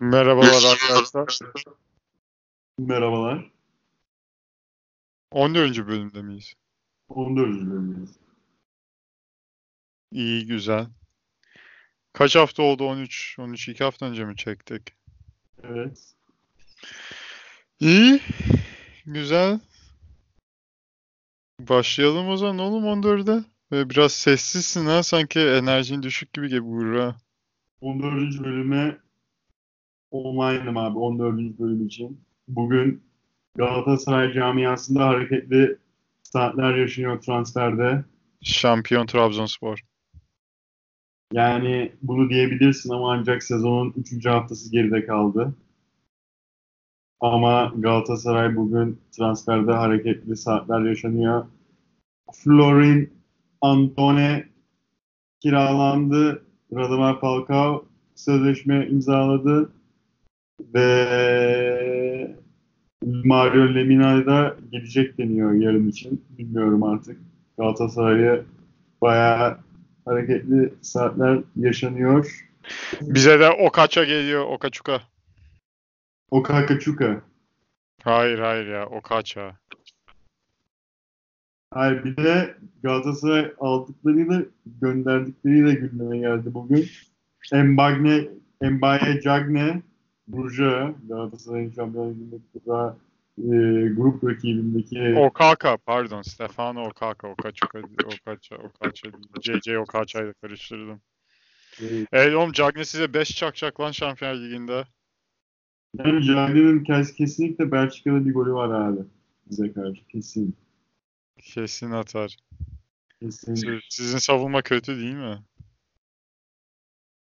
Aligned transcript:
Merhabalar 0.00 0.64
arkadaşlar. 0.72 1.52
Merhabalar. 2.78 3.50
14. 5.30 5.86
bölümde 5.86 6.22
miyiz? 6.22 6.54
14. 7.08 7.46
bölümdeyiz. 7.46 8.16
İyi, 10.12 10.46
güzel. 10.46 10.86
Kaç 12.12 12.36
hafta 12.36 12.62
oldu? 12.62 12.84
13, 12.84 13.36
13 13.38 13.68
2 13.68 13.84
hafta 13.84 14.06
önce 14.06 14.24
mi 14.24 14.36
çektik? 14.36 14.82
Evet. 15.62 16.14
İyi, 17.80 18.20
güzel. 19.06 19.60
Başlayalım 21.60 22.28
o 22.28 22.36
zaman 22.36 22.58
oğlum 22.58 22.84
14'e. 22.84 23.44
Ve 23.72 23.90
biraz 23.90 24.12
sessizsin 24.12 24.86
ha 24.86 25.02
sanki 25.02 25.40
enerjin 25.40 26.02
düşük 26.02 26.32
gibi 26.32 26.48
gibi 26.48 26.64
Buğra. 26.64 27.16
14. 27.80 28.44
bölüme 28.44 28.98
online'ım 30.10 30.76
abi 30.76 30.98
14. 30.98 31.58
bölüm 31.58 31.86
için. 31.86 32.20
Bugün 32.48 33.02
Galatasaray 33.56 34.32
camiasında 34.32 35.06
hareketli 35.06 35.76
saatler 36.22 36.76
yaşanıyor 36.76 37.20
transferde. 37.20 38.04
Şampiyon 38.42 39.06
Trabzonspor. 39.06 39.78
Yani 41.32 41.92
bunu 42.02 42.30
diyebilirsin 42.30 42.90
ama 42.90 43.12
ancak 43.12 43.42
sezonun 43.42 43.94
3. 43.96 44.26
haftası 44.26 44.72
geride 44.72 45.06
kaldı. 45.06 45.54
Ama 47.20 47.72
Galatasaray 47.76 48.56
bugün 48.56 49.00
transferde 49.12 49.72
hareketli 49.72 50.36
saatler 50.36 50.80
yaşanıyor. 50.80 51.46
Florin 52.32 53.12
Antone 53.60 54.48
kiralandı. 55.40 56.44
Radamel 56.74 57.20
Falcao 57.20 57.84
sözleşme 58.14 58.88
imzaladı. 58.88 59.72
Ve 60.74 62.36
Mario 63.04 63.74
Lemina 63.74 64.26
da 64.26 64.56
gelecek 64.70 65.18
deniyor 65.18 65.52
yarın 65.52 65.88
için. 65.88 66.24
Bilmiyorum 66.38 66.82
artık. 66.82 67.18
Galatasaray'a 67.58 68.40
bayağı 69.00 69.58
hareketli 70.04 70.74
saatler 70.80 71.38
yaşanıyor. 71.56 72.46
Bize 73.00 73.40
de 73.40 73.50
Okaça 73.50 74.04
geliyor, 74.04 74.44
Okaçuka. 74.44 75.00
Okakaçuka. 76.30 77.22
Hayır 78.02 78.38
hayır 78.38 78.66
ya, 78.66 78.86
Okaça. 78.86 79.56
Hayır 81.70 82.04
bir 82.04 82.16
de 82.16 82.54
Galatasaray 82.82 83.52
aldıklarıyla 83.60 84.42
gönderdikleriyle 84.66 85.74
gündeme 85.74 86.18
geldi 86.18 86.54
bugün. 86.54 86.86
Embagne, 87.52 88.28
Embaye 88.62 89.20
Cagne, 89.20 89.82
Burja, 90.32 90.94
Galatasaray'ın 91.08 91.70
Şampiyonlar 91.72 92.10
Ligi'ndeki 92.14 92.66
daha 92.66 92.96
e, 93.38 93.42
grup 93.88 94.24
rakibindeki 94.24 95.14
Okaka, 95.18 95.76
pardon. 95.76 96.22
Stefano 96.22 96.84
Okaka, 96.88 97.28
Okaçuka, 97.28 97.78
Okaça, 98.04 98.56
Okaça. 98.56 99.08
JJ 99.42 99.68
Okaça'yla 99.76 100.32
karıştırdım. 100.32 101.00
e, 101.82 101.86
Ey 102.12 102.36
oğlum 102.36 102.52
Cagney 102.52 102.84
size 102.84 103.14
5 103.14 103.36
çakacak 103.36 103.80
lan 103.80 103.90
Şampiyonlar 103.90 104.40
Ligi'nde. 104.42 104.84
yani 105.98 106.26
Cagne'nin 106.26 106.84
kes- 106.84 107.14
kesinlikle 107.14 107.72
Belçika'da 107.72 108.26
bir 108.26 108.34
golü 108.34 108.52
var 108.52 108.70
abi. 108.70 109.00
Bize 109.50 109.72
karşı 109.72 110.06
kesin. 110.06 110.56
Kesin 111.42 111.90
atar. 111.90 112.36
Kesin. 113.20 113.54
Siz- 113.54 113.80
Sizin 113.90 114.18
savunma 114.18 114.62
kötü 114.62 114.96
değil 114.96 115.14
mi? 115.14 115.38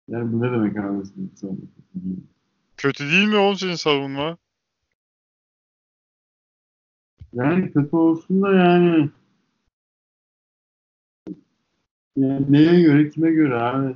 Yani 0.07 0.33
bu 0.33 0.41
ne 0.41 0.51
demek 0.51 0.77
abi? 0.77 1.03
Kötü 1.03 1.41
değil 1.95 2.17
mi 2.17 2.23
oğlum 3.37 3.57
sizin 3.57 3.75
savunma? 3.75 4.37
Yani 7.33 7.73
kötü 7.73 7.95
olsun 7.95 8.41
da 8.41 8.53
yani 8.55 9.09
yani 12.17 12.45
neye 12.49 12.81
göre 12.81 13.09
kime 13.09 13.31
göre 13.31 13.55
abi 13.55 13.95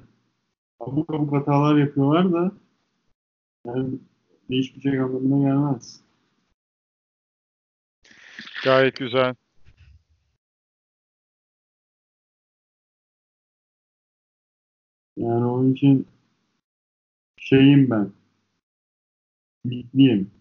abuk 0.79 1.13
abuk 1.13 1.33
hatalar 1.33 1.77
yapıyorlar 1.77 2.31
da 2.33 2.51
yani 3.65 3.99
değişmeyecek 4.49 5.01
anlamına 5.01 5.49
gelmez. 5.49 6.01
Gayet 8.63 8.95
güzel. 8.95 9.35
Yani 15.17 15.45
onun 15.45 15.73
için 15.73 16.07
şeyim 17.37 17.89
ben. 17.89 18.16
Ümitliyim. 19.67 20.31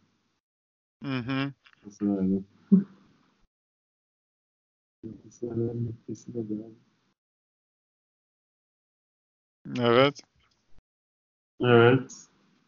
Hı 1.03 1.19
hı. 1.19 1.53
Galatasaray'ın 5.03 5.87
de. 5.87 6.03
Evet. 9.78 10.20
Evet. 11.60 12.12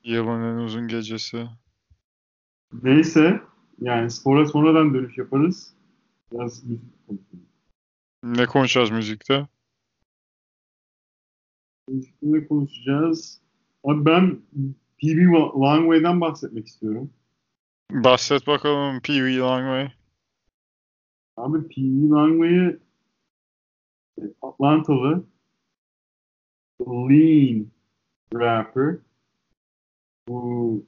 Yılın 0.04 0.42
en 0.42 0.56
uzun 0.56 0.88
gecesi. 0.88 1.46
Neyse 2.82 3.40
yani 3.80 4.10
spora 4.10 4.46
sonradan 4.46 4.94
dönüş 4.94 5.19
yaparız. 5.19 5.75
Biraz 6.32 6.64
müzik 6.64 7.06
konuşalım. 7.06 7.46
Ne 8.22 8.46
konuşacağız 8.46 8.90
müzikte? 8.90 9.48
Müzikte 11.88 12.46
konuşacağız. 12.46 13.40
Abi 13.84 14.04
ben 14.04 14.40
PB 14.98 15.32
Langway'den 15.60 16.20
bahsetmek 16.20 16.66
istiyorum. 16.66 17.10
Bahset 17.92 18.47
bakalım 18.47 19.00
Pee 19.00 19.14
Wee 19.14 19.38
Langway. 19.38 19.92
Abi 21.36 21.69
PB 21.69 22.10
Langway'ı 22.10 22.81
e, 24.19 24.22
Atlantalı 24.42 25.25
lean 26.81 27.66
rapper. 28.34 28.97
Bu 30.28 30.84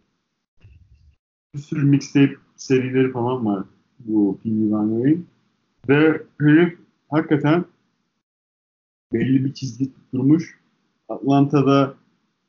bir 1.54 1.58
sürü 1.58 1.84
mixtape 1.84 2.34
serileri 2.56 3.12
falan 3.12 3.46
var 3.46 3.64
bu 3.98 4.38
PB 4.42 4.72
Langway'in. 4.72 5.26
Ve 5.88 6.22
herif 6.40 6.78
hakikaten 7.10 7.64
belli 9.12 9.44
bir 9.44 9.54
çizgi 9.54 9.94
tutturmuş. 9.94 10.60
Atlanta'da 11.08 11.99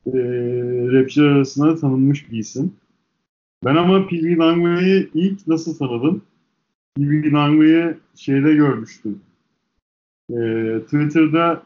e, 0.05 0.11
rapçiler 0.91 1.27
arasında 1.27 1.75
tanınmış 1.75 2.31
bir 2.31 2.37
isim. 2.37 2.73
Ben 3.65 3.75
ama 3.75 4.07
PB 4.07 4.39
Langway'i 4.39 5.09
ilk 5.13 5.47
nasıl 5.47 5.77
tanıdım? 5.77 6.21
PB 6.97 7.33
Langway'i 7.33 7.97
şeyde 8.15 8.53
görmüştüm. 8.53 9.21
E, 10.29 10.35
Twitter'da 10.85 11.63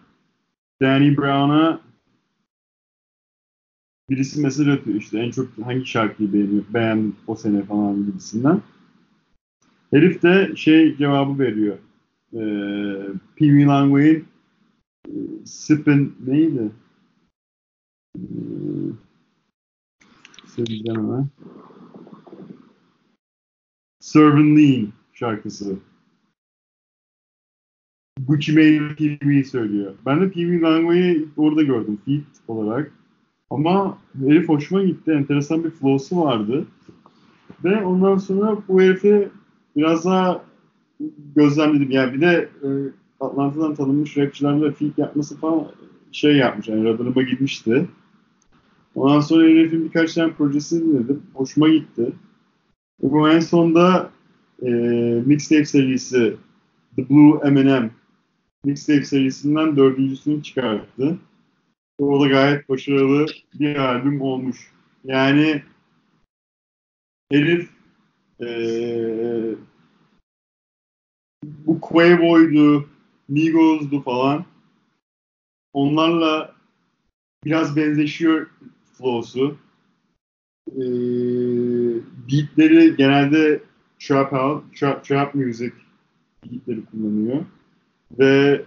Danny 0.81 1.17
Brown'a 1.17 1.81
birisi 4.09 4.41
mesaj 4.41 4.67
atıyor 4.67 4.97
işte 4.97 5.19
en 5.19 5.31
çok 5.31 5.47
hangi 5.63 5.85
şarkıyı 5.85 6.33
beğeniyor, 6.33 6.63
beğendin 6.73 7.15
o 7.27 7.35
sene 7.35 7.63
falan 7.63 8.05
gibisinden. 8.05 8.61
Herif 9.91 10.23
de 10.23 10.55
şey 10.55 10.97
cevabı 10.97 11.39
veriyor. 11.39 11.77
E, 12.33 12.41
PB 13.35 13.67
Langway'in 13.67 14.25
e, 15.07 15.13
Sippin 15.45 16.15
neydi? 16.27 16.71
Söyleyeceğim 20.55 21.01
hemen. 21.01 21.27
Servant 23.99 24.57
Lean 24.57 24.87
şarkısı. 25.13 25.75
Gucci 28.27 28.53
Mane 28.53 28.95
PB 28.95 29.45
söylüyor. 29.45 29.93
Ben 30.05 30.21
de 30.21 30.29
PB 30.29 30.63
Langway'i 30.63 31.25
orada 31.37 31.63
gördüm 31.63 31.99
feat 32.05 32.23
olarak. 32.47 32.91
Ama 33.49 33.97
herif 34.19 34.49
hoşuma 34.49 34.83
gitti. 34.83 35.11
Enteresan 35.11 35.63
bir 35.63 35.69
flow'su 35.69 36.21
vardı. 36.21 36.67
Ve 37.63 37.85
ondan 37.85 38.17
sonra 38.17 38.57
bu 38.67 38.81
herifi 38.81 39.29
biraz 39.75 40.05
daha 40.05 40.45
gözlemledim. 41.35 41.91
Yani 41.91 42.13
bir 42.13 42.21
de 42.21 42.49
e, 42.63 42.67
Atlanta'dan 43.19 43.75
tanınmış 43.75 44.17
rapçilerle 44.17 44.71
feat 44.71 44.97
yapması 44.97 45.37
falan 45.37 45.67
şey 46.11 46.35
yapmış. 46.35 46.67
Yani 46.67 46.83
radarıma 46.83 47.21
girmişti. 47.21 47.87
Ondan 48.95 49.19
sonra 49.19 49.43
herifin 49.43 49.85
birkaç 49.85 50.13
tane 50.13 50.33
projesini 50.33 50.81
dinledim. 50.81 51.23
Hoşuma 51.33 51.69
gitti. 51.69 52.13
Ve 53.03 53.11
bu 53.11 53.29
en 53.29 53.39
sonunda 53.39 54.11
e, 54.61 54.69
mixtape 55.25 55.65
serisi 55.65 56.37
The 56.95 57.09
Blue 57.09 57.51
M&M 57.51 57.91
mixtape 58.65 59.05
serisinden 59.05 59.77
dördüncüsünü 59.77 60.43
çıkarttı. 60.43 61.17
O 61.99 62.21
da 62.21 62.27
gayet 62.27 62.69
başarılı 62.69 63.25
bir 63.53 63.75
albüm 63.75 64.21
olmuş. 64.21 64.71
Yani 65.03 65.63
herif 67.31 67.69
eee 68.39 69.55
bu 71.43 71.81
Quavo'ydu, 71.81 72.89
Migos'du 73.27 74.01
falan. 74.01 74.45
Onlarla 75.73 76.55
biraz 77.45 77.75
benzeşiyor 77.75 78.49
flow'su. 78.97 79.57
e, 80.71 80.81
beatleri 82.31 82.95
genelde 82.95 83.59
trap 83.99 84.33
out, 84.33 84.63
trap, 84.75 85.05
trap 85.05 85.35
music 85.35 85.71
beatleri 86.45 86.85
kullanıyor. 86.85 87.45
Ve 88.19 88.61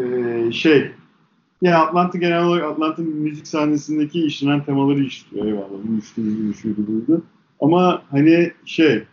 e, 0.00 0.52
şey 0.52 0.90
ya 1.62 1.84
Atlanta 1.84 2.18
genel 2.18 2.44
olarak 2.44 2.64
Atlanta 2.64 3.02
müzik 3.02 3.46
sahnesindeki 3.46 4.24
işlenen 4.24 4.64
temaları 4.64 5.04
işliyor. 5.04 5.46
Eyvallah. 5.46 5.70
Bu 5.70 6.18
bu 6.48 6.54
şuydu 6.54 6.86
buydu. 6.86 7.22
Ama 7.60 8.02
hani 8.10 8.52
şey 8.64 9.04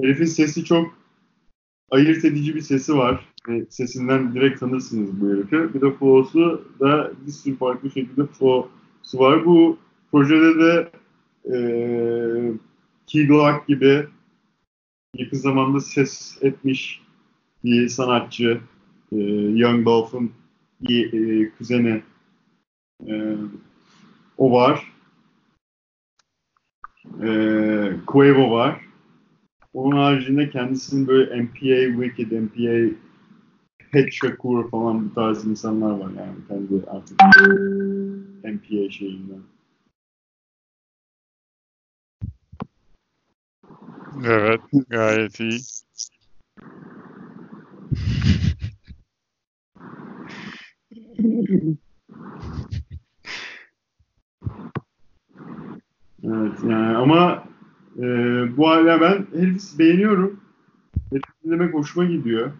herifin 0.00 0.24
sesi 0.24 0.64
çok 0.64 0.94
ayırt 1.90 2.24
edici 2.24 2.54
bir 2.54 2.60
sesi 2.60 2.96
var. 2.96 3.28
E, 3.48 3.66
sesinden 3.70 4.34
direkt 4.34 4.60
tanırsınız 4.60 5.20
bu 5.20 5.28
herifi. 5.28 5.74
Bir 5.74 5.80
de 5.80 5.90
flow'su 5.90 6.64
da 6.80 7.12
bir 7.26 7.32
sürü 7.32 7.56
farklı 7.56 7.90
şekilde 7.90 8.26
flow'su 8.26 8.79
var. 9.14 9.46
Bu 9.46 9.78
projede 10.12 10.58
de 10.60 10.90
e, 11.44 11.56
Key 13.06 13.26
Glock 13.26 13.66
gibi 13.66 14.06
yakın 15.14 15.36
zamanda 15.36 15.80
ses 15.80 16.38
etmiş 16.42 17.02
bir 17.64 17.88
sanatçı 17.88 18.60
e, 19.12 19.16
Young 19.54 19.86
Dolphin 19.86 20.32
bir 20.80 21.12
e, 21.12 21.50
kuzeni 21.50 22.02
e, 23.08 23.36
o 24.38 24.52
var. 24.52 24.92
E, 27.22 27.28
Quavo 28.06 28.50
var. 28.50 28.80
Onun 29.74 29.96
haricinde 29.96 30.50
kendisinin 30.50 31.06
böyle 31.06 31.42
MPA 31.42 32.02
Wicked, 32.04 32.32
MPA 32.42 32.96
Head 33.90 34.10
Shakur 34.12 34.70
falan 34.70 35.10
bu 35.10 35.14
tarz 35.14 35.46
insanlar 35.46 35.90
var 35.90 36.10
yani 36.18 36.36
kendi 36.48 36.86
artık 36.86 37.20
MPA 38.44 38.90
şeyinden. 38.90 39.40
Evet, 44.24 44.60
gayet 44.88 45.40
iyi. 45.40 45.60
Evet 56.24 56.58
yani 56.68 56.96
ama 56.96 57.44
e, 57.98 58.02
bu 58.56 58.68
hala 58.68 59.00
ben 59.00 59.26
herifi 59.40 59.78
beğeniyorum. 59.78 60.40
Herifi 61.10 61.32
dinlemek 61.44 61.74
hoşuma 61.74 62.04
gidiyor. 62.04 62.52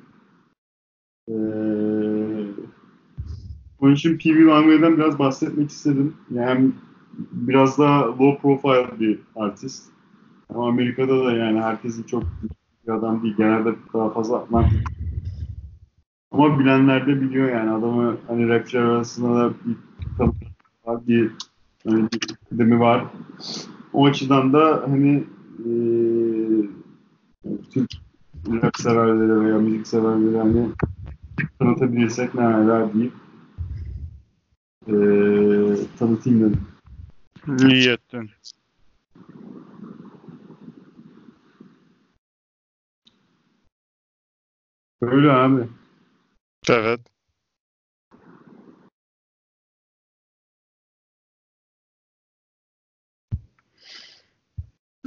E, 1.30 1.34
onun 3.80 3.94
için 3.94 4.18
PV 4.18 4.46
Langway'den 4.46 4.96
biraz 4.96 5.18
bahsetmek 5.18 5.70
istedim. 5.70 6.14
Yani 6.30 6.70
biraz 7.32 7.78
daha 7.78 8.06
low 8.06 8.38
profile 8.42 9.00
bir 9.00 9.18
artist. 9.36 9.84
Ama 10.54 10.68
Amerika'da 10.68 11.24
da 11.24 11.32
yani 11.32 11.60
herkesin 11.60 12.02
çok 12.02 12.22
bir 12.86 12.92
adam 12.92 13.22
değil. 13.22 13.36
Genelde 13.36 13.74
daha 13.94 14.10
fazla 14.10 14.36
Atlantik. 14.36 14.88
Ama 16.32 16.58
bilenler 16.58 17.06
de 17.06 17.20
biliyor 17.20 17.48
yani 17.48 17.70
adamı 17.70 18.16
hani 18.26 18.48
rapçiler 18.48 18.82
arasında 18.82 19.34
da 19.34 19.50
bir 19.50 19.76
tanı 20.18 20.32
var, 20.84 21.06
bir, 21.06 21.30
hani 21.88 22.02
bir 22.02 22.20
kıdemi 22.48 22.80
var. 22.80 23.04
O 23.92 24.06
açıdan 24.06 24.52
da 24.52 24.84
hani 24.88 25.24
e, 25.58 25.70
Türk 27.70 27.90
rap 28.62 28.76
severleri 28.76 29.40
veya 29.40 29.58
müzik 29.58 29.86
severleri 29.86 30.38
hani 30.38 30.68
tanıtabilirsek 31.58 32.34
ne 32.34 32.40
hala 32.40 32.94
deyip 32.94 33.12
e, 34.86 34.94
tanıtayım 35.98 36.40
dedim. 36.40 36.66
İyi 37.70 37.90
ettin. 37.90 38.30
Öyle 45.02 45.32
abi. 45.32 45.68
Evet. 46.68 47.00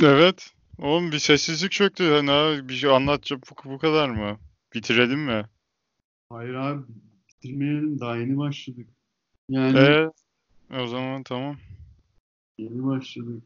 Evet. 0.03 0.53
Oğlum 0.79 1.11
bir 1.11 1.19
sessizlik 1.19 1.71
çöktü. 1.71 2.11
Hani 2.11 2.31
abi 2.31 2.69
bir 2.69 2.73
şey 2.73 2.89
anlatacak 2.89 3.39
bu, 3.65 3.69
bu 3.71 3.77
kadar 3.77 4.09
mı? 4.09 4.37
Bitirelim 4.73 5.19
mi? 5.19 5.45
Hayır 6.33 6.53
abi 6.53 6.83
bitirmeyelim 7.29 7.99
daha 7.99 8.17
yeni 8.17 8.37
başladık. 8.37 8.87
Yani 9.49 9.77
Ee, 9.79 10.11
o 10.79 10.87
zaman 10.87 11.23
tamam. 11.23 11.57
yeni 12.57 12.85
başladık. 12.85 13.43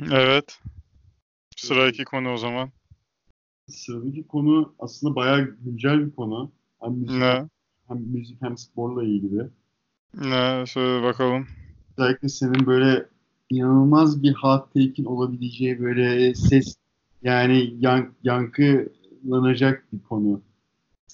Evet. 0.00 0.60
Sıradaki 1.56 2.04
konu 2.04 2.32
o 2.32 2.36
zaman. 2.36 2.70
Sıradaki 3.68 4.26
konu 4.26 4.74
aslında 4.78 5.14
bayağı 5.14 5.56
güncel 5.64 6.06
bir 6.06 6.12
konu. 6.12 6.52
Hem 6.80 6.92
müzik, 6.92 7.18
Ne? 7.18 7.48
hem, 7.88 7.98
müzik 7.98 8.42
hem 8.42 8.58
sporla 8.58 9.04
ilgili. 9.04 9.48
Ne? 10.14 10.64
Söyle 10.66 11.02
bakalım. 11.02 11.46
Özellikle 11.98 12.28
senin 12.28 12.66
böyle 12.66 13.08
inanılmaz 13.50 14.22
bir 14.22 14.34
hot 14.34 14.66
take'in 14.74 15.04
olabileceği 15.04 15.80
böyle 15.80 16.34
ses 16.34 16.76
yani 17.22 17.74
yan, 17.78 18.14
yankılanacak 18.22 19.86
bir 19.92 20.02
konu 20.02 20.42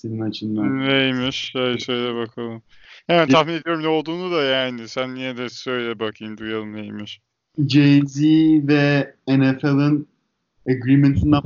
senin 0.00 0.20
açından. 0.20 0.88
Neymiş? 0.88 1.50
Şey, 1.52 1.79
söyle 1.79 2.14
bakalım. 2.14 2.62
Yani 3.08 3.29
Bir- 3.29 3.32
tahmin 3.32 3.52
ediyorum 3.52 3.82
ne 3.82 3.88
olduğunu 3.88 4.32
da 4.32 4.43
yani. 4.43 4.88
Sen 4.88 5.14
niye 5.14 5.37
de 5.37 5.49
söyle 5.49 5.99
bakayım 5.99 6.38
duyalım 6.38 6.73
neymiş. 6.73 7.20
Jay-Z 7.58 8.23
ve 8.69 9.14
NFL'ın 9.29 10.08
agreement'ından. 10.69 11.43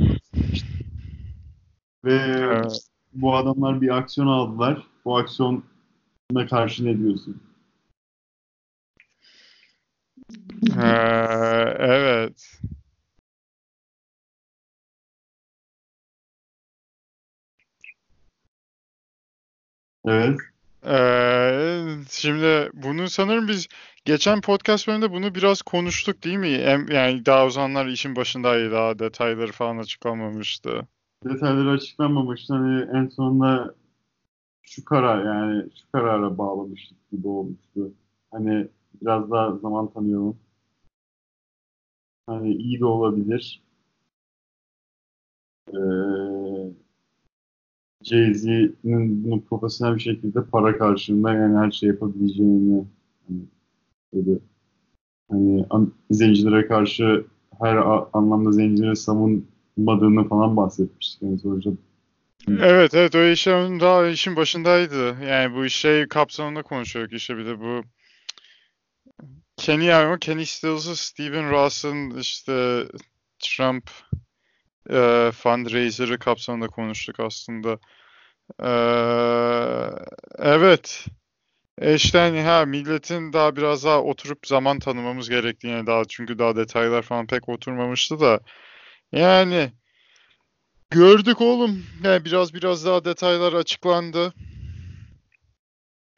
Ve 2.04 2.14
Evet. 2.14 2.80
bu 3.12 3.36
adamlar 3.36 3.80
bir 3.80 3.96
aksiyon 3.96 4.26
aldılar. 4.26 4.82
Bu 5.04 5.16
aksiyona 5.18 5.62
karşı 6.50 6.84
ne 6.84 6.98
diyorsun? 6.98 7.40
Ee, 10.76 11.74
evet. 11.78 12.60
Evet. 20.04 20.38
Ee, 20.86 21.84
şimdi 22.10 22.70
bunu 22.74 23.08
sanırım 23.08 23.48
biz 23.48 23.68
geçen 24.04 24.40
podcast 24.40 24.88
bölümünde 24.88 25.12
bunu 25.12 25.34
biraz 25.34 25.62
konuştuk 25.62 26.24
değil 26.24 26.36
mi? 26.36 26.50
Yani 26.92 27.26
daha 27.26 27.46
o 27.46 27.50
zamanlar 27.50 27.86
işin 27.86 28.16
başındaydı. 28.16 28.72
Daha 28.72 28.98
detayları 28.98 29.52
falan 29.52 29.78
açıklanmamıştı. 29.78 30.86
Detayları 31.24 31.70
açıklanmamıştı. 31.70 32.54
Hani 32.54 32.86
en 32.92 33.08
sonunda 33.08 33.74
şu 34.62 34.84
karar 34.84 35.24
yani 35.24 35.70
şu 35.80 35.92
karara 35.92 36.38
bağlamıştık 36.38 37.10
gibi 37.10 37.28
olmuştu. 37.28 37.92
Hani 38.30 38.68
biraz 39.02 39.30
daha 39.30 39.56
zaman 39.56 39.92
tanıyalım. 39.92 40.36
Hani 42.26 42.54
iyi 42.54 42.80
de 42.80 42.84
olabilir. 42.84 43.62
Ee, 45.68 45.78
Jay-Z'nin 48.04 49.24
bunu 49.24 49.42
profesyonel 49.42 49.94
bir 49.94 50.00
şekilde 50.00 50.44
para 50.44 50.78
karşılığında 50.78 51.34
yani 51.34 51.58
her 51.58 51.70
şey 51.70 51.88
yapabileceğini 51.88 52.84
hani, 53.28 53.40
dedi. 54.14 54.38
Hani 55.30 55.66
an- 55.70 55.92
zencilere 56.10 56.66
karşı 56.66 57.24
her 57.60 57.76
a- 57.76 58.08
anlamda 58.12 58.52
zencileri 58.52 58.96
savunmadığını 58.96 60.28
falan 60.28 60.56
bahsetmiştik. 60.56 61.22
Yani 61.22 61.38
sonuçta 61.38 61.70
Evet 62.48 62.94
evet 62.94 63.14
o 63.14 63.24
işin 63.24 63.80
daha 63.80 64.06
işin 64.06 64.36
başındaydı. 64.36 65.16
Yani 65.24 65.54
bu 65.54 65.68
şey 65.68 66.08
kapsamında 66.08 66.62
konuşuyorduk 66.62 67.12
işte 67.12 67.36
bir 67.36 67.46
de 67.46 67.60
bu 67.60 67.82
Kenny 69.56 69.94
ama 69.94 70.18
Kenny 70.18 70.46
Stills'ı 70.46 70.96
Steven 70.96 71.50
Ross'ın 71.50 72.18
işte 72.18 72.84
Trump 73.38 73.90
e, 74.90 75.30
fundraiser'ı 75.34 76.18
kapsamında 76.18 76.66
konuştuk 76.68 77.20
aslında. 77.20 77.78
Ee, 78.62 78.66
evet. 80.38 81.06
E 81.78 81.94
işte 81.94 82.18
hani 82.18 82.42
ha 82.42 82.64
milletin 82.66 83.32
daha 83.32 83.56
biraz 83.56 83.84
daha 83.84 84.02
oturup 84.02 84.46
zaman 84.46 84.78
tanımamız 84.78 85.28
gerektiğini 85.30 85.86
daha 85.86 86.04
çünkü 86.08 86.38
daha 86.38 86.56
detaylar 86.56 87.02
falan 87.02 87.26
pek 87.26 87.48
oturmamıştı 87.48 88.20
da 88.20 88.40
yani 89.12 89.72
gördük 90.90 91.40
oğlum 91.40 91.86
yani 92.04 92.24
biraz 92.24 92.54
biraz 92.54 92.86
daha 92.86 93.04
detaylar 93.04 93.52
açıklandı. 93.52 94.34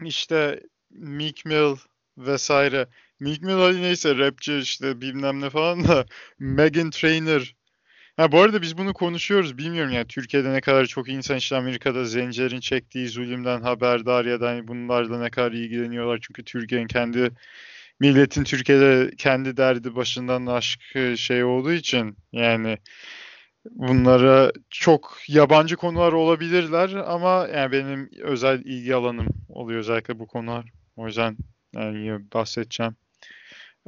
İşte 0.05 0.61
Meek 0.91 1.45
Mill 1.45 1.77
vesaire. 2.19 2.89
Meek 3.21 3.43
Mill 3.43 3.59
hadi 3.59 3.83
neyse 3.83 4.19
rapçi 4.19 4.59
işte 4.59 5.01
bilmem 5.01 5.41
ne 5.41 5.51
falan 5.51 5.85
da 5.85 6.07
Meghan 6.39 6.91
Trainor. 6.91 7.56
Ha 8.17 8.33
bu 8.33 8.41
arada 8.41 8.63
biz 8.63 8.79
bunu 8.79 8.93
konuşuyoruz. 8.95 9.59
Bilmiyorum 9.59 9.93
yani 9.93 10.07
Türkiye'de 10.07 10.53
ne 10.53 10.61
kadar 10.61 10.87
çok 10.87 11.09
insan 11.09 11.37
işte 11.37 11.57
Amerika'da 11.57 12.05
zencilerin 12.05 12.61
çektiği 12.61 13.09
zulümden 13.09 13.63
haberdar 13.63 14.25
ya 14.25 14.41
da 14.41 14.49
hani 14.49 14.69
bunlarla 14.69 15.19
ne 15.21 15.31
kadar 15.31 15.53
ilgileniyorlar. 15.53 16.19
Çünkü 16.23 16.45
Türkiye'nin 16.45 16.87
kendi 16.87 17.31
milletin 18.01 18.45
Türkiye'de 18.45 19.11
kendi 19.19 19.57
derdi 19.57 19.97
başından 19.97 20.47
aşkı 20.47 21.19
şey 21.19 21.45
olduğu 21.45 21.73
için 21.73 22.17
yani 22.33 22.79
bunlara 23.71 24.53
çok 24.71 25.19
yabancı 25.29 25.77
konular 25.77 26.13
olabilirler 26.13 26.91
ama 26.95 27.49
yani 27.55 27.73
benim 27.73 28.11
özel 28.23 28.61
ilgi 28.65 28.95
alanım 28.95 29.29
oluyor 29.49 29.81
özellikle 29.81 30.19
bu 30.19 30.27
konular. 30.27 30.73
O 30.97 31.07
yüzden 31.07 31.37
yani 31.75 32.21
bahsedeceğim. 32.35 32.97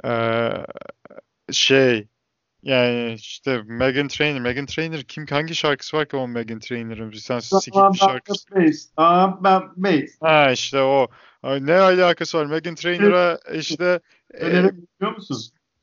Ee, 0.05 0.51
şey 1.53 2.09
yani 2.63 3.15
işte 3.15 3.63
Megan 3.67 4.09
Trainor. 4.09 4.41
Megan 4.41 4.67
Trainor 4.67 4.99
kim 4.99 5.27
hangi 5.27 5.55
şarkısı 5.55 5.97
var 5.97 6.09
ki 6.09 6.17
o 6.17 6.29
Megan 6.29 6.59
Trainor'ın? 6.59 7.11
Tane 7.11 7.41
sikik 7.41 7.75
bir 7.93 7.99
şarkısı. 7.99 8.47
About 8.97 9.77
bass. 9.77 10.21
Ha 10.21 10.53
işte 10.53 10.81
o. 10.81 11.09
Ne 11.45 11.75
alakası 11.75 12.39
var? 12.39 12.47
Megan 12.47 12.75
Trainor'a 12.75 13.39
işte 13.55 14.01
Nereli 14.35 14.67
e, 14.67 14.73
biliyor 14.73 15.17
musun? 15.17 15.37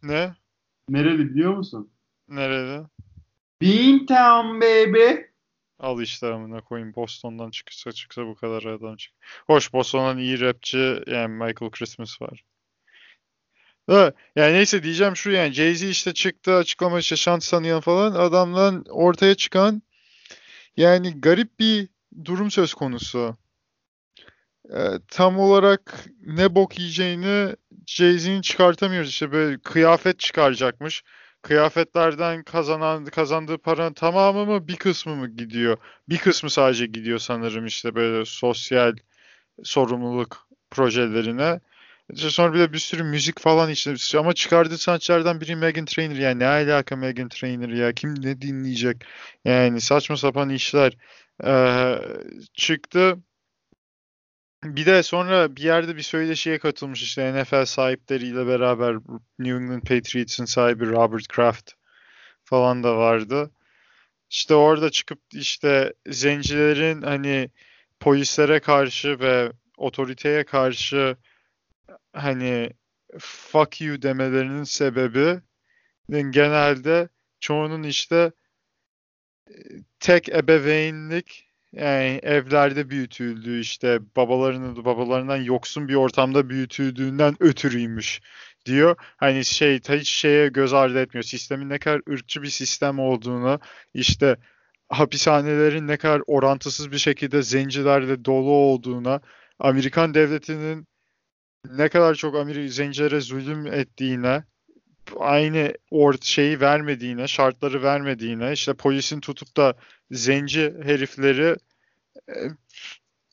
Ne? 0.03 0.35
Nereli 0.89 1.29
biliyor 1.29 1.53
musun? 1.53 1.91
Nerede? 2.27 2.83
Beantown 3.61 4.61
baby. 4.61 5.21
Al 5.79 6.01
işte 6.01 6.27
amına 6.27 6.61
koyayım 6.61 6.95
Boston'dan 6.95 7.49
çıksa 7.51 7.91
çıksa 7.91 8.25
bu 8.27 8.35
kadar 8.35 8.63
adam 8.63 8.95
çık. 8.95 9.13
Hoş 9.47 9.73
Boston'dan 9.73 10.17
iyi 10.17 10.39
rapçi 10.39 11.03
yani 11.07 11.27
Michael 11.27 11.71
Christmas 11.71 12.21
var. 12.21 12.43
Da, 13.89 14.13
yani 14.35 14.53
neyse 14.53 14.83
diyeceğim 14.83 15.15
şu 15.15 15.31
yani 15.31 15.53
Jay-Z 15.53 15.89
işte 15.89 16.13
çıktı 16.13 16.55
açıklama 16.55 16.99
işte 16.99 17.15
şant 17.15 17.43
sanıyor 17.43 17.81
falan 17.81 18.11
adamdan 18.11 18.85
ortaya 18.89 19.35
çıkan 19.35 19.81
yani 20.77 21.21
garip 21.21 21.59
bir 21.59 21.89
durum 22.25 22.51
söz 22.51 22.73
konusu. 22.73 23.35
Ee, 24.73 24.99
tam 25.07 25.39
olarak 25.39 26.05
ne 26.21 26.55
bok 26.55 26.79
yiyeceğini 26.79 27.55
Jay-Z'nin 27.87 28.41
çıkartamıyoruz 28.41 29.09
işte 29.09 29.31
böyle 29.31 29.57
kıyafet 29.59 30.19
çıkaracakmış. 30.19 31.03
Kıyafetlerden 31.41 32.43
kazanan 32.43 33.05
kazandığı 33.05 33.57
paranın 33.57 33.93
tamamı 33.93 34.45
mı 34.45 34.67
bir 34.67 34.75
kısmı 34.75 35.15
mı 35.15 35.27
gidiyor? 35.27 35.77
Bir 36.09 36.17
kısmı 36.17 36.49
sadece 36.49 36.85
gidiyor 36.85 37.19
sanırım 37.19 37.65
işte 37.65 37.95
böyle 37.95 38.25
sosyal 38.25 38.95
sorumluluk 39.63 40.47
projelerine. 40.71 41.59
Sonra 42.13 42.53
bir 42.53 42.59
de 42.59 42.73
bir 42.73 42.79
sürü 42.79 43.03
müzik 43.03 43.39
falan 43.39 43.69
işte 43.69 44.19
ama 44.19 44.33
çıkardığı 44.33 44.77
sanatçılardan 44.77 45.41
biri 45.41 45.55
Megan 45.55 45.85
Trainor 45.85 46.15
yani 46.15 46.39
ne 46.39 46.47
alaka 46.47 46.95
Megan 46.95 47.29
Trainor 47.29 47.69
ya 47.69 47.93
kim 47.93 48.21
ne 48.21 48.41
dinleyecek 48.41 49.05
yani 49.45 49.81
saçma 49.81 50.17
sapan 50.17 50.49
işler 50.49 50.97
ee, 51.43 51.95
çıktı. 52.53 53.17
Bir 54.63 54.85
de 54.85 55.03
sonra 55.03 55.55
bir 55.55 55.63
yerde 55.63 55.95
bir 55.95 56.01
söyleşiye 56.01 56.59
katılmış 56.59 57.03
işte 57.03 57.33
NFL 57.33 57.65
sahipleriyle 57.65 58.47
beraber 58.47 58.95
New 59.39 59.63
England 59.63 59.81
Patriots'ın 59.81 60.45
sahibi 60.45 60.89
Robert 60.89 61.27
Kraft 61.27 61.71
falan 62.43 62.83
da 62.83 62.97
vardı. 62.97 63.51
İşte 64.29 64.55
orada 64.55 64.89
çıkıp 64.89 65.19
işte 65.33 65.93
zencilerin 66.07 67.01
hani 67.01 67.49
polislere 67.99 68.59
karşı 68.59 69.19
ve 69.19 69.51
otoriteye 69.77 70.43
karşı 70.45 71.17
hani 72.15 72.69
fuck 73.19 73.81
you 73.81 74.01
demelerinin 74.01 74.63
sebebi 74.63 75.39
genelde 76.09 77.09
çoğunun 77.39 77.83
işte 77.83 78.31
tek 79.99 80.29
ebeveynlik 80.29 81.51
yani 81.73 82.19
evlerde 82.23 82.89
büyütüldüğü 82.89 83.59
işte 83.59 83.99
babalarının 84.15 84.85
babalarından 84.85 85.37
yoksun 85.37 85.87
bir 85.87 85.95
ortamda 85.95 86.49
büyütüldüğünden 86.49 87.35
ötürüymüş 87.39 88.21
diyor. 88.65 88.95
Hani 89.17 89.45
şey 89.45 89.79
hiç 89.79 90.09
şeye 90.09 90.47
göz 90.47 90.73
ardı 90.73 91.01
etmiyor. 91.01 91.23
Sistemin 91.23 91.69
ne 91.69 91.79
kadar 91.79 92.01
ırkçı 92.11 92.41
bir 92.41 92.47
sistem 92.47 92.99
olduğunu 92.99 93.59
işte 93.93 94.37
hapishanelerin 94.89 95.87
ne 95.87 95.97
kadar 95.97 96.21
orantısız 96.27 96.91
bir 96.91 96.97
şekilde 96.97 97.41
zencilerle 97.43 98.25
dolu 98.25 98.51
olduğuna, 98.51 99.21
Amerikan 99.59 100.13
devletinin 100.13 100.87
ne 101.77 101.89
kadar 101.89 102.15
çok 102.15 102.35
Amerika 102.35 102.73
zencilere 102.73 103.21
zulüm 103.21 103.67
ettiğine, 103.67 104.43
aynı 105.19 105.73
ort 105.91 106.23
şeyi 106.23 106.59
vermediğine, 106.59 107.27
şartları 107.27 107.83
vermediğine, 107.83 108.53
işte 108.53 108.73
polisin 108.73 109.19
tutup 109.19 109.57
da 109.57 109.73
zenci 110.11 110.73
herifleri 110.83 111.55
e, 112.29 112.35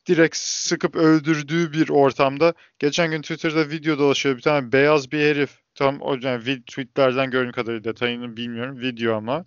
direkt 0.07 0.37
sıkıp 0.37 0.97
öldürdüğü 0.97 1.73
bir 1.73 1.89
ortamda 1.89 2.55
geçen 2.79 3.11
gün 3.11 3.23
Twitter'da 3.23 3.71
video 3.71 3.99
dolaşıyor 3.99 4.37
bir 4.37 4.43
tane 4.43 4.73
beyaz 4.73 5.13
bir 5.13 5.21
herif. 5.21 5.59
Tam 5.75 6.01
o 6.01 6.17
yani 6.23 6.63
tweetlerden 6.65 7.31
gördüğüm 7.31 7.53
kadarıyla 7.53 7.85
detayını 7.85 8.37
bilmiyorum 8.37 8.81
video 8.81 9.17
ama. 9.17 9.45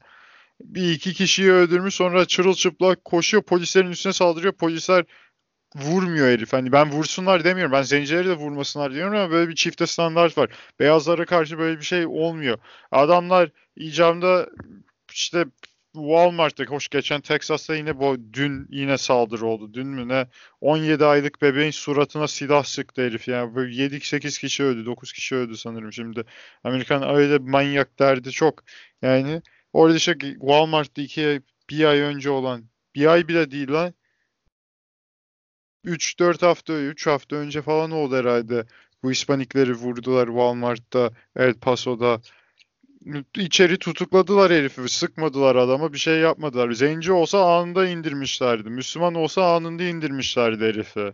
Bir 0.62 0.92
iki 0.92 1.14
kişiyi 1.14 1.52
öldürmüş 1.52 1.96
sonra 1.96 2.26
çırılçıplak 2.26 3.06
koşuyor 3.06 3.44
polislerin 3.44 3.92
üstüne 3.92 4.14
saldırıyor. 4.14 4.54
Polisler 4.54 5.06
vurmuyor 5.76 6.28
herif. 6.28 6.54
Hani 6.54 6.72
ben 6.72 6.92
vursunlar 6.92 7.44
demiyorum. 7.44 7.72
Ben 7.72 7.82
zencileri 7.82 8.28
de 8.28 8.34
vurmasınlar 8.34 8.94
diyorum 8.94 9.16
ama 9.16 9.32
böyle 9.32 9.50
bir 9.50 9.56
çifte 9.56 9.88
standart 9.88 10.38
var. 10.38 10.50
Beyazlara 10.80 11.26
karşı 11.26 11.58
böyle 11.58 11.80
bir 11.80 11.86
şey 11.86 12.06
olmuyor. 12.06 12.58
Adamlar 12.92 13.50
icamda 13.76 14.50
işte 15.14 15.46
Walmart'ta 15.94 16.64
hoş 16.64 16.88
geçen 16.88 17.22
Texas'ta 17.22 17.76
yine 17.76 18.00
bu 18.00 18.18
dün 18.34 18.68
yine 18.70 18.98
saldırı 18.98 19.46
oldu. 19.46 19.74
Dün 19.74 19.88
mü 19.88 20.08
ne? 20.08 20.28
17 20.62 21.06
aylık 21.06 21.42
bebeğin 21.42 21.72
suratına 21.72 22.28
silah 22.28 22.64
sıktı 22.64 23.02
herif 23.02 23.28
yani. 23.28 23.56
Böyle 23.56 23.76
7-8 23.76 24.40
kişi 24.40 24.64
öldü. 24.64 24.86
9 24.86 25.14
kişi 25.14 25.36
öldü 25.36 25.58
sanırım 25.58 25.94
şimdi. 25.94 26.24
Amerikan 26.64 27.16
öyle 27.16 27.38
manyak 27.38 28.00
derdi 28.00 28.32
çok. 28.32 28.64
Yani 29.02 29.42
orada 29.74 29.96
işte 29.96 30.18
Walmart'ta 30.20 31.02
iki 31.02 31.42
bir 31.70 31.86
ay 31.86 32.00
önce 32.00 32.30
olan 32.30 32.66
bir 32.96 33.06
ay 33.06 33.28
bile 33.28 33.52
değil 33.52 33.72
lan 33.72 33.94
3-4 35.86 36.42
hafta, 36.46 36.74
3 36.74 37.08
hafta 37.08 37.36
önce 37.36 37.62
falan 37.62 37.92
oldu 37.92 38.16
herhalde. 38.16 38.66
Bu 39.04 39.12
Hispanikleri 39.12 39.74
vurdular 39.74 40.28
Walmart'ta, 40.28 41.12
El 41.36 41.54
Paso'da. 41.54 42.22
İçeri 43.38 43.80
tutukladılar 43.80 44.52
herifi. 44.52 44.90
Sıkmadılar 44.90 45.56
adama. 45.56 45.94
Bir 45.94 45.98
şey 45.98 46.20
yapmadılar. 46.20 46.72
Zenci 46.72 47.12
olsa 47.12 47.58
anında 47.58 47.88
indirmişlerdi. 47.88 48.70
Müslüman 48.70 49.16
olsa 49.16 49.56
anında 49.56 49.84
indirmişlerdi 49.84 50.64
herifi. 50.66 51.14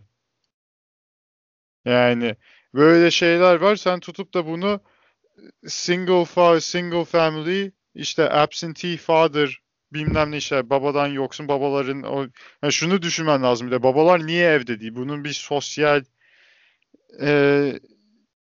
Yani 1.84 2.36
böyle 2.74 3.10
şeyler 3.10 3.56
var. 3.56 3.76
Sen 3.76 4.00
tutup 4.00 4.34
da 4.34 4.46
bunu 4.46 4.80
single 5.66 6.24
fa 6.24 6.60
single 6.60 7.04
family 7.04 7.72
işte 7.94 8.30
absentee 8.30 8.96
father 8.96 9.61
bilmem 9.94 10.30
ne 10.30 10.36
işte 10.36 10.70
babadan 10.70 11.06
yoksun 11.06 11.48
babaların 11.48 12.02
o 12.02 12.26
yani 12.62 12.72
şunu 12.72 13.02
düşünmen 13.02 13.42
lazım 13.42 13.66
bir 13.66 13.72
de 13.72 13.82
babalar 13.82 14.26
niye 14.26 14.50
evde 14.50 14.80
değil? 14.80 14.94
Bunun 14.94 15.24
bir 15.24 15.32
sosyal 15.32 16.04
e, 17.20 17.80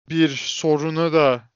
bir 0.08 0.28
sorunu 0.28 1.12
da 1.12 1.50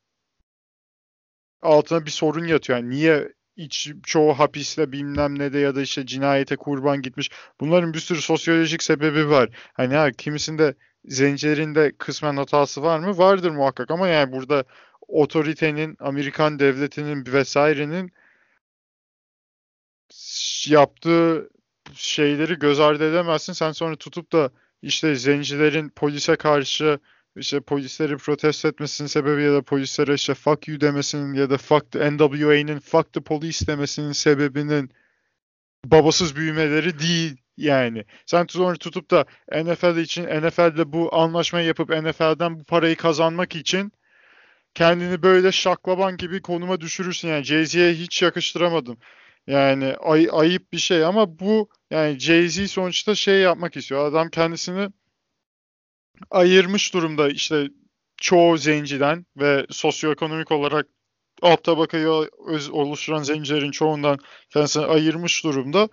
altına 1.62 2.06
bir 2.06 2.11
sorun 2.11 2.44
yatıyor. 2.44 2.78
Yani 2.78 2.90
niye 2.90 3.32
iç, 3.56 3.92
çoğu 4.02 4.38
hapiste 4.38 4.92
bilmem 4.92 5.38
ne 5.38 5.52
de 5.52 5.59
ya 5.59 5.75
da 5.75 5.82
işte 5.82 6.06
cinayete 6.06 6.56
kurban 6.56 7.02
gitmiş. 7.02 7.30
Bunların 7.61 7.94
bir 7.94 7.99
sürü 7.99 8.20
sosyolojik 8.20 8.82
sebebi 8.82 9.30
var. 9.30 9.50
Hani 9.73 9.94
ha, 9.94 10.11
kimisinde 10.12 10.75
zencilerin 11.04 11.94
kısmen 11.99 12.37
hatası 12.37 12.82
var 12.82 12.99
mı? 12.99 13.18
Vardır 13.18 13.50
muhakkak 13.50 13.90
ama 13.90 14.09
yani 14.09 14.32
burada 14.32 14.64
otoritenin, 15.09 15.97
Amerikan 16.00 16.59
devletinin 16.59 17.26
vesairenin 17.32 18.12
yaptığı 20.69 21.50
şeyleri 21.95 22.59
göz 22.59 22.81
ardı 22.81 23.11
edemezsin. 23.11 23.52
Sen 23.52 23.73
sonra 23.73 23.97
tutup 23.97 24.33
da 24.33 24.50
işte 24.83 25.14
zencilerin 25.14 25.88
polise 25.88 26.37
karşı 26.37 26.99
işte 27.37 27.61
polisleri 27.61 28.17
protesto 28.17 28.69
etmesinin 28.69 29.09
sebebi 29.09 29.43
ya 29.43 29.52
da 29.52 29.62
polislere 29.62 30.14
işte 30.14 30.35
fuck 30.35 30.69
you 30.69 30.81
demesinin 30.81 31.35
ya 31.35 31.50
da 31.50 31.59
fuck 31.59 31.93
the 31.93 32.11
NWA'nin 32.11 32.79
fuck 32.79 33.12
the 33.12 33.21
police 33.21 33.67
demesinin 33.67 34.12
sebebinin 34.12 34.90
babasız 35.85 36.37
büyümeleri 36.37 36.99
değil 36.99 37.37
yani. 37.57 38.05
Sen 38.26 38.47
sonra 38.49 38.76
tutup 38.76 39.11
da 39.11 39.25
NFL 39.64 39.97
için 39.97 40.25
NFL'de 40.25 40.93
bu 40.93 41.14
anlaşmayı 41.14 41.67
yapıp 41.67 41.90
NFL'den 41.90 42.61
bu 42.61 42.64
parayı 42.64 42.97
kazanmak 42.97 43.57
için 43.57 43.93
kendini 44.75 45.23
böyle 45.23 45.52
şaklaban 45.52 46.17
gibi 46.17 46.43
konuma 46.43 46.81
düşürürsün. 46.81 47.29
Yani 47.29 47.45
Jay-Z'ye 47.45 47.95
hiç 47.95 48.23
yakıştıramadım. 48.23 48.99
Yani 49.50 49.95
ay, 50.00 50.28
ayıp 50.33 50.73
bir 50.73 50.78
şey 50.78 51.04
ama 51.04 51.38
bu 51.38 51.69
yani 51.90 52.16
Jay-Z 52.19 52.69
sonuçta 52.69 53.14
şey 53.14 53.40
yapmak 53.40 53.76
istiyor. 53.76 54.07
Adam 54.07 54.28
kendisini 54.30 54.88
ayırmış 56.30 56.95
durumda 56.95 57.28
işte 57.28 57.69
çoğu 58.16 58.57
zenciden 58.59 59.26
ve 59.37 59.66
sosyoekonomik 59.71 60.52
olarak 60.52 60.87
alt 61.42 61.64
tabakayı 61.64 62.09
oluşturan 62.73 63.23
zencilerin 63.23 63.71
çoğundan 63.71 64.19
kendisini 64.50 64.85
ayırmış 64.85 65.45
durumda. 65.45 65.88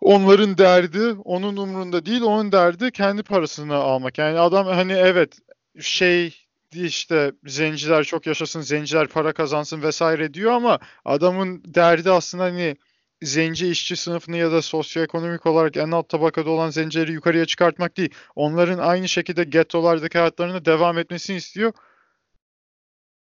Onların 0.00 0.58
derdi 0.58 1.12
onun 1.24 1.56
umrunda 1.56 2.06
değil, 2.06 2.22
onun 2.22 2.52
derdi 2.52 2.90
kendi 2.90 3.22
parasını 3.22 3.74
almak. 3.74 4.18
Yani 4.18 4.38
adam 4.38 4.66
hani 4.66 4.92
evet 4.92 5.38
şey 5.80 6.41
işte 6.74 7.32
zenciler 7.46 8.04
çok 8.04 8.26
yaşasın, 8.26 8.60
zenciler 8.60 9.08
para 9.08 9.32
kazansın 9.32 9.82
vesaire 9.82 10.34
diyor 10.34 10.52
ama 10.52 10.78
adamın 11.04 11.62
derdi 11.64 12.10
aslında 12.10 12.44
hani 12.44 12.76
zenci 13.22 13.68
işçi 13.68 13.96
sınıfını 13.96 14.36
ya 14.36 14.52
da 14.52 14.62
sosyoekonomik 14.62 15.46
olarak 15.46 15.76
en 15.76 15.90
alt 15.90 16.08
tabakada 16.08 16.50
olan 16.50 16.70
zencileri 16.70 17.12
yukarıya 17.12 17.46
çıkartmak 17.46 17.96
değil. 17.96 18.14
Onların 18.36 18.78
aynı 18.78 19.08
şekilde 19.08 19.44
gettolardaki 19.44 20.18
hayatlarına 20.18 20.64
devam 20.64 20.98
etmesini 20.98 21.36
istiyor. 21.36 21.72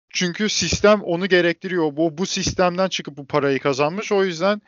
Çünkü 0.09 0.49
sistem 0.49 1.01
onu 1.01 1.27
gerektiriyor. 1.27 1.97
Bu 1.97 2.17
bu 2.17 2.25
sistemden 2.25 2.89
çıkıp 2.89 3.17
bu 3.17 3.27
parayı 3.27 3.59
kazanmış. 3.59 4.11
O 4.11 4.23
yüzden 4.23 4.61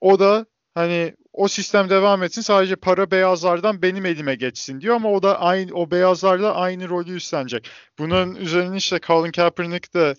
o 0.00 0.18
da 0.18 0.46
hani 0.78 1.14
o 1.32 1.48
sistem 1.48 1.90
devam 1.90 2.22
etsin 2.22 2.42
sadece 2.42 2.76
para 2.76 3.10
beyazlardan 3.10 3.82
benim 3.82 4.06
elime 4.06 4.34
geçsin 4.34 4.80
diyor 4.80 4.94
ama 4.96 5.12
o 5.12 5.22
da 5.22 5.40
aynı 5.40 5.74
o 5.74 5.90
beyazlarla 5.90 6.54
aynı 6.54 6.88
rolü 6.88 7.14
üstlenecek. 7.14 7.70
Bunun 7.98 8.34
üzerine 8.34 8.76
işte 8.76 9.00
Colin 9.06 9.32
Kaepernick 9.32 9.94
de 9.94 10.14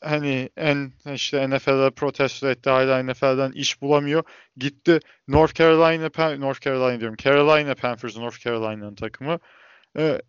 hani 0.00 0.50
en 0.56 0.92
işte 1.14 1.50
NFL'e 1.50 1.90
protesto 1.90 2.48
etti 2.48 2.70
hala 2.70 3.02
NFL'den 3.02 3.52
iş 3.52 3.82
bulamıyor. 3.82 4.22
Gitti 4.56 5.00
North 5.28 5.54
Carolina 5.54 6.36
North 6.38 6.60
Carolina 6.60 7.00
diyorum. 7.00 7.16
Carolina 7.22 7.74
Panthers 7.74 8.16
North 8.16 8.38
Carolina'nın 8.38 8.94
takımı. 8.94 9.38
Ee, 9.98 10.20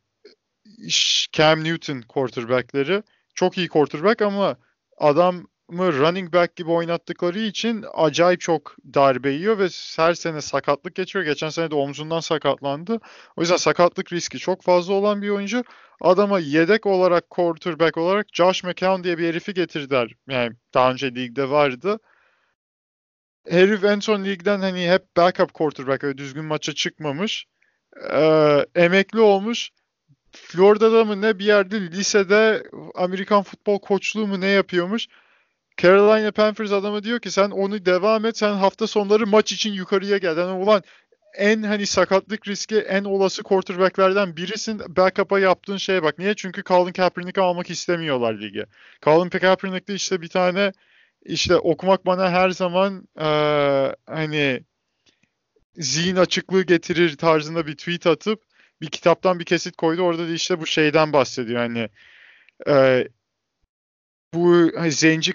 Cam 1.31 1.63
Newton 1.63 2.01
quarterback'leri 2.01 3.03
çok 3.35 3.57
iyi 3.57 3.67
quarterback 3.67 4.21
ama 4.21 4.57
adam 4.97 5.47
mı 5.69 5.93
running 5.93 6.33
back 6.33 6.55
gibi 6.55 6.71
oynattıkları 6.71 7.39
için 7.39 7.85
acayip 7.93 8.41
çok 8.41 8.75
darbe 8.93 9.29
yiyor 9.29 9.59
ve 9.59 9.67
her 9.97 10.13
sene 10.13 10.41
sakatlık 10.41 10.95
geçiyor. 10.95 11.25
Geçen 11.25 11.49
sene 11.49 11.71
de 11.71 11.75
omzundan 11.75 12.19
sakatlandı. 12.19 12.99
O 13.37 13.41
yüzden 13.41 13.57
sakatlık 13.57 14.13
riski 14.13 14.39
çok 14.39 14.61
fazla 14.61 14.93
olan 14.93 15.21
bir 15.21 15.29
oyuncu. 15.29 15.63
Adama 16.01 16.39
yedek 16.39 16.85
olarak 16.85 17.29
quarterback 17.29 17.97
olarak 17.97 18.27
Josh 18.33 18.63
McCown 18.63 19.03
diye 19.03 19.17
bir 19.17 19.27
herifi 19.27 19.53
getirdiler. 19.53 20.15
Yani 20.29 20.55
daha 20.73 20.91
önce 20.91 21.15
ligde 21.15 21.49
vardı. 21.49 21.99
Herif 23.49 23.83
en 23.83 23.99
son 23.99 24.23
ligden 24.23 24.59
hani 24.59 24.89
hep 24.89 25.17
backup 25.17 25.53
quarterback 25.53 26.03
öyle 26.03 26.17
düzgün 26.17 26.45
maça 26.45 26.73
çıkmamış. 26.73 27.45
Ee, 28.11 28.65
emekli 28.75 29.19
olmuş. 29.19 29.69
Florida'da 30.31 31.05
mı 31.05 31.21
ne 31.21 31.39
bir 31.39 31.45
yerde 31.45 31.81
lisede 31.81 32.63
Amerikan 32.95 33.43
futbol 33.43 33.79
koçluğu 33.79 34.27
mu 34.27 34.41
ne 34.41 34.47
yapıyormuş. 34.47 35.07
Carolina 35.77 36.31
Panthers 36.31 36.71
adamı 36.71 37.03
diyor 37.03 37.19
ki 37.19 37.31
sen 37.31 37.49
onu 37.49 37.85
devam 37.85 38.25
et. 38.25 38.37
Sen 38.37 38.53
hafta 38.53 38.87
sonları 38.87 39.27
maç 39.27 39.51
için 39.51 39.73
yukarıya 39.73 40.17
gel. 40.17 40.37
Yani 40.37 40.63
ulan 40.63 40.83
en 41.37 41.63
hani 41.63 41.85
sakatlık 41.85 42.47
riski 42.47 42.77
en 42.79 43.03
olası 43.03 43.43
quarterback'lerden 43.43 44.37
birisin. 44.37 44.81
Backup'a 44.87 45.39
yaptığın 45.39 45.77
şeye 45.77 46.03
bak. 46.03 46.19
Niye? 46.19 46.33
Çünkü 46.33 46.63
Colin 46.63 46.93
Kaepernick'i 46.93 47.41
almak 47.41 47.69
istemiyorlar 47.69 48.33
lige. 48.33 48.65
Colin 49.01 49.29
Kaepernick'te 49.29 49.93
işte 49.95 50.21
bir 50.21 50.27
tane 50.27 50.71
işte 51.25 51.57
okumak 51.57 52.05
bana 52.05 52.31
her 52.31 52.49
zaman 52.49 53.07
ee, 53.19 53.95
hani 54.05 54.63
zihin 55.75 56.15
açıklığı 56.15 56.63
getirir 56.63 57.17
tarzında 57.17 57.67
bir 57.67 57.75
tweet 57.77 58.07
atıp 58.07 58.41
bir 58.81 58.87
kitaptan 58.87 59.39
bir 59.39 59.45
kesit 59.45 59.77
koydu. 59.77 60.01
Orada 60.01 60.27
da 60.27 60.31
işte 60.31 60.59
bu 60.59 60.65
şeyden 60.65 61.13
bahsediyor. 61.13 61.59
Hani 61.59 61.89
e, 62.67 63.07
bu 64.33 64.71
hani 64.77 64.91
zenci 64.91 65.33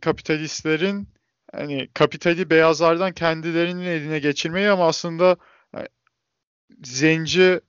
kapitalistlerin 0.00 1.08
hani 1.52 1.88
kapitali 1.94 2.50
beyazlardan 2.50 3.12
kendilerinin 3.12 3.84
eline 3.84 4.18
geçirmeyi 4.18 4.70
ama 4.70 4.88
aslında 4.88 5.36
yani, 5.74 5.88
zenci 6.82 7.60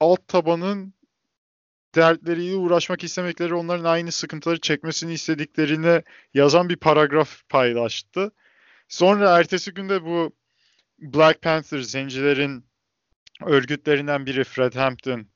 alt 0.00 0.28
tabanın 0.28 0.94
dertleriyle 1.94 2.56
uğraşmak 2.56 3.04
istemekleri 3.04 3.54
onların 3.54 3.84
aynı 3.84 4.12
sıkıntıları 4.12 4.60
çekmesini 4.60 5.12
istediklerini 5.12 6.02
yazan 6.34 6.68
bir 6.68 6.76
paragraf 6.76 7.48
paylaştı. 7.48 8.32
Sonra 8.88 9.38
ertesi 9.38 9.74
günde 9.74 10.04
bu 10.04 10.32
Black 10.98 11.42
Panther 11.42 11.78
zencilerin 11.78 12.64
örgütlerinden 13.46 14.26
biri 14.26 14.44
Fred 14.44 14.74
Hampton 14.74 15.26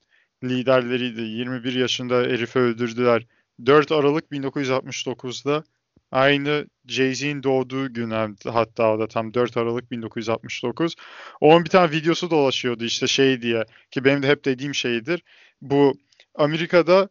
liderleriydi. 0.44 1.20
21 1.20 1.72
yaşında 1.74 2.14
herifi 2.14 2.58
öldürdüler. 2.58 3.26
4 3.66 3.92
Aralık 3.92 4.32
1969'da 4.32 5.64
aynı 6.10 6.66
Jay-Z'in 6.86 7.42
doğduğu 7.42 7.92
gün 7.92 8.10
hatta 8.44 8.92
o 8.94 8.98
da 8.98 9.08
tam 9.08 9.34
4 9.34 9.56
Aralık 9.56 9.90
1969. 9.90 10.94
Onun 11.40 11.64
bir 11.64 11.70
tane 11.70 11.90
videosu 11.90 12.30
dolaşıyordu 12.30 12.84
işte 12.84 13.06
şey 13.06 13.42
diye 13.42 13.64
ki 13.90 14.04
benim 14.04 14.22
de 14.22 14.28
hep 14.28 14.44
dediğim 14.44 14.74
şeydir. 14.74 15.22
Bu 15.62 15.94
Amerika'da 16.34 17.08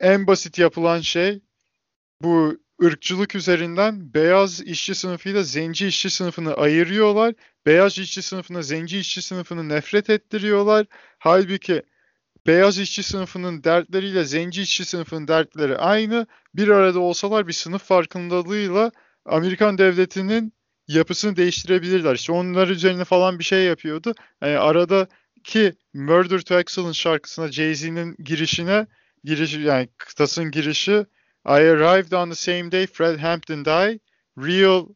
en 0.00 0.26
basit 0.26 0.58
yapılan 0.58 1.00
şey 1.00 1.40
bu 2.22 2.58
ırkçılık 2.82 3.34
üzerinden 3.34 4.14
beyaz 4.14 4.60
işçi 4.60 4.94
sınıfıyla 4.94 5.42
zenci 5.42 5.86
işçi 5.86 6.10
sınıfını 6.10 6.54
ayırıyorlar. 6.54 7.34
Beyaz 7.66 7.98
işçi 7.98 8.22
sınıfına 8.22 8.62
zenci 8.62 8.98
işçi 8.98 9.22
sınıfını 9.22 9.68
nefret 9.68 10.10
ettiriyorlar. 10.10 10.86
Halbuki 11.18 11.82
beyaz 12.46 12.78
işçi 12.78 13.02
sınıfının 13.02 13.64
dertleriyle 13.64 14.24
zenci 14.24 14.62
işçi 14.62 14.84
sınıfının 14.84 15.28
dertleri 15.28 15.76
aynı. 15.76 16.26
Bir 16.54 16.68
arada 16.68 17.00
olsalar 17.00 17.48
bir 17.48 17.52
sınıf 17.52 17.84
farkındalığıyla 17.84 18.92
Amerikan 19.24 19.78
devletinin 19.78 20.52
yapısını 20.88 21.36
değiştirebilirler. 21.36 22.14
İşte 22.14 22.32
onlar 22.32 22.68
üzerine 22.68 23.04
falan 23.04 23.38
bir 23.38 23.44
şey 23.44 23.64
yapıyordu. 23.64 24.14
Yani 24.42 24.58
aradaki 24.58 25.74
Murder 25.94 26.40
to 26.40 26.58
Excellence 26.58 26.98
şarkısına 26.98 27.52
Jay-Z'nin 27.52 28.16
girişine 28.24 28.86
girişi 29.24 29.60
yani 29.60 29.88
kıtasının 29.98 30.50
girişi 30.50 31.06
I 31.46 31.50
arrived 31.50 32.12
on 32.12 32.30
the 32.30 32.34
same 32.34 32.72
day 32.72 32.86
Fred 32.86 33.18
Hampton 33.18 33.64
died. 33.64 34.00
Real 34.38 34.86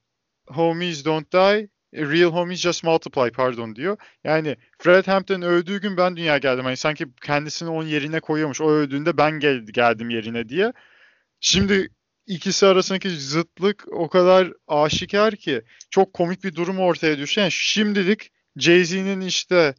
homies 0.49 1.05
don't 1.05 1.33
die. 1.33 1.69
Real 1.95 2.33
homies 2.33 2.61
just 2.61 2.85
multiply 2.85 3.31
pardon 3.31 3.77
diyor. 3.77 3.97
Yani 4.25 4.57
Fred 4.79 5.07
Hampton 5.07 5.43
öldüğü 5.43 5.81
gün 5.81 5.97
ben 5.97 6.17
dünya 6.17 6.39
geldim. 6.39 6.65
Hani 6.65 6.77
sanki 6.77 7.07
kendisini 7.23 7.69
onun 7.69 7.89
yerine 7.89 8.21
koyuyormuş. 8.21 8.61
O 8.61 8.71
öldüğünde 8.71 9.17
ben 9.17 9.41
gel 9.41 9.59
geldim 9.59 10.11
yerine 10.11 10.49
diye. 10.49 10.73
Şimdi 11.41 11.89
ikisi 12.27 12.67
arasındaki 12.67 13.11
zıtlık 13.11 13.85
o 13.93 14.09
kadar 14.09 14.53
aşikar 14.69 15.37
ki 15.37 15.63
çok 15.91 16.13
komik 16.13 16.45
bir 16.45 16.55
durum 16.55 16.81
ortaya 16.81 17.19
düşüyor. 17.19 17.45
Yani 17.45 17.53
şimdilik 17.53 18.33
Jay-Z'nin 18.57 19.21
işte 19.21 19.75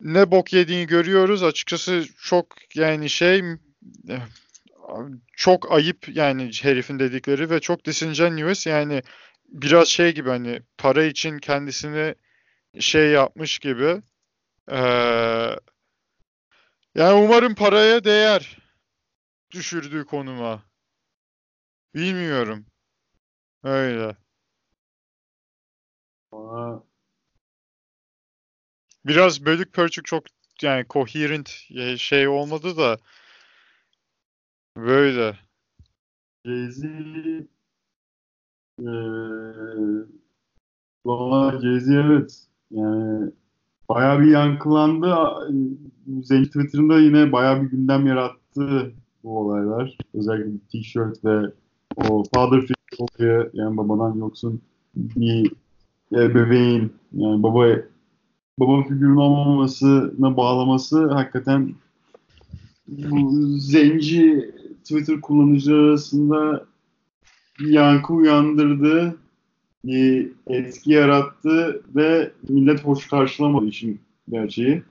ne 0.00 0.30
bok 0.30 0.52
yediğini 0.52 0.86
görüyoruz. 0.86 1.42
Açıkçası 1.42 2.04
çok 2.22 2.46
yani 2.74 3.10
şey 3.10 3.42
çok 5.36 5.72
ayıp 5.72 6.16
yani 6.16 6.50
herifin 6.62 6.98
dedikleri 6.98 7.50
ve 7.50 7.60
çok 7.60 7.84
disingenuous 7.84 8.66
yani 8.66 9.02
biraz 9.48 9.88
şey 9.88 10.14
gibi 10.14 10.28
hani 10.28 10.62
para 10.78 11.04
için 11.04 11.38
kendisini 11.38 12.14
şey 12.80 13.10
yapmış 13.10 13.58
gibi. 13.58 14.02
Ee, 14.70 15.56
yani 16.94 17.12
umarım 17.24 17.54
paraya 17.54 18.04
değer 18.04 18.58
düşürdüğü 19.50 20.04
konuma. 20.06 20.62
Bilmiyorum. 21.94 22.66
Öyle. 23.64 24.16
Aa. 26.32 26.78
Biraz 29.04 29.44
bölük 29.44 29.72
pörçük 29.72 30.04
çok 30.04 30.24
yani 30.62 30.86
coherent 30.90 31.48
şey 31.98 32.28
olmadı 32.28 32.76
da 32.76 32.98
böyle. 34.76 35.38
Jay-Z 36.44 37.48
ee, 38.78 40.18
Valla 41.06 41.58
Jay-Z 41.60 41.94
evet. 41.94 42.46
Yani 42.70 43.30
bayağı 43.88 44.20
bir 44.20 44.30
yankılandı. 44.30 45.14
Zenci 46.22 46.50
Twitter'ında 46.50 46.98
yine 46.98 47.32
bayağı 47.32 47.62
bir 47.62 47.70
gündem 47.70 48.06
yarattı 48.06 48.92
bu 49.24 49.38
olaylar. 49.38 49.98
Özellikle 50.14 50.58
t-shirt 50.72 51.24
ve 51.24 51.52
o 51.96 52.22
father 52.34 52.60
figure 52.60 53.50
yani 53.52 53.76
babadan 53.76 54.18
yoksun 54.18 54.60
bir 54.94 55.52
bebeğin 56.12 56.92
yani 57.12 57.42
baba 57.42 57.66
baba 58.58 58.82
figürün 58.82 59.16
olmamasına 59.16 60.36
bağlaması 60.36 61.06
hakikaten 61.06 61.74
bu 62.88 63.32
zenci 63.58 64.54
Twitter 64.84 65.20
kullanıcıları 65.20 65.88
arasında 65.88 66.66
yankı 67.60 68.12
uyandırdı, 68.12 69.16
bir 69.84 70.32
etki 70.46 70.92
yarattı 70.92 71.82
ve 71.96 72.32
millet 72.48 72.84
hoş 72.84 73.08
karşılamadı 73.08 73.66
işin 73.66 74.00
gerçeği. 74.28 74.82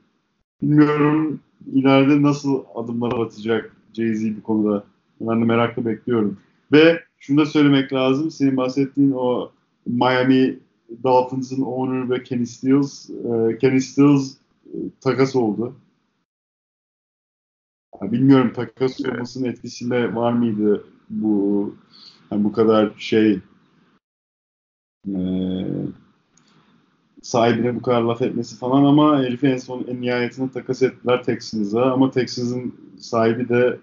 Bilmiyorum 0.62 1.40
ileride 1.74 2.22
nasıl 2.22 2.64
adımlar 2.76 3.20
atacak 3.20 3.76
Jay-Z 3.94 4.38
bu 4.38 4.44
konuda. 4.44 4.84
Ben 5.22 5.42
de 5.42 5.46
merakla 5.46 5.86
bekliyorum. 5.86 6.38
Ve 6.72 7.04
şunu 7.18 7.42
da 7.42 7.46
söylemek 7.46 7.94
lazım. 7.94 8.32
Senin 8.32 8.58
bahsettiğin 8.58 9.12
o 9.12 9.52
Miami 9.86 10.60
Dolphins'ın 11.04 11.62
owner 11.62 12.10
ve 12.10 12.24
Kenny 12.24 12.46
Stills, 12.46 13.10
e, 13.10 13.58
Kenny 13.58 13.82
Stills 13.82 14.34
e, 14.66 14.78
takas 15.02 15.36
oldu. 15.36 15.76
Bilmiyorum 18.02 18.54
takas 18.54 19.06
olmasının 19.06 19.50
etkisiyle 19.50 20.16
var 20.16 20.34
mıydı 20.34 20.86
bu 21.10 21.76
yani 22.32 22.44
bu 22.44 22.52
kadar 22.52 22.92
şey 22.98 23.40
e, 25.08 25.20
sahibine 27.22 27.76
bu 27.76 27.82
kadar 27.82 28.02
laf 28.02 28.22
etmesi 28.22 28.58
falan 28.58 28.84
ama 28.84 29.24
herifi 29.24 29.48
en 29.48 29.58
son 29.58 29.86
en 29.88 30.02
nihayetinde 30.02 30.52
takas 30.52 30.84
ettiler 30.84 31.24
Texans'a 31.24 31.92
ama 31.92 32.12
Texans'ın 32.12 32.76
sahibi 33.00 33.50
de 33.50 33.80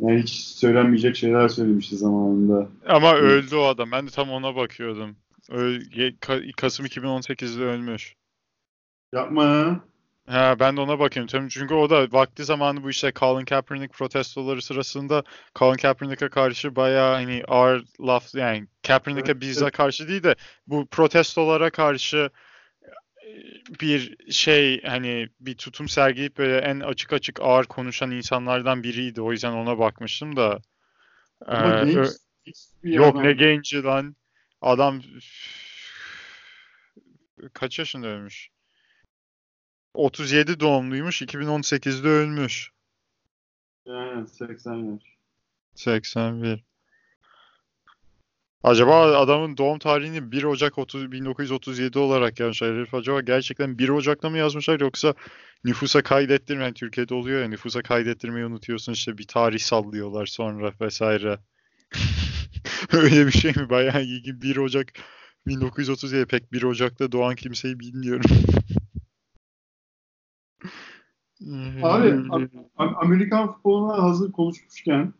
yani 0.00 0.22
hiç 0.22 0.30
söylenmeyecek 0.30 1.16
şeyler 1.16 1.48
söylemişti 1.48 1.96
zamanında. 1.96 2.68
Ama 2.86 3.14
öldü 3.14 3.56
o 3.56 3.64
adam. 3.64 3.92
Ben 3.92 4.06
de 4.06 4.10
tam 4.10 4.30
ona 4.30 4.56
bakıyordum. 4.56 5.16
Öl 5.50 5.80
Kasım 6.56 6.86
2018'de 6.86 7.64
ölmüş. 7.64 8.14
Yapma. 9.14 9.80
Ha, 10.30 10.56
ben 10.60 10.76
de 10.76 10.80
ona 10.80 10.98
bakıyorum. 10.98 11.48
Çünkü 11.48 11.74
o 11.74 11.90
da 11.90 12.12
vakti 12.12 12.44
zamanı 12.44 12.82
bu 12.82 12.90
işte 12.90 13.12
Colin 13.16 13.44
Kaepernick 13.44 13.92
protestoları 13.92 14.62
sırasında 14.62 15.24
Colin 15.54 15.76
Kaepernick'e 15.76 16.28
karşı 16.28 16.76
bayağı 16.76 17.14
hani 17.14 17.42
ağır 17.48 17.84
laf 18.00 18.34
yani 18.34 18.66
Kaepernick'e 18.86 19.32
evet, 19.32 19.40
bize 19.40 19.64
evet. 19.64 19.76
karşı 19.76 20.08
değil 20.08 20.22
de 20.22 20.34
bu 20.66 20.86
protestolara 20.86 21.70
karşı 21.70 22.30
bir 23.80 24.16
şey 24.32 24.82
hani 24.82 25.28
bir 25.40 25.56
tutum 25.56 25.88
sergileyip 25.88 26.38
böyle 26.38 26.58
en 26.58 26.80
açık 26.80 27.12
açık 27.12 27.40
ağır 27.40 27.64
konuşan 27.64 28.10
insanlardan 28.10 28.82
biriydi. 28.82 29.22
O 29.22 29.32
yüzden 29.32 29.52
ona 29.52 29.78
bakmıştım 29.78 30.36
da. 30.36 30.60
Ama 31.46 31.80
ee, 31.80 31.92
genç, 31.92 32.08
yok 32.82 33.14
adam. 33.16 33.24
ne 33.24 33.32
genci 33.32 33.82
lan. 33.82 34.16
Adam 34.60 35.02
kaç 37.52 37.78
yaşında 37.78 38.06
ölmüş? 38.06 38.50
37 39.94 40.60
doğumluymuş. 40.60 41.22
2018'de 41.22 42.08
ölmüş. 42.08 42.70
80 44.26 44.74
yaş. 44.74 45.02
81. 45.74 46.64
Acaba 48.62 49.18
adamın 49.18 49.56
doğum 49.56 49.78
tarihini 49.78 50.32
1 50.32 50.44
Ocak 50.44 50.78
30, 50.78 51.12
1937 51.12 51.98
olarak 51.98 52.40
yazmışlar. 52.40 52.76
Herif 52.76 52.94
acaba 52.94 53.20
gerçekten 53.20 53.78
1 53.78 53.88
Ocak'ta 53.88 54.30
mı 54.30 54.38
yazmışlar 54.38 54.80
yoksa 54.80 55.14
nüfusa 55.64 56.02
kaydettirme 56.02 56.64
yani 56.64 56.74
Türkiye'de 56.74 57.14
oluyor 57.14 57.42
ya 57.42 57.48
nüfusa 57.48 57.82
kaydettirmeyi 57.82 58.46
unutuyorsun 58.46 58.92
işte 58.92 59.18
bir 59.18 59.26
tarih 59.26 59.58
sallıyorlar 59.58 60.26
sonra 60.26 60.72
vesaire. 60.80 61.38
Öyle 62.92 63.26
bir 63.26 63.32
şey 63.32 63.52
mi? 63.52 63.70
Bayağı 63.70 64.02
ilginç. 64.02 64.42
1 64.42 64.56
Ocak 64.56 64.92
1937 65.46 66.26
pek 66.26 66.52
1 66.52 66.62
Ocak'ta 66.62 67.12
doğan 67.12 67.34
kimseyi 67.34 67.80
bilmiyorum. 67.80 68.30
Abi 71.82 72.30
Amerikan 72.78 73.52
futboluna 73.52 74.02
hazır 74.02 74.32
konuşmuşken 74.32 75.12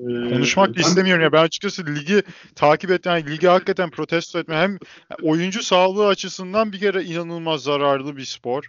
ee, 0.00 0.04
Konuşmak 0.04 0.76
da 0.76 0.80
istemiyorum 0.80 1.22
ya. 1.22 1.32
Ben 1.32 1.42
açıkçası 1.42 1.86
ligi 1.86 2.22
takip 2.54 2.90
et 2.90 3.06
yani 3.06 3.30
ligi 3.30 3.48
hakikaten 3.48 3.90
protesto 3.90 4.38
etme. 4.38 4.56
Hem 4.56 4.78
oyuncu 5.22 5.62
sağlığı 5.62 6.06
açısından 6.06 6.72
bir 6.72 6.80
kere 6.80 7.04
inanılmaz 7.04 7.62
zararlı 7.62 8.16
bir 8.16 8.24
spor. 8.24 8.64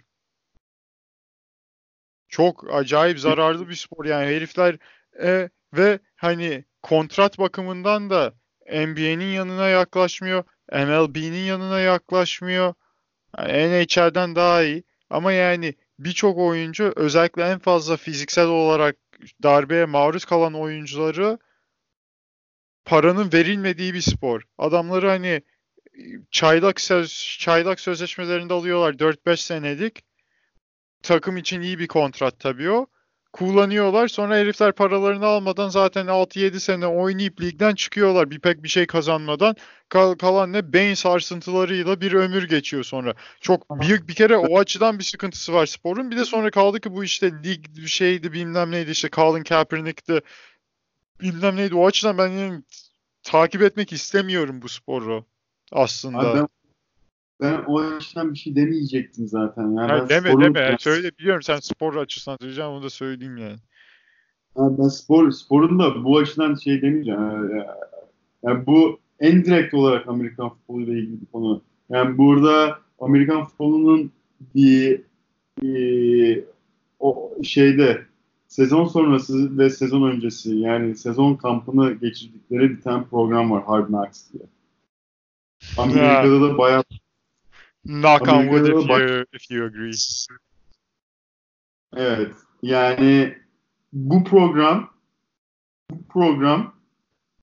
Çok 2.28 2.74
acayip 2.74 3.20
zararlı 3.20 3.68
bir 3.68 3.74
spor 3.74 4.04
yani 4.04 4.26
herifler 4.26 4.78
e, 5.22 5.50
ve 5.72 5.98
hani 6.16 6.64
kontrat 6.82 7.38
bakımından 7.38 8.10
da 8.10 8.34
NBA'nin 8.68 9.32
yanına 9.32 9.68
yaklaşmıyor. 9.68 10.44
MLB'nin 10.72 11.44
yanına 11.44 11.80
yaklaşmıyor. 11.80 12.74
Yani 13.38 13.86
NHL'den 13.86 14.36
daha 14.36 14.62
iyi. 14.62 14.84
Ama 15.10 15.32
yani 15.32 15.74
birçok 15.98 16.38
oyuncu 16.38 16.92
özellikle 16.96 17.42
en 17.42 17.58
fazla 17.58 17.96
fiziksel 17.96 18.46
olarak 18.46 18.96
darbeye 19.42 19.84
maruz 19.84 20.24
kalan 20.24 20.54
oyuncuları 20.54 21.38
paranın 22.84 23.32
verilmediği 23.32 23.94
bir 23.94 24.00
spor. 24.00 24.42
Adamları 24.58 25.08
hani 25.08 25.42
çaylak 26.30 26.80
söz, 26.80 27.36
çaylak 27.40 27.80
sözleşmelerinde 27.80 28.54
alıyorlar 28.54 28.94
4-5 28.94 29.36
senelik. 29.36 30.04
Takım 31.02 31.36
için 31.36 31.60
iyi 31.60 31.78
bir 31.78 31.86
kontrat 31.86 32.40
tabii 32.40 32.70
o. 32.70 32.86
Kullanıyorlar. 33.32 34.08
Sonra 34.08 34.36
herifler 34.36 34.72
paralarını 34.72 35.26
almadan 35.26 35.68
zaten 35.68 36.06
6-7 36.06 36.60
sene 36.60 36.86
oynayıp 36.86 37.40
ligden 37.40 37.74
çıkıyorlar. 37.74 38.30
Bir 38.30 38.38
pek 38.38 38.62
bir 38.62 38.68
şey 38.68 38.86
kazanmadan. 38.86 39.56
Kal 39.88 40.14
kalan 40.14 40.52
ne? 40.52 40.72
Beyin 40.72 40.94
sarsıntılarıyla 40.94 42.00
bir 42.00 42.12
ömür 42.12 42.48
geçiyor 42.48 42.84
sonra. 42.84 43.14
Çok 43.40 43.80
büyük 43.80 44.08
bir 44.08 44.14
kere 44.14 44.36
o 44.36 44.58
açıdan 44.58 44.98
bir 44.98 45.04
sıkıntısı 45.04 45.52
var 45.52 45.66
sporun. 45.66 46.10
Bir 46.10 46.16
de 46.16 46.24
sonra 46.24 46.50
kaldı 46.50 46.80
ki 46.80 46.92
bu 46.92 47.04
işte 47.04 47.32
lig 47.44 47.86
şeydi 47.86 48.32
bilmem 48.32 48.70
neydi 48.70 48.90
işte 48.90 49.08
Colin 49.12 49.42
Kaepernick'ti 49.42 50.20
bilmem 51.20 51.56
neydi. 51.56 51.74
O 51.74 51.86
açıdan 51.86 52.18
ben 52.18 52.28
yani 52.28 52.62
takip 53.22 53.62
etmek 53.62 53.92
istemiyorum 53.92 54.62
bu 54.62 54.68
sporu 54.68 55.24
aslında. 55.72 56.18
Abi 56.18 56.38
ben, 56.38 56.48
ben 57.40 57.64
o 57.66 57.80
açıdan 57.80 58.32
bir 58.32 58.38
şey 58.38 58.56
demeyecektim 58.56 59.28
zaten. 59.28 59.62
Yani 59.62 59.90
Hayır, 59.92 60.08
deme 60.08 60.30
deme. 60.30 60.54
Biraz... 60.54 60.80
Söyle 60.80 61.10
biliyorum 61.18 61.42
sen 61.42 61.60
spor 61.60 61.96
açısından 61.96 62.36
söyleyeceğim 62.40 62.70
onu 62.70 62.82
da 62.82 62.90
söyleyeyim 62.90 63.36
yani. 63.36 63.56
yani 64.58 64.78
ben 64.78 64.88
spor, 64.88 65.30
sporun 65.30 65.78
da 65.78 66.04
bu 66.04 66.18
açıdan 66.18 66.54
şey 66.54 66.82
demeyeceğim. 66.82 67.20
Yani, 67.20 67.64
yani 68.42 68.66
bu 68.66 69.00
en 69.20 69.44
direkt 69.44 69.74
olarak 69.74 70.08
Amerikan 70.08 70.48
futbolu 70.48 70.82
ile 70.82 70.98
ilgili 70.98 71.20
bir 71.20 71.26
konu. 71.26 71.62
Yani 71.90 72.18
burada 72.18 72.78
Amerikan 72.98 73.46
futbolunun 73.46 74.12
bir, 74.54 75.02
bir 75.62 76.44
o 77.00 77.32
şeyde 77.42 78.02
sezon 78.48 78.84
sonrası 78.84 79.58
ve 79.58 79.70
sezon 79.70 80.10
öncesi 80.10 80.56
yani 80.56 80.96
sezon 80.96 81.34
kampını 81.34 81.92
geçirdikleri 81.92 82.70
bir 82.70 82.80
tane 82.80 83.04
program 83.04 83.50
var 83.50 83.64
Hard 83.64 83.86
Knocks 83.86 84.32
diye. 84.32 84.42
Amerika'da 85.78 86.40
da 86.40 86.58
bayağı 86.58 86.84
Knock 87.86 88.28
on 88.28 88.48
wood 88.48 88.66
if 88.66 88.88
you, 88.88 89.24
if 89.32 89.50
you 89.50 89.66
agree. 89.66 89.92
Evet. 91.96 92.32
Yani 92.62 93.38
bu 93.92 94.24
program 94.24 94.90
bu 95.90 96.02
program 96.08 96.74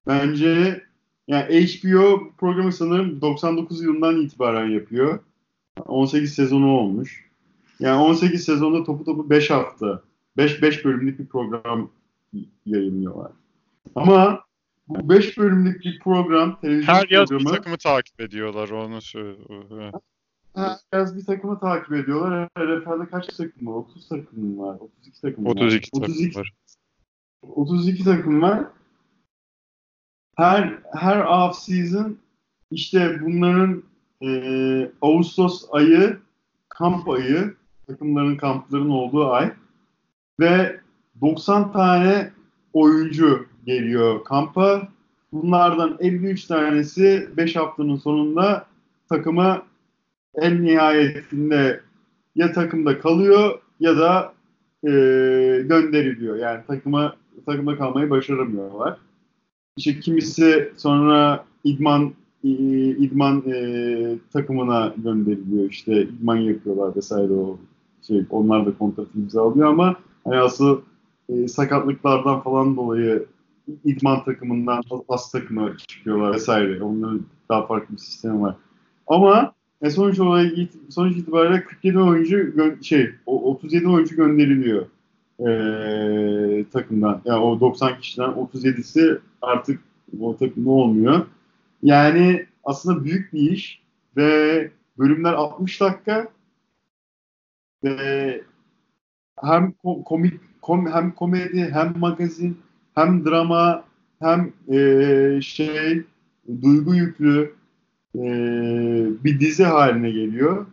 bence 0.08 0.84
yani 1.28 1.68
HBO 1.68 2.32
programı 2.38 2.74
sanırım 2.74 3.22
99 3.22 3.82
yılından 3.82 4.22
itibaren 4.22 4.70
yapıyor. 4.70 5.20
18 5.86 6.34
sezonu 6.34 6.72
olmuş. 6.72 7.30
Yani 7.80 8.02
18 8.02 8.44
sezonda 8.44 8.84
topu 8.84 9.06
topu 9.06 9.30
5 9.30 9.50
hafta 9.50 10.02
5 10.38 10.62
5 10.62 10.86
bölümlük 10.86 11.20
bir 11.20 11.26
program 11.26 11.90
yayınlıyorlar. 12.66 13.32
Ama 13.96 14.44
bu 14.88 15.10
5 15.10 15.38
bölümlük 15.38 15.86
bir 15.86 16.00
program, 16.00 16.60
televizyon 16.62 16.94
Her 16.94 17.08
yaz 17.10 17.30
programı, 17.30 17.50
bir 17.50 17.56
takımı 17.56 17.78
takip 17.78 18.22
ediyorlar 18.22 18.70
onu 18.70 19.02
söylüyor. 19.02 19.94
Her 20.56 20.78
yaz 20.94 21.18
bir 21.18 21.26
takımı 21.26 21.60
takip 21.60 21.94
ediyorlar. 21.94 22.50
RFL'de 22.60 23.10
kaç 23.10 23.28
takım 23.28 23.68
var? 23.68 23.74
30 23.74 24.10
takım 24.10 24.60
var. 24.60 24.78
32 24.80 25.22
takım 25.22 25.46
var. 25.46 25.52
32 25.52 25.92
takım 25.92 26.36
var. 26.36 26.54
32 27.42 28.04
takım 28.04 28.42
var. 28.42 28.64
Her 30.36 30.80
her 30.94 31.26
off 31.26 31.56
season 31.56 32.18
işte 32.72 33.22
bunların 33.22 33.84
e, 34.22 34.92
Ağustos 35.02 35.66
ayı 35.72 36.20
kamp 36.70 37.10
ayı 37.10 37.56
takımların 37.88 38.38
kampların 38.38 38.90
olduğu 38.90 39.32
ay 39.32 39.52
ve 40.40 40.80
90 41.22 41.72
tane 41.72 42.32
oyuncu 42.74 43.46
geliyor 43.66 44.24
kampa. 44.24 44.88
Bunlardan 45.32 45.98
53 46.00 46.46
tanesi 46.46 47.30
5 47.38 47.56
haftanın 47.56 47.96
sonunda 47.96 48.68
takıma 49.10 49.66
en 50.42 50.64
nihayetinde 50.64 51.82
ya 52.36 52.52
takımda 52.52 53.00
kalıyor 53.00 53.60
ya 53.80 53.98
da 53.98 54.34
e, 54.84 54.90
gönderiliyor. 55.66 56.36
Yani 56.36 56.62
takıma 56.68 57.16
takımda 57.46 57.78
kalmayı 57.78 58.10
başaramıyorlar. 58.10 58.98
İşte 59.78 60.00
kimisi 60.00 60.72
sonra 60.78 61.46
idman 61.64 62.14
idman 62.44 63.44
e, 63.48 64.16
takımına 64.34 64.94
gönderiliyor. 64.98 65.70
İşte 65.70 66.02
idman 66.02 66.36
yapıyorlar 66.36 66.96
vesaire 66.96 67.34
o 67.34 67.60
şey 68.08 68.26
onlar 68.30 68.66
da 68.66 68.78
kontrat 68.78 69.08
imzalıyor 69.16 69.68
ama 69.68 69.96
hani 70.24 70.38
asıl 70.38 70.82
e, 71.30 71.48
sakatlıklardan 71.48 72.42
falan 72.42 72.76
dolayı 72.76 73.26
idman 73.86 74.24
takımından 74.24 74.84
pas 75.08 75.32
takımı 75.32 75.78
çıkıyorlar 75.78 76.34
vesaire. 76.34 76.84
Onların 76.84 77.22
daha 77.50 77.66
farklı 77.66 77.96
bir 77.96 78.00
sistemi 78.00 78.42
var. 78.42 78.56
Ama 79.08 79.54
e 79.82 79.90
sonuç 79.90 80.20
olarak 80.20 80.52
sonuç 80.90 81.18
itibariyle 81.18 81.64
47 81.64 82.00
oyuncu 82.00 82.54
şey 82.84 83.10
37 83.26 83.88
oyuncu 83.88 84.16
gönderiliyor 84.16 84.86
e, 85.40 86.66
takımdan. 86.74 87.22
Yani 87.26 87.40
o 87.40 87.60
90 87.60 88.00
kişiden 88.00 88.30
37'si 88.30 89.20
artık 89.42 89.80
o 90.20 90.38
takımda 90.38 90.70
olmuyor. 90.70 91.26
Yani 91.84 92.46
aslında 92.64 93.04
büyük 93.04 93.34
bir 93.34 93.52
iş 93.52 93.82
ve 94.18 94.72
bölümler 94.98 95.34
60 95.34 95.82
dakika 95.82 96.28
ve 97.84 98.42
hem 99.42 99.74
komik 100.06 100.34
kom, 100.62 100.92
hem 100.92 101.12
komedi 101.12 101.70
hem 101.74 101.94
magazin 102.00 102.58
hem 102.96 103.26
drama 103.26 103.84
hem 104.20 104.54
e, 104.72 105.42
şey 105.42 106.04
duygu 106.62 106.96
yüklü 106.96 107.54
e, 108.16 108.24
bir 109.24 109.40
dizi 109.40 109.64
haline 109.64 110.12
geliyor. 110.12 110.66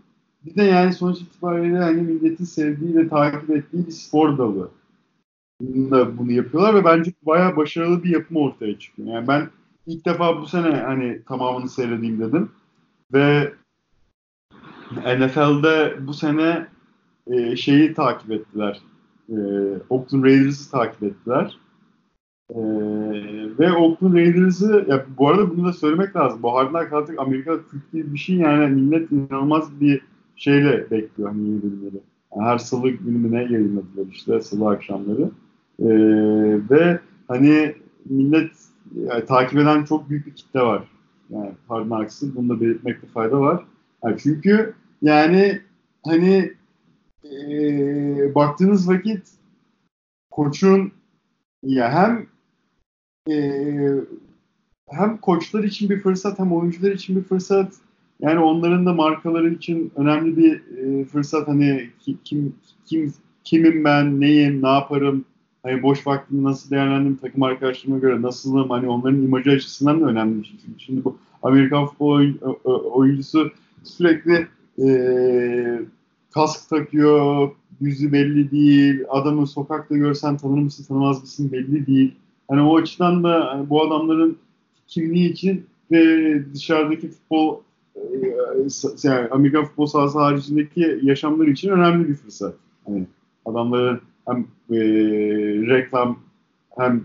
Bir 0.44 0.54
de 0.54 0.62
yani 0.62 0.92
sonuç 0.92 1.20
itibariyle 1.20 1.78
hani 1.78 2.02
milletin 2.02 2.44
sevdiği 2.44 2.96
ve 2.96 3.08
takip 3.08 3.50
ettiği 3.50 3.86
bir 3.86 3.92
spor 3.92 4.38
dalı 4.38 4.70
da 5.60 6.18
bunu 6.18 6.32
yapıyorlar 6.32 6.74
ve 6.74 6.84
bence 6.84 7.12
bayağı 7.22 7.56
başarılı 7.56 8.04
bir 8.04 8.10
yapım 8.10 8.36
ortaya 8.36 8.78
çıkıyor. 8.78 9.08
Yani 9.08 9.28
ben 9.28 9.50
ilk 9.86 10.06
defa 10.06 10.40
bu 10.40 10.46
sene 10.46 10.76
hani 10.76 11.22
tamamını 11.24 11.68
seyredeyim 11.68 12.20
dedim 12.20 12.50
ve 13.12 13.52
NFL'de 14.90 15.96
bu 16.06 16.14
sene 16.14 16.66
e, 17.26 17.56
şeyi 17.56 17.94
takip 17.94 18.30
ettiler. 18.30 18.80
E, 19.28 19.36
Oakland 19.90 20.24
Raiders'ı 20.24 20.70
takip 20.70 21.02
ettiler. 21.02 21.58
E, 22.54 22.60
ve 23.58 23.72
Oakland 23.72 24.14
Raiders'ı 24.14 24.86
ya 24.88 25.06
bu 25.18 25.28
arada 25.28 25.50
bunu 25.50 25.66
da 25.66 25.72
söylemek 25.72 26.16
lazım. 26.16 26.42
Bu 26.42 26.54
Hard 26.54 26.74
artık 26.74 27.18
Amerika'da 27.18 27.60
gibi 27.92 28.12
bir 28.12 28.18
şey 28.18 28.36
yani 28.36 28.74
millet 28.74 29.12
inanılmaz 29.12 29.80
bir 29.80 30.00
şeyle 30.36 30.90
bekliyor 30.90 31.30
hani 31.30 31.48
yeni 31.48 31.62
bölümleri. 31.62 32.00
Yani 32.36 32.46
her 32.46 32.58
salı 32.58 32.90
günü 32.90 33.32
ne 33.32 33.42
yayınladılar 33.42 34.06
işte 34.10 34.40
salı 34.40 34.68
akşamları. 34.68 35.30
E, 35.78 35.88
ve 36.70 37.00
hani 37.28 37.74
millet 38.04 38.50
yani, 38.94 39.24
takip 39.26 39.58
eden 39.58 39.84
çok 39.84 40.10
büyük 40.10 40.26
bir 40.26 40.34
kitle 40.34 40.60
var. 40.60 40.82
Yani 41.30 41.50
Hard 41.68 41.84
Knocks'ı 41.84 42.36
bunu 42.36 42.48
da 42.48 42.60
belirtmekte 42.60 43.06
fayda 43.06 43.40
var. 43.40 43.64
Yani 44.04 44.16
çünkü 44.22 44.74
yani 45.02 45.60
hani 46.04 46.52
e, 47.24 48.34
baktığınız 48.34 48.88
vakit 48.88 49.30
koçun 50.30 50.92
ya 51.62 51.92
hem 51.92 52.26
e, 53.28 53.34
hem 54.88 55.16
koçlar 55.16 55.64
için 55.64 55.90
bir 55.90 56.00
fırsat 56.00 56.38
hem 56.38 56.52
oyuncular 56.52 56.90
için 56.90 57.16
bir 57.16 57.22
fırsat. 57.22 57.72
Yani 58.20 58.38
onların 58.38 58.86
da 58.86 58.92
markaları 58.92 59.50
için 59.50 59.92
önemli 59.96 60.36
bir 60.36 60.62
e, 60.78 61.04
fırsat. 61.04 61.48
Hani 61.48 61.90
kim 62.24 62.54
kim 62.84 63.14
kimim 63.44 63.84
ben 63.84 64.20
neyim 64.20 64.62
ne 64.62 64.68
yaparım? 64.68 65.24
Hani 65.62 65.82
boş 65.82 66.06
vaktimi 66.06 66.42
nasıl 66.42 66.70
değerlendirim 66.70 67.16
takım 67.16 67.42
arkadaşlarıma 67.42 67.98
göre 67.98 68.22
nasılım? 68.22 68.70
Hani 68.70 68.88
onların 68.88 69.22
imajı 69.22 69.50
açısından 69.50 70.00
da 70.00 70.06
önemli 70.06 70.42
bir 70.42 70.46
şey. 70.46 70.56
Çünkü 70.66 70.80
şimdi 70.80 71.04
bu 71.04 71.18
Amerikan 71.42 71.86
futbol 71.86 72.26
oyuncusu 72.92 73.50
sürekli 73.84 74.46
e, 74.78 74.90
kask 76.30 76.70
takıyor, 76.70 77.50
yüzü 77.80 78.12
belli 78.12 78.50
değil, 78.50 79.00
adamı 79.08 79.46
sokakta 79.46 79.96
görsen 79.96 80.36
tanır 80.36 80.58
mısın 80.58 80.84
tanımaz 80.84 81.20
mısın 81.20 81.52
belli 81.52 81.86
değil. 81.86 82.14
Hani 82.50 82.62
o 82.62 82.76
açıdan 82.76 83.24
da 83.24 83.48
hani 83.52 83.70
bu 83.70 83.82
adamların 83.82 84.38
kimliği 84.86 85.30
için 85.30 85.66
ve 85.90 86.54
dışarıdaki 86.54 87.08
futbol 87.08 87.60
e, 87.96 88.00
yani 89.02 89.28
Amerikan 89.30 89.64
futbol 89.64 89.86
sahası 89.86 90.18
haricindeki 90.18 91.00
yaşamları 91.02 91.50
için 91.50 91.70
önemli 91.70 92.08
bir 92.08 92.14
fırsat. 92.14 92.54
Hani 92.86 93.06
adamların 93.44 94.00
hem 94.28 94.38
e, 94.70 94.78
reklam 95.66 96.18
hem 96.78 97.04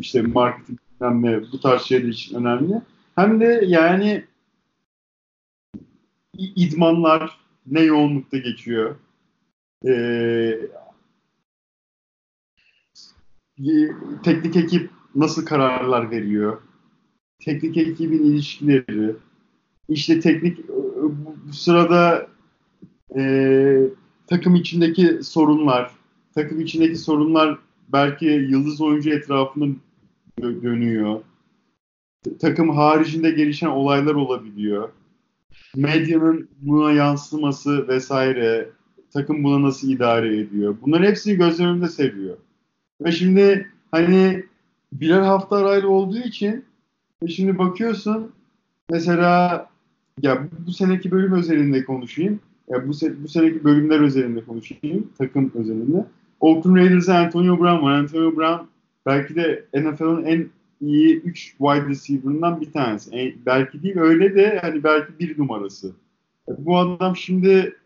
işte 0.00 0.22
marketing 0.22 0.78
hem 0.98 1.22
de 1.22 1.42
bu 1.52 1.60
tarz 1.60 1.82
şeyler 1.82 2.08
için 2.08 2.36
önemli. 2.36 2.82
Hem 3.14 3.40
de 3.40 3.62
yani 3.66 4.24
idmanlar 6.38 7.38
ne 7.66 7.80
yoğunlukta 7.80 8.38
geçiyor. 8.38 8.96
Ee, 9.86 10.58
teknik 14.22 14.56
ekip 14.56 14.90
nasıl 15.14 15.46
kararlar 15.46 16.10
veriyor? 16.10 16.62
Teknik 17.44 17.76
ekibin 17.76 18.24
ilişkileri, 18.24 19.16
işte 19.88 20.20
teknik 20.20 20.68
bu 20.68 21.52
sırada 21.52 22.26
e, 23.16 23.82
takım 24.26 24.54
içindeki 24.54 25.18
sorunlar, 25.22 25.90
takım 26.34 26.60
içindeki 26.60 26.96
sorunlar 26.96 27.58
belki 27.88 28.26
yıldız 28.26 28.80
oyuncu 28.80 29.10
etrafında 29.10 29.76
dönüyor. 30.40 31.20
Takım 32.40 32.70
haricinde 32.70 33.30
gelişen 33.30 33.68
olaylar 33.68 34.14
olabiliyor 34.14 34.88
medyanın 35.76 36.48
buna 36.60 36.92
yansıması 36.92 37.88
vesaire, 37.88 38.70
takım 39.12 39.44
buna 39.44 39.62
nasıl 39.62 39.90
idare 39.90 40.40
ediyor. 40.40 40.76
Bunların 40.82 41.06
hepsini 41.06 41.36
göz 41.36 41.60
önünde 41.60 41.88
seviyor. 41.88 42.36
Ve 43.00 43.12
şimdi 43.12 43.70
hani 43.90 44.44
birer 44.92 45.20
hafta 45.20 45.56
arayla 45.56 45.88
olduğu 45.88 46.18
için 46.18 46.64
ve 47.22 47.28
şimdi 47.28 47.58
bakıyorsun 47.58 48.32
mesela 48.90 49.68
ya 50.22 50.48
bu 50.66 50.72
seneki 50.72 51.10
bölüm 51.10 51.32
özelinde 51.32 51.84
konuşayım. 51.84 52.40
Ya 52.68 52.88
bu, 52.88 52.94
se 52.94 53.22
bu 53.24 53.28
seneki 53.28 53.64
bölümler 53.64 54.00
özelinde 54.00 54.44
konuşayım. 54.44 55.10
Takım 55.18 55.52
özelinde. 55.54 56.06
Oakland 56.40 56.76
Raiders'e 56.76 57.12
Antonio 57.12 57.58
Brown 57.58 57.84
var. 57.84 57.92
Antonio 57.92 58.36
Brown 58.36 58.66
belki 59.06 59.34
de 59.34 59.64
NFL'ın 59.74 60.24
en 60.24 60.48
iyi 60.80 61.20
3 61.20 61.56
wide 61.58 61.88
receiver'ından 61.88 62.60
bir 62.60 62.72
tanesi. 62.72 63.16
E, 63.18 63.34
belki 63.46 63.82
değil 63.82 63.98
öyle 63.98 64.34
de 64.34 64.58
hani 64.62 64.84
belki 64.84 65.18
bir 65.18 65.38
numarası. 65.38 65.92
E, 66.48 66.52
bu 66.58 66.78
adam 66.78 67.16
şimdi 67.16 67.76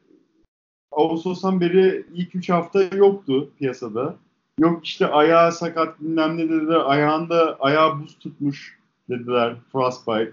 Ağustos'tan 0.92 1.60
beri 1.60 2.04
ilk 2.14 2.34
3 2.34 2.50
hafta 2.50 2.82
yoktu 2.82 3.50
piyasada. 3.58 4.16
Yok 4.60 4.84
işte 4.84 5.06
ayağı 5.06 5.52
sakat 5.52 6.00
bilmem 6.00 6.36
ne 6.36 6.48
dediler. 6.48 6.80
Ayağında 6.84 7.56
ayağı 7.60 8.00
buz 8.00 8.18
tutmuş 8.18 8.78
dediler 9.08 9.56
frostbite. 9.72 10.32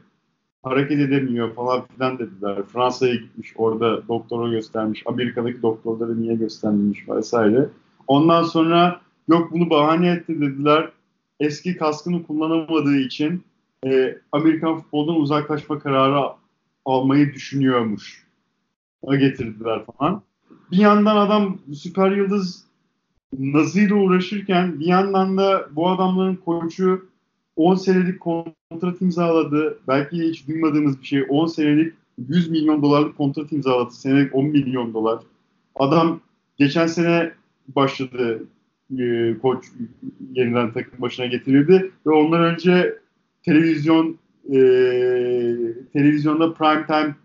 Hareket 0.63 0.99
edemiyor 0.99 1.55
falan 1.55 1.85
filan 1.85 2.19
dediler. 2.19 2.63
Fransa'ya 2.73 3.15
gitmiş 3.15 3.53
orada 3.55 4.07
doktora 4.07 4.51
göstermiş. 4.51 5.03
Amerika'daki 5.05 5.61
doktorları 5.61 6.21
niye 6.21 6.35
göstermemiş 6.35 7.09
vesaire. 7.09 7.69
Ondan 8.07 8.43
sonra 8.43 9.01
yok 9.27 9.51
bunu 9.51 9.69
bahane 9.69 10.09
etti 10.09 10.41
dediler 10.41 10.91
eski 11.39 11.77
kaskını 11.77 12.23
kullanamadığı 12.23 12.97
için 12.97 13.43
e, 13.85 14.17
Amerikan 14.31 14.77
futboldan 14.77 15.15
uzaklaşma 15.15 15.79
kararı 15.79 16.29
almayı 16.85 17.33
düşünüyormuş. 17.33 18.27
Getirdiler 19.11 19.85
falan. 19.85 20.21
Bir 20.71 20.77
yandan 20.77 21.17
adam 21.17 21.57
süper 21.73 22.11
yıldız 22.11 22.66
nazıyla 23.33 23.95
uğraşırken 23.95 24.79
bir 24.79 24.85
yandan 24.85 25.37
da 25.37 25.67
bu 25.71 25.89
adamların 25.89 26.35
koçu 26.35 27.05
10 27.55 27.75
senelik 27.75 28.19
kontrat 28.19 29.01
imzaladı. 29.01 29.79
Belki 29.87 30.29
hiç 30.29 30.47
duymadığınız 30.47 31.01
bir 31.01 31.05
şey. 31.05 31.25
10 31.29 31.45
senelik 31.45 31.93
100 32.29 32.49
milyon 32.49 32.81
dolarlık 32.81 33.17
kontrat 33.17 33.51
imzaladı. 33.51 33.91
Senelik 33.91 34.35
10 34.35 34.45
milyon 34.45 34.93
dolar. 34.93 35.19
Adam 35.75 36.19
geçen 36.57 36.87
sene 36.87 37.31
başladı 37.67 38.43
e, 38.99 39.35
koç 39.41 39.65
yeniden 40.33 40.73
takım 40.73 41.01
başına 41.01 41.25
getirildi 41.25 41.91
ve 42.07 42.11
ondan 42.11 42.43
önce 42.43 42.95
televizyon 43.43 44.17
e, 44.49 44.59
televizyonda 45.93 46.53
prime 46.53 46.85
time 46.85 47.15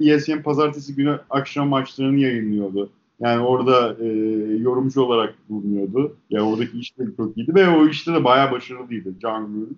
ESPN 0.00 0.42
pazartesi 0.42 0.94
günü 0.94 1.20
akşam 1.30 1.68
maçlarını 1.68 2.18
yayınlıyordu. 2.18 2.90
Yani 3.20 3.42
orada 3.42 3.96
e, 4.04 4.06
yorumcu 4.56 5.02
olarak 5.02 5.34
bulunuyordu. 5.48 6.16
Ya 6.30 6.40
yani 6.40 6.50
oradaki 6.50 6.78
işleri 6.78 7.16
çok 7.16 7.36
iyiydi 7.36 7.54
ve 7.54 7.68
o 7.68 7.86
işte 7.88 8.14
de 8.14 8.24
bayağı 8.24 8.50
başarılıydı 8.50 9.20
Gruden. 9.20 9.76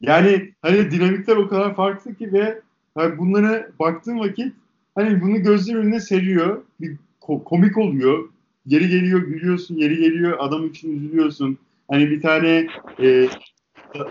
Yani 0.00 0.52
hani 0.62 0.90
dinamikler 0.90 1.36
o 1.36 1.48
kadar 1.48 1.74
farklı 1.74 2.14
ki 2.14 2.32
ve 2.32 2.60
hani 2.94 3.18
bunlara 3.18 3.68
baktığım 3.78 4.20
vakit 4.20 4.54
hani 4.94 5.22
bunu 5.22 5.42
gözler 5.42 5.74
önüne 5.74 6.00
seriyor. 6.00 6.62
Bir 6.80 6.96
komik 7.20 7.78
oluyor 7.78 8.28
yeri 8.66 8.88
geliyor 8.88 9.20
gülüyorsun, 9.20 9.76
yeri 9.76 9.96
geliyor 9.96 10.36
adam 10.40 10.66
için 10.66 10.96
üzülüyorsun. 10.96 11.58
Hani 11.90 12.10
bir 12.10 12.20
tane 12.20 12.66
e, 12.98 13.28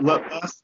Last, 0.03 0.63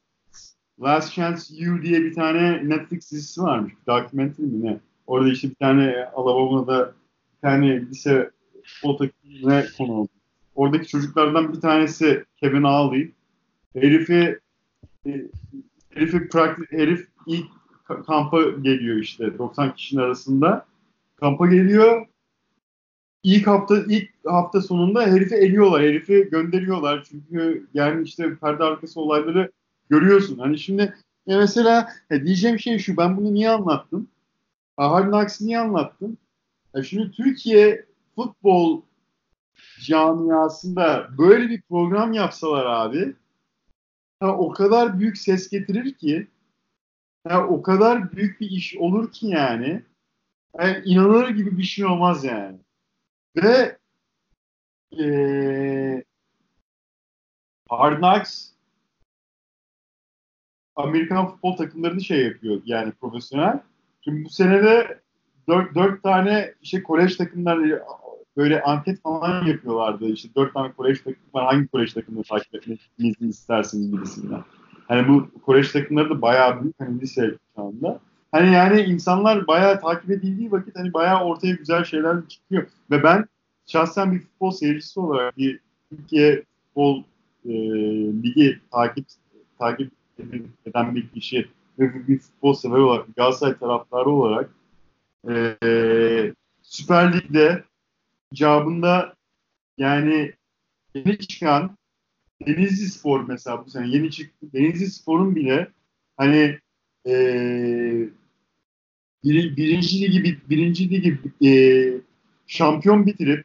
Last 0.82 1.12
Chance 1.12 1.42
You 1.50 1.82
diye 1.82 2.02
bir 2.02 2.14
tane 2.14 2.68
Netflix 2.68 3.12
dizisi 3.12 3.42
varmış. 3.42 3.72
Documentary 3.86 4.46
mi 4.46 4.64
ne? 4.64 4.80
Orada 5.06 5.28
işte 5.28 5.50
bir 5.50 5.54
tane 5.54 6.06
Alabama'da 6.14 6.94
bir 7.36 7.40
tane 7.40 7.80
lise 7.80 8.30
futbol 8.64 8.96
takımına 8.96 9.64
konu 9.78 9.92
oldu. 9.92 10.10
Oradaki 10.54 10.88
çocuklardan 10.88 11.52
bir 11.52 11.60
tanesi 11.60 12.24
Kevin 12.36 12.62
Ağley. 12.62 13.12
Herifi 13.72 14.38
e, 15.06 15.22
herifi, 15.94 16.28
herif 16.70 17.08
ilk 17.26 17.46
kampa 18.06 18.42
geliyor 18.42 18.96
işte 18.96 19.38
90 19.38 19.74
kişinin 19.74 20.00
arasında. 20.00 20.66
Kampa 21.16 21.46
geliyor 21.46 22.06
ilk 23.26 23.46
hafta 23.46 23.76
ilk 23.88 24.10
hafta 24.26 24.60
sonunda 24.60 25.06
herifi 25.06 25.34
eliyorlar. 25.34 25.82
Herifi 25.82 26.28
gönderiyorlar. 26.30 27.06
Çünkü 27.10 27.66
yani 27.74 28.02
işte 28.02 28.36
perde 28.36 28.64
arkası 28.64 29.00
olayları 29.00 29.52
görüyorsun. 29.90 30.38
Hani 30.38 30.58
şimdi 30.58 30.94
ya 31.26 31.38
mesela 31.38 31.88
ya 32.10 32.24
diyeceğim 32.24 32.58
şey 32.58 32.78
şu. 32.78 32.96
Ben 32.96 33.16
bunu 33.16 33.34
niye 33.34 33.50
anlattım? 33.50 34.08
Knocks'ı 34.76 35.46
niye 35.46 35.58
anlattım? 35.58 36.18
Ya 36.74 36.82
şimdi 36.82 37.10
Türkiye 37.10 37.86
futbol 38.16 38.82
camiasında 39.80 41.08
böyle 41.18 41.48
bir 41.48 41.62
program 41.62 42.12
yapsalar 42.12 42.66
abi 42.66 43.16
ha, 44.20 44.38
o 44.38 44.52
kadar 44.52 44.98
büyük 44.98 45.18
ses 45.18 45.48
getirir 45.48 45.94
ki 45.94 46.28
ha, 47.28 47.46
o 47.46 47.62
kadar 47.62 48.12
büyük 48.12 48.40
bir 48.40 48.50
iş 48.50 48.76
olur 48.76 49.12
ki 49.12 49.26
yani, 49.26 49.82
yani 50.58 50.82
inanılır 50.84 51.28
gibi 51.28 51.58
bir 51.58 51.62
şey 51.62 51.84
olmaz 51.84 52.24
yani. 52.24 52.58
Ve 53.36 53.78
ee, 55.00 56.04
Hard 57.68 57.98
Knocks 57.98 58.48
Amerikan 60.76 61.30
futbol 61.30 61.56
takımlarını 61.56 62.00
şey 62.00 62.24
yapıyor 62.24 62.62
yani 62.64 62.92
profesyonel. 62.92 63.62
Şimdi 64.06 64.24
bu 64.24 64.28
senede 64.28 65.00
dört, 65.48 65.74
dört 65.74 66.02
tane 66.02 66.54
işte 66.62 66.82
kolej 66.82 67.16
takımları 67.16 67.82
böyle 68.36 68.62
anket 68.62 69.02
falan 69.02 69.46
yapıyorlardı. 69.46 70.08
İşte 70.08 70.28
dört 70.36 70.54
tane 70.54 70.72
kolej 70.72 70.98
takım 70.98 71.22
var. 71.34 71.44
Hangi 71.44 71.68
kolej 71.68 71.92
takımını 71.92 72.22
takip 72.22 72.54
etmenizi 72.54 73.26
istersiniz 73.28 73.90
gibisinden. 73.90 74.40
Hani 74.88 75.08
bu 75.08 75.30
kolej 75.46 75.72
takımları 75.72 76.10
da 76.10 76.22
bayağı 76.22 76.62
büyük. 76.62 76.80
Hani 76.80 77.00
lise 77.00 77.34
şu 77.56 77.62
anda. 77.62 78.00
Hani 78.32 78.54
yani 78.54 78.80
insanlar 78.80 79.46
bayağı 79.46 79.80
takip 79.80 80.10
edildiği 80.10 80.52
vakit 80.52 80.76
hani 80.78 80.92
bayağı 80.92 81.24
ortaya 81.24 81.54
güzel 81.54 81.84
şeyler 81.84 82.16
çıkıyor. 82.28 82.66
Ve 82.90 83.02
ben 83.02 83.24
şahsen 83.66 84.12
bir 84.12 84.20
futbol 84.20 84.50
seyircisi 84.50 85.00
olarak 85.00 85.36
bir 85.36 85.60
Türkiye 85.90 86.42
futbol 86.66 87.02
e, 87.44 87.52
ligi 88.22 88.60
takip 88.72 89.06
takip 89.58 89.92
eden 90.66 90.94
bir 90.94 91.08
kişi 91.08 91.48
bir 91.78 92.18
futbol 92.18 92.54
sever 92.54 92.78
olarak, 92.78 93.16
Galatasaray 93.16 93.58
taraftarı 93.58 94.10
olarak 94.10 94.50
e, 95.30 96.32
Süper 96.62 97.12
Lig'de 97.16 97.64
cevabında 98.34 99.14
yani 99.78 100.32
yeni 100.94 101.18
çıkan 101.18 101.76
Denizli 102.46 102.86
Spor 102.86 103.24
mesela 103.28 103.64
bu 103.66 103.70
sene 103.70 103.88
yeni 103.88 104.10
çıktı. 104.10 104.46
Denizli 104.52 104.86
Spor'un 104.86 105.36
bile 105.36 105.68
hani 106.16 106.58
e, 107.06 107.14
bir, 109.24 109.56
birinci 109.56 110.00
ligi 110.00 110.38
birinci 110.50 110.90
ligi 110.90 111.18
e, 111.48 111.50
şampiyon 112.46 113.06
bitirip 113.06 113.44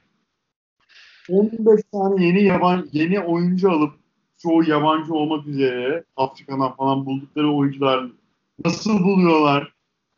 15 1.29 1.81
tane 1.91 2.25
yeni 2.25 2.43
yaban 2.43 2.89
yeni 2.91 3.19
oyuncu 3.19 3.71
alıp 3.71 3.93
çoğu 4.37 4.63
yabancı 4.63 5.13
olmak 5.13 5.47
üzere 5.47 6.03
Afrika'dan 6.15 6.75
falan 6.75 7.05
buldukları 7.05 7.53
oyuncular 7.53 8.11
nasıl 8.65 9.03
buluyorlar? 9.03 9.73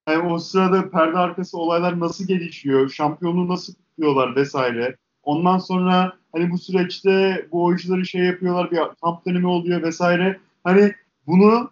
Yani 0.10 0.34
o 0.34 0.40
sırada 0.40 0.90
perde 0.90 1.18
arkası 1.18 1.58
olaylar 1.58 2.00
nasıl 2.00 2.28
gelişiyor? 2.28 2.90
Şampiyonluğu 2.90 3.48
nasıl 3.48 3.74
kutluyorlar 3.74 4.36
vesaire. 4.36 4.98
Ondan 5.24 5.58
sonra 5.58 6.14
hani 6.32 6.52
bu 6.52 6.58
süreçte 6.58 7.48
bu 7.52 7.64
oyuncuları 7.64 8.06
şey 8.06 8.22
yapıyorlar 8.22 8.72
bir 8.72 8.80
kamp 9.02 9.26
dönemi 9.26 9.48
oluyor 9.48 9.84
vesaire. 9.84 10.40
Hani 10.64 10.94
bunu 11.28 11.72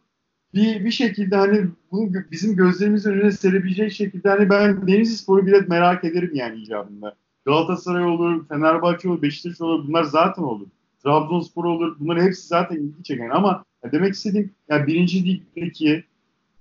bir, 0.54 0.86
bir 0.86 0.92
şekilde 0.92 1.36
hani 1.36 1.68
bunu 1.92 2.14
bizim 2.32 2.56
gözlerimizin 2.56 3.12
önüne 3.12 3.32
serebilecek 3.32 3.92
şekilde 3.92 4.30
hani 4.30 4.50
ben 4.50 4.88
Denizli 4.88 5.16
Spor'u 5.16 5.46
bile 5.46 5.60
merak 5.60 6.04
ederim 6.04 6.32
yani 6.34 6.62
icabında. 6.62 7.16
Galatasaray 7.46 8.04
olur, 8.04 8.48
Fenerbahçe 8.48 9.10
olur, 9.10 9.22
Beşiktaş 9.22 9.62
olur 9.62 9.88
bunlar 9.88 10.04
zaten 10.04 10.44
olur. 10.44 10.68
Trabzonspor 11.04 11.64
olur. 11.64 11.96
Bunların 12.00 12.26
hepsi 12.26 12.48
zaten 12.48 12.76
ilgi 12.76 13.04
çeken. 13.04 13.30
Ama 13.30 13.66
demek 13.92 14.14
istediğim 14.14 14.52
yani 14.70 14.88
birinci 14.88 15.26
ligdeki 15.26 16.04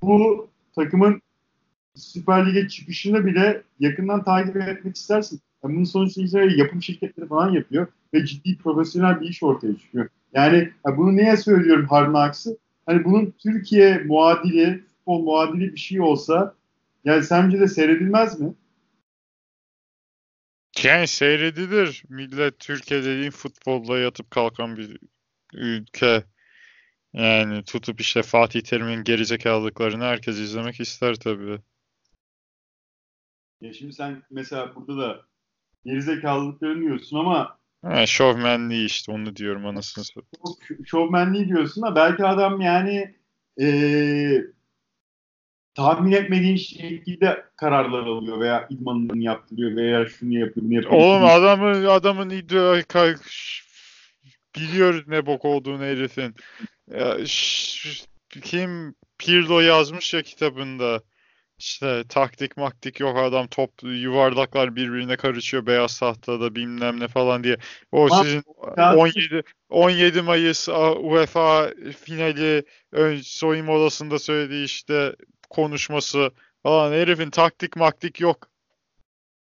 bu 0.03 0.49
takımın 0.75 1.23
Süper 1.95 2.47
Lig'e 2.47 2.69
çıkışını 2.69 3.27
bile 3.27 3.63
yakından 3.81 4.25
takip 4.25 4.57
etmek 4.57 4.97
istersin. 4.97 5.41
Yani 5.65 5.75
bunun 5.75 5.85
sonuçta 5.85 6.41
yapım 6.41 6.83
şirketleri 6.83 7.29
falan 7.29 7.51
yapıyor 7.51 7.87
ve 8.15 8.27
ciddi 8.27 8.59
profesyonel 8.59 9.21
bir 9.21 9.29
iş 9.29 9.43
ortaya 9.43 9.79
çıkıyor. 9.79 10.09
Yani, 10.35 10.71
bunu 10.97 11.17
niye 11.17 11.37
söylüyorum 11.37 11.87
Harun 11.91 12.15
Aks'ı? 12.15 12.59
Hani 12.87 13.05
bunun 13.05 13.35
Türkiye 13.39 13.99
muadili, 13.99 14.85
futbol 14.89 15.23
muadili 15.23 15.73
bir 15.73 15.81
şey 15.81 16.01
olsa 16.01 16.55
yani 17.05 17.23
sence 17.23 17.61
de 17.61 17.69
seyredilmez 17.69 18.41
mi? 18.41 18.55
Yani 20.85 21.07
seyredilir. 21.07 22.03
Millet 22.09 22.59
Türkiye 22.59 23.05
dediğin 23.05 23.31
futbolla 23.31 23.99
yatıp 23.99 24.31
kalkan 24.31 24.77
bir 24.77 24.99
ülke. 25.55 26.25
Yani 27.13 27.65
tutup 27.65 28.01
işte 28.01 28.23
Fatih 28.23 28.61
Terim'in 28.61 29.05
gerizekalılıklarını 29.05 30.05
herkes 30.05 30.39
izlemek 30.39 30.81
ister 30.81 31.15
tabii. 31.15 31.59
Ya 33.61 33.73
şimdi 33.73 33.93
sen 33.93 34.23
mesela 34.31 34.75
burada 34.75 34.99
da 34.99 35.21
gerizekalılıklarını 35.85 36.81
diyorsun 36.81 37.19
ama 37.19 37.59
ha, 37.83 38.07
şovmenliği 38.07 38.87
işte 38.87 39.13
onu 39.13 39.37
diyorum 39.37 39.67
anasını 39.67 40.05
satayım. 40.05 40.87
Şovmenliği 40.87 41.49
diyorsun 41.49 41.83
da 41.83 41.97
belki 41.97 42.25
adam 42.25 42.61
yani 42.61 43.15
ee, 43.61 44.45
tahmin 45.75 46.13
etmediğin 46.13 46.57
şekilde 46.57 47.45
kararlar 47.57 48.07
alıyor 48.07 48.41
veya 48.41 48.67
idmanını 48.71 49.23
yaptırıyor 49.23 49.77
veya 49.77 50.07
şunu 50.07 50.39
yapıyor 50.39 50.67
bunu 50.67 50.75
yapıyor. 50.75 50.93
Oğlum 50.93 51.25
adamın 51.25 51.85
adamın 51.85 52.31
iddia 52.31 52.77
biliyoruz 54.57 55.05
ne 55.07 55.27
bok 55.27 55.45
olduğunu 55.45 55.83
herifin. 55.83 56.35
Ya, 56.91 57.17
kim 58.43 58.95
Pirlo 59.19 59.61
yazmış 59.61 60.15
ya 60.15 60.23
kitabında. 60.23 61.03
İşte 61.59 62.05
taktik 62.09 62.57
maktik 62.57 63.01
yok 63.01 63.19
adam 63.19 63.47
top 63.47 63.71
yuvarlaklar 63.83 64.77
birbirine 64.77 65.17
karışıyor 65.17 65.67
beyaz 65.67 65.99
tahtada 65.99 66.55
bilmem 66.55 67.01
ne 67.01 67.09
falan 67.09 67.45
diye. 67.45 67.57
O 67.93 68.11
Bak, 68.11 68.25
sizin 68.25 68.43
17 68.77 69.43
17 69.69 70.23
Mayıs 70.23 70.69
UEFA 71.01 71.71
finali 72.01 72.65
soyunma 73.23 73.73
odasında 73.73 74.19
söylediği 74.19 74.65
işte 74.65 75.17
konuşması 75.51 76.31
falan 76.63 76.93
herifin 76.93 77.31
taktik 77.31 77.77
maktik 77.77 78.21
yok. 78.21 78.51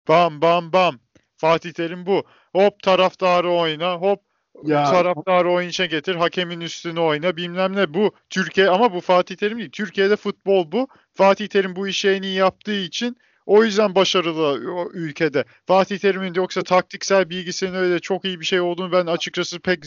Bam 0.08 0.41
bam 0.41 0.73
bam. 0.73 0.99
Fatih 1.38 1.71
Terim 1.73 2.06
bu. 2.06 2.23
Hop 2.54 2.84
taraftarı 2.84 3.52
oyna. 3.52 3.93
Hop 3.93 4.29
ya, 4.63 4.84
taraftarı 4.84 5.52
oyunca 5.52 5.86
getir. 5.86 6.15
Hakemin 6.15 6.62
üstüne 6.62 7.00
oyna. 7.00 7.38
Bilmem 7.38 7.76
ne 7.76 7.93
bu. 7.93 8.12
Türkiye 8.30 8.69
ama 8.69 8.93
bu 8.93 9.02
Fatih 9.02 9.36
Terim 9.36 9.58
değil. 9.58 9.69
Türkiye'de 9.72 10.15
futbol 10.15 10.72
bu. 10.72 10.88
Fatih 11.13 11.48
Terim 11.48 11.76
bu 11.76 11.88
işi 11.88 12.10
en 12.10 12.22
iyi 12.22 12.36
yaptığı 12.36 12.80
için 12.80 13.17
o 13.45 13.63
yüzden 13.63 13.95
başarılı 13.95 14.72
o 14.74 14.89
ülkede. 14.93 15.45
Fatih 15.65 16.00
Terim'in 16.00 16.34
yoksa 16.34 16.62
taktiksel 16.62 17.30
bilgisinin 17.30 17.74
öyle 17.74 18.00
çok 18.00 18.26
iyi 18.26 18.39
bir 18.39 18.45
şey 18.45 18.62
olduğunu 18.62 18.91
ben 18.91 19.06
açıkçası 19.06 19.60
pek... 19.60 19.86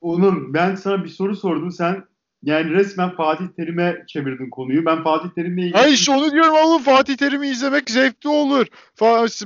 Onur 0.00 0.54
ben 0.54 0.74
sana 0.74 1.04
bir 1.04 1.08
soru 1.08 1.36
sordum. 1.36 1.72
Sen 1.72 2.04
yani 2.42 2.70
resmen 2.70 3.16
Fatih 3.16 3.46
Terim'e 3.56 4.04
çevirdin 4.08 4.50
konuyu. 4.50 4.84
Ben 4.86 5.04
Fatih 5.04 5.28
Terim'le 5.30 5.58
ilgili... 5.58 5.72
Hayır 5.72 5.94
işte 5.94 6.12
onu 6.12 6.32
diyorum 6.32 6.54
oğlum 6.54 6.82
Fatih 6.82 7.16
Terim'i 7.16 7.48
izlemek 7.48 7.90
zevkli 7.90 8.28
olur. 8.28 8.66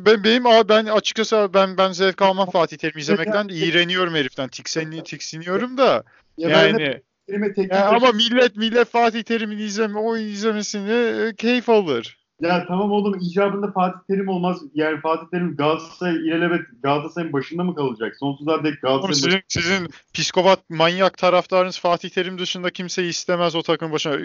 Ben, 0.01 0.25
benim 0.25 0.47
abi 0.47 0.69
ben 0.69 0.85
açıkçası 0.85 1.51
ben 1.55 1.79
ben 1.79 1.93
zevk 1.93 2.23
almam 2.23 2.51
Fatih 2.51 2.77
Terim'i 2.77 3.01
izlemekten. 3.01 3.49
iğreniyorum 3.51 4.15
heriften. 4.15 4.49
Tikseni, 4.49 5.05
tiksiniyorum 5.05 5.79
da. 5.79 6.05
Ya 6.39 6.49
yani... 6.49 7.01
Yani 7.29 7.75
ama 7.75 8.13
millet 8.13 8.57
millet 8.57 8.89
Fatih 8.89 9.23
Terim'in 9.23 9.59
izleme 9.59 9.99
o 9.99 10.17
izlemesini 10.17 10.93
e, 10.93 11.35
keyif 11.35 11.69
alır. 11.69 12.20
Ya 12.41 12.67
tamam 12.67 12.93
oğlum 12.93 13.19
icabında 13.21 13.73
Fatih 13.73 14.01
Terim 14.09 14.29
olmaz. 14.29 14.61
Yani 14.75 15.01
Fatih 15.01 15.27
Terim 15.31 15.57
Galatasaray 15.57 16.17
ilelebet 16.17 16.61
Galatasaray'ın 16.83 17.33
başında 17.33 17.65
mı 17.65 17.75
kalacak? 17.75 18.17
Sonsuza 18.21 18.65
dek 18.65 18.83
Galatasaray 18.83 19.15
sizin, 19.15 19.33
baş... 19.33 19.43
sizin 19.49 19.89
psikopat 20.15 20.71
manyak 20.71 21.19
taraftarınız 21.19 21.79
Fatih 21.79 22.11
Terim 22.11 22.39
dışında 22.39 22.71
kimseyi 22.71 23.09
istemez 23.09 23.55
o 23.55 23.63
takım 23.63 23.93
başına. 23.93 24.17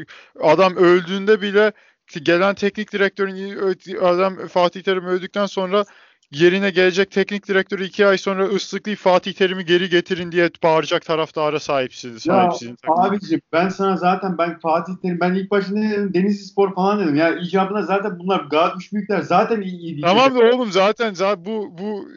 Adam 0.41 0.75
öldüğünde 0.75 1.41
bile 1.41 1.71
gelen 2.23 2.55
teknik 2.55 2.93
direktörün 2.93 3.35
adam 4.01 4.47
Fatih 4.47 4.83
Terim 4.83 5.05
öldükten 5.05 5.45
sonra 5.45 5.85
yerine 6.31 6.69
gelecek 6.69 7.11
teknik 7.11 7.47
direktörü 7.47 7.85
iki 7.85 8.07
ay 8.07 8.17
sonra 8.17 8.45
ıslıklayıp 8.45 8.99
Fatih 8.99 9.33
Terim'i 9.33 9.65
geri 9.65 9.89
getirin 9.89 10.31
diye 10.31 10.49
bağıracak 10.63 11.05
taraftara 11.05 11.59
sahipsiniz. 11.59 12.23
sahipsiniz 12.23 12.75
ya 12.87 12.93
abicim 12.95 13.41
ben 13.53 13.69
sana 13.69 13.97
zaten 13.97 14.37
ben 14.37 14.59
Fatih 14.59 14.93
Terim 15.01 15.19
ben 15.19 15.33
ilk 15.33 15.51
başta 15.51 15.73
ne 15.73 15.91
dedim 15.91 16.13
Denizli 16.13 16.45
Spor 16.45 16.75
falan 16.75 16.99
dedim. 16.99 17.15
Ya 17.15 17.35
icabına 17.39 17.81
zaten 17.81 18.19
bunlar 18.19 18.39
Galatasaray 18.39 18.89
büyükler 18.93 19.21
zaten 19.21 19.61
iyi, 19.61 19.79
iyi 19.79 20.01
Tamam 20.01 20.35
da 20.35 20.39
oğlum 20.39 20.71
zaten, 20.71 21.13
zaten 21.13 21.45
bu 21.45 21.77
bu 21.77 22.07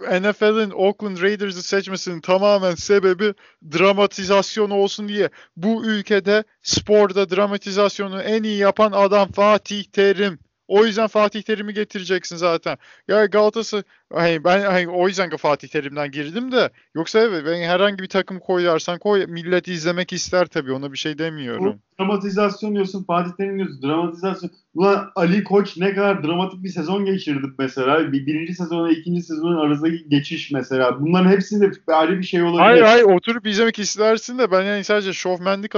NFL'in 0.00 0.70
Oakland 0.70 1.22
Raiders'ı 1.22 1.62
seçmesinin 1.62 2.20
tamamen 2.20 2.74
sebebi 2.74 3.34
dramatizasyon 3.72 4.70
olsun 4.70 5.08
diye. 5.08 5.30
Bu 5.56 5.84
ülkede 5.84 6.44
sporda 6.62 7.30
dramatizasyonu 7.30 8.22
en 8.22 8.42
iyi 8.42 8.58
yapan 8.58 8.92
adam 8.92 9.32
Fatih 9.32 9.84
Terim. 9.84 10.38
O 10.70 10.84
yüzden 10.84 11.06
Fatih 11.06 11.42
Terim'i 11.42 11.74
getireceksin 11.74 12.36
zaten. 12.36 12.78
Ya 13.08 13.26
Galatasaray 13.26 13.82
hani 14.12 14.44
ben 14.44 14.60
hani 14.60 14.88
o 14.88 15.08
yüzden 15.08 15.36
Fatih 15.36 15.68
Terim'den 15.68 16.10
girdim 16.10 16.52
de 16.52 16.70
yoksa 16.94 17.18
evet 17.18 17.42
ben 17.46 17.62
herhangi 17.62 17.98
bir 17.98 18.08
takım 18.08 18.38
koyarsan 18.38 18.98
koy 18.98 19.26
millet 19.26 19.68
izlemek 19.68 20.12
ister 20.12 20.46
tabii 20.46 20.72
ona 20.72 20.92
bir 20.92 20.98
şey 20.98 21.18
demiyorum. 21.18 21.64
Bu 21.64 22.02
dramatizasyon 22.02 22.74
diyorsun 22.74 23.04
Fatih 23.04 23.30
Terim 23.32 23.56
diyorsun 23.56 23.82
dramatizasyon. 23.82 24.50
Ulan 24.74 25.10
Ali 25.14 25.44
Koç 25.44 25.76
ne 25.76 25.94
kadar 25.94 26.24
dramatik 26.24 26.64
bir 26.64 26.68
sezon 26.68 27.04
geçirdi 27.04 27.46
mesela. 27.58 28.12
Bir, 28.12 28.26
birinci 28.26 28.54
sezonla 28.54 28.90
ikinci 28.90 29.22
sezonun 29.22 29.66
arasındaki 29.66 30.08
geçiş 30.08 30.50
mesela. 30.50 31.00
Bunların 31.00 31.30
hepsinde 31.30 31.70
ayrı 31.86 32.18
bir 32.18 32.24
şey 32.24 32.42
olabilir. 32.42 32.62
Hayır 32.62 32.82
hayır 32.82 33.04
oturup 33.04 33.46
izlemek 33.46 33.78
istersin 33.78 34.38
de 34.38 34.50
ben 34.50 34.62
yani 34.62 34.84
sadece 34.84 35.12
şofmenlik 35.12 35.74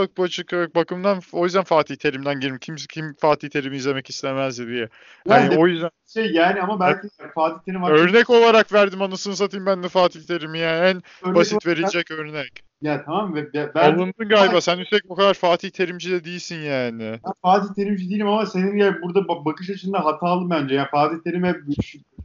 bakımdan 0.75 1.21
o 1.33 1.45
yüzden 1.45 1.65
Fatih 1.65 1.97
Terim'den 1.97 2.41
girim. 2.41 2.59
Kim, 2.59 2.77
kim 2.77 3.15
Fatih 3.21 3.49
Terim'i 3.49 3.77
izlemek 3.77 4.11
istemezdi 4.11 4.67
diye. 4.67 4.89
Yani, 5.27 5.45
yani 5.45 5.57
o 5.59 5.67
yüzden. 5.67 5.91
Şey 6.15 6.33
yani 6.33 6.61
ama 6.61 6.81
belki 6.81 7.09
Fatih 7.35 7.65
Terim 7.67 7.83
Örnek 7.83 8.31
olarak 8.31 8.73
verdim 8.73 9.03
anasını 9.03 9.37
satayım 9.37 9.67
ben 9.67 9.83
de 9.83 9.89
Fatih 9.89 10.21
Terim'i 10.21 10.59
yani. 10.59 10.87
En 10.87 11.03
örnek 11.23 11.37
basit 11.37 11.67
verilecek 11.67 12.11
örnek. 12.11 12.72
Ya 12.83 13.05
tamam 13.05 13.35
ve 13.35 13.53
ben... 13.75 13.95
Alındın 13.95 14.29
galiba. 14.29 14.61
Sen 14.61 14.79
üstelik 14.79 15.11
o 15.11 15.15
kadar 15.15 15.35
Fatih 15.35 15.71
Terimci 15.71 16.11
de 16.11 16.25
değilsin 16.25 16.57
yani. 16.57 17.03
Ya 17.03 17.35
Fatih 17.43 17.75
Terimci 17.75 18.11
değilim 18.11 18.29
ama 18.29 18.47
senin 18.47 18.77
ya 18.77 19.03
burada 19.03 19.29
bakış 19.29 19.71
açında 19.71 20.05
hatalı 20.05 20.51
bence. 20.51 20.75
Ya 20.75 20.89
Fatih 20.91 21.17
Terim'e 21.25 21.57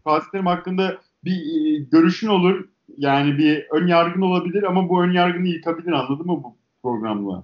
Fatih 0.04 0.28
Terim 0.32 0.46
hakkında 0.46 0.98
bir 1.24 1.32
e, 1.32 1.84
görüşün 1.92 2.28
olur. 2.28 2.66
Yani 2.98 3.38
bir 3.38 3.66
ön 3.72 3.88
yargın 3.88 4.22
olabilir 4.22 4.64
ama 4.64 4.90
bu 4.90 5.04
ön 5.04 5.12
yargını 5.12 5.48
yıkabilir 5.48 5.92
anladın 5.92 6.26
mı 6.26 6.44
bu 6.44 6.58
programla? 6.84 7.44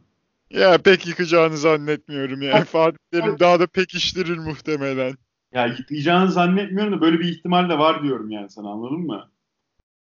Ya 0.49 0.77
pek 0.77 1.07
yıkacağını 1.07 1.57
zannetmiyorum 1.57 2.41
yani. 2.41 2.65
Fatih 2.65 2.97
Terim 3.11 3.39
daha 3.39 3.59
da 3.59 3.67
pekiştirir 3.67 4.37
muhtemelen. 4.37 5.13
Ya 5.53 5.65
yıkayacağını 5.65 6.31
zannetmiyorum 6.31 6.93
da 6.93 7.01
böyle 7.01 7.19
bir 7.19 7.29
ihtimal 7.29 7.69
de 7.69 7.77
var 7.77 8.03
diyorum 8.03 8.29
yani 8.29 8.49
sana 8.49 8.69
anladın 8.69 8.99
mı? 8.99 9.29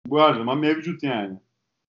Bu 0.06 0.20
her 0.20 0.34
zaman 0.34 0.58
mevcut 0.58 1.02
yani. 1.02 1.38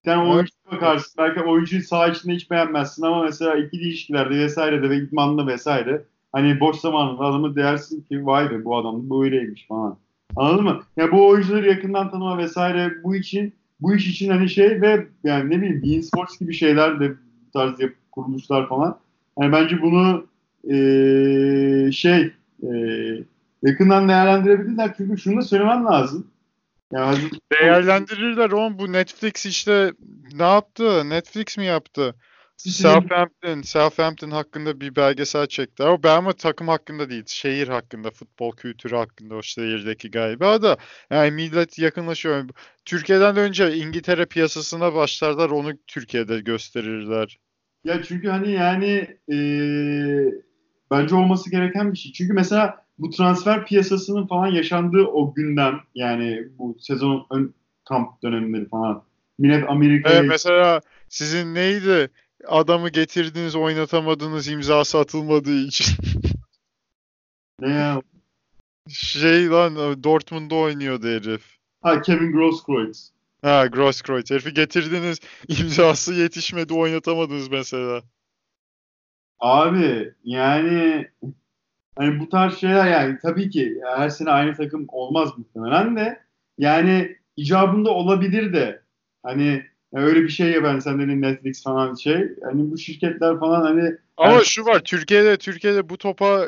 Sen 0.08 0.18
evet. 0.18 0.28
oyuncuya 0.28 0.72
bakarsın. 0.72 1.14
Belki 1.18 1.42
oyuncuyu 1.42 1.84
sağ 1.84 2.08
içinde 2.08 2.34
hiç 2.34 2.52
beğenmezsin 2.52 3.04
ama 3.04 3.24
mesela 3.24 3.56
ikili 3.56 3.82
ilişkilerde 3.82 4.40
vesaire 4.40 4.90
de 4.90 4.98
idmanlı 4.98 5.48
vesaire 5.48 6.04
hani 6.32 6.60
boş 6.60 6.78
zamanında 6.78 7.24
adamı 7.24 7.56
dersin 7.56 8.02
ki 8.02 8.26
vay 8.26 8.52
be 8.52 8.66
bu 8.66 8.78
adam 8.78 9.10
böyleymiş 9.10 9.68
falan. 9.68 9.98
Anladın 10.36 10.64
mı? 10.64 10.70
Ya 10.70 11.04
yani 11.04 11.12
bu 11.12 11.28
oyuncuları 11.28 11.68
yakından 11.68 12.12
tanıma 12.12 12.38
vesaire 12.38 13.04
bu 13.04 13.16
için 13.16 13.54
bu 13.82 13.96
iş 13.96 14.08
için 14.08 14.30
hani 14.30 14.50
şey 14.50 14.82
ve 14.82 15.08
yani 15.24 15.50
ne 15.50 15.62
bileyim 15.62 15.84
Bean 15.84 16.02
Sports 16.02 16.40
gibi 16.40 16.54
şeyler 16.54 17.00
de 17.00 17.12
bu 17.12 17.52
tarz 17.54 17.80
yap, 17.80 17.92
kuruluşlar 18.12 18.70
falan. 18.70 19.00
Yani 19.40 19.52
bence 19.52 19.82
bunu 19.82 20.28
ee, 20.72 21.92
şey 21.92 22.32
e, 22.64 22.70
yakından 23.64 24.10
değerlendirebilirler. 24.10 24.94
Çünkü 24.98 25.18
şunu 25.18 25.38
da 25.38 25.42
söylemem 25.42 25.86
lazım. 25.86 26.28
Yani 26.94 27.30
Değerlendirirler 27.52 28.52
oğlum 28.52 28.80
bu 28.80 28.94
Netflix 28.94 29.46
işte 29.46 29.92
ne 30.34 30.44
yaptı? 30.44 31.10
Netflix 31.10 31.58
mi 31.58 31.66
yaptı? 31.66 32.16
Southampton, 32.58 33.62
Southampton 33.62 34.32
hakkında 34.32 34.82
bir 34.82 34.96
belgesel 34.96 35.48
çekti. 35.48 35.84
O 35.84 36.04
ben 36.04 36.18
ama 36.18 36.34
takım 36.34 36.68
hakkında 36.68 37.10
değil, 37.10 37.24
şehir 37.28 37.68
hakkında, 37.68 38.12
futbol 38.12 38.52
kültürü 38.52 38.96
hakkında 38.96 39.36
o 39.36 39.42
şehirdeki 39.42 40.12
galiba 40.12 40.62
da. 40.62 40.78
Yani 41.10 41.32
millet 41.32 41.80
yakınlaşıyor. 41.80 42.50
Türkiye'den 42.86 43.38
önce 43.38 43.76
İngiltere 43.76 44.26
piyasasına 44.26 44.94
başlarlar, 44.94 45.50
onu 45.50 45.74
Türkiye'de 45.88 46.40
gösterirler. 46.40 47.38
Ya 47.84 48.04
çünkü 48.04 48.28
hani 48.28 48.52
yani 48.52 49.18
ee, 49.32 50.32
bence 50.92 51.16
olması 51.16 51.52
gereken 51.52 51.94
bir 51.94 51.98
şey. 51.98 52.12
Çünkü 52.12 52.34
mesela 52.34 52.87
bu 53.00 53.10
transfer 53.10 53.66
piyasasının 53.66 54.28
falan 54.28 54.48
yaşandığı 54.48 55.04
o 55.04 55.34
gündem 55.34 55.80
yani 55.96 56.48
bu 56.58 56.78
sezon 56.80 57.28
ön 57.32 57.54
kamp 57.86 58.24
dönemleri 58.24 58.68
falan. 58.68 59.04
Millet 59.38 59.70
Amerika'ya... 59.70 60.20
Evet, 60.20 60.30
mesela 60.30 60.82
sizin 61.10 61.56
neydi? 61.56 62.10
Adamı 62.48 62.90
getirdiniz 62.90 63.56
oynatamadınız 63.56 64.48
imzası 64.48 64.98
atılmadığı 64.98 65.60
için. 65.60 65.96
ne 67.60 67.70
ya? 67.70 68.02
Şey 68.90 69.50
lan 69.50 70.04
Dortmund'da 70.04 70.56
oynuyordu 70.56 71.08
herif. 71.08 71.58
Ha 71.82 72.02
Kevin 72.02 72.32
Grosskreutz. 72.32 73.12
Ha 73.42 73.66
Grosskreutz. 73.66 74.32
Herifi 74.32 74.54
getirdiniz 74.54 75.20
imzası 75.48 76.14
yetişmedi 76.14 76.74
oynatamadınız 76.74 77.48
mesela. 77.50 78.02
Abi 79.40 80.14
yani 80.24 81.08
Hani 81.98 82.20
bu 82.20 82.30
tarz 82.30 82.58
şeyler 82.58 82.88
yani 82.88 83.18
tabii 83.22 83.50
ki 83.50 83.82
her 83.98 84.10
sene 84.10 84.30
aynı 84.30 84.56
takım 84.56 84.86
olmaz 84.88 85.30
muhtemelen 85.38 85.96
de 85.96 86.22
yani 86.58 87.18
icabında 87.38 87.90
olabilir 87.90 88.54
de 88.54 88.82
hani 89.24 89.66
öyle 89.94 90.24
bir 90.24 90.30
şey 90.30 90.52
ya 90.52 90.64
ben 90.64 90.80
senden 90.80 91.22
Netflix 91.22 91.64
falan 91.64 91.96
şey 91.96 92.30
hani 92.44 92.72
bu 92.72 92.78
şirketler 92.78 93.40
falan 93.40 93.62
hani 93.62 93.96
ama 94.18 94.34
yani... 94.34 94.46
şu 94.46 94.66
var 94.66 94.80
Türkiye'de 94.80 95.38
Türkiye'de 95.38 95.90
bu 95.90 95.98
topa 95.98 96.48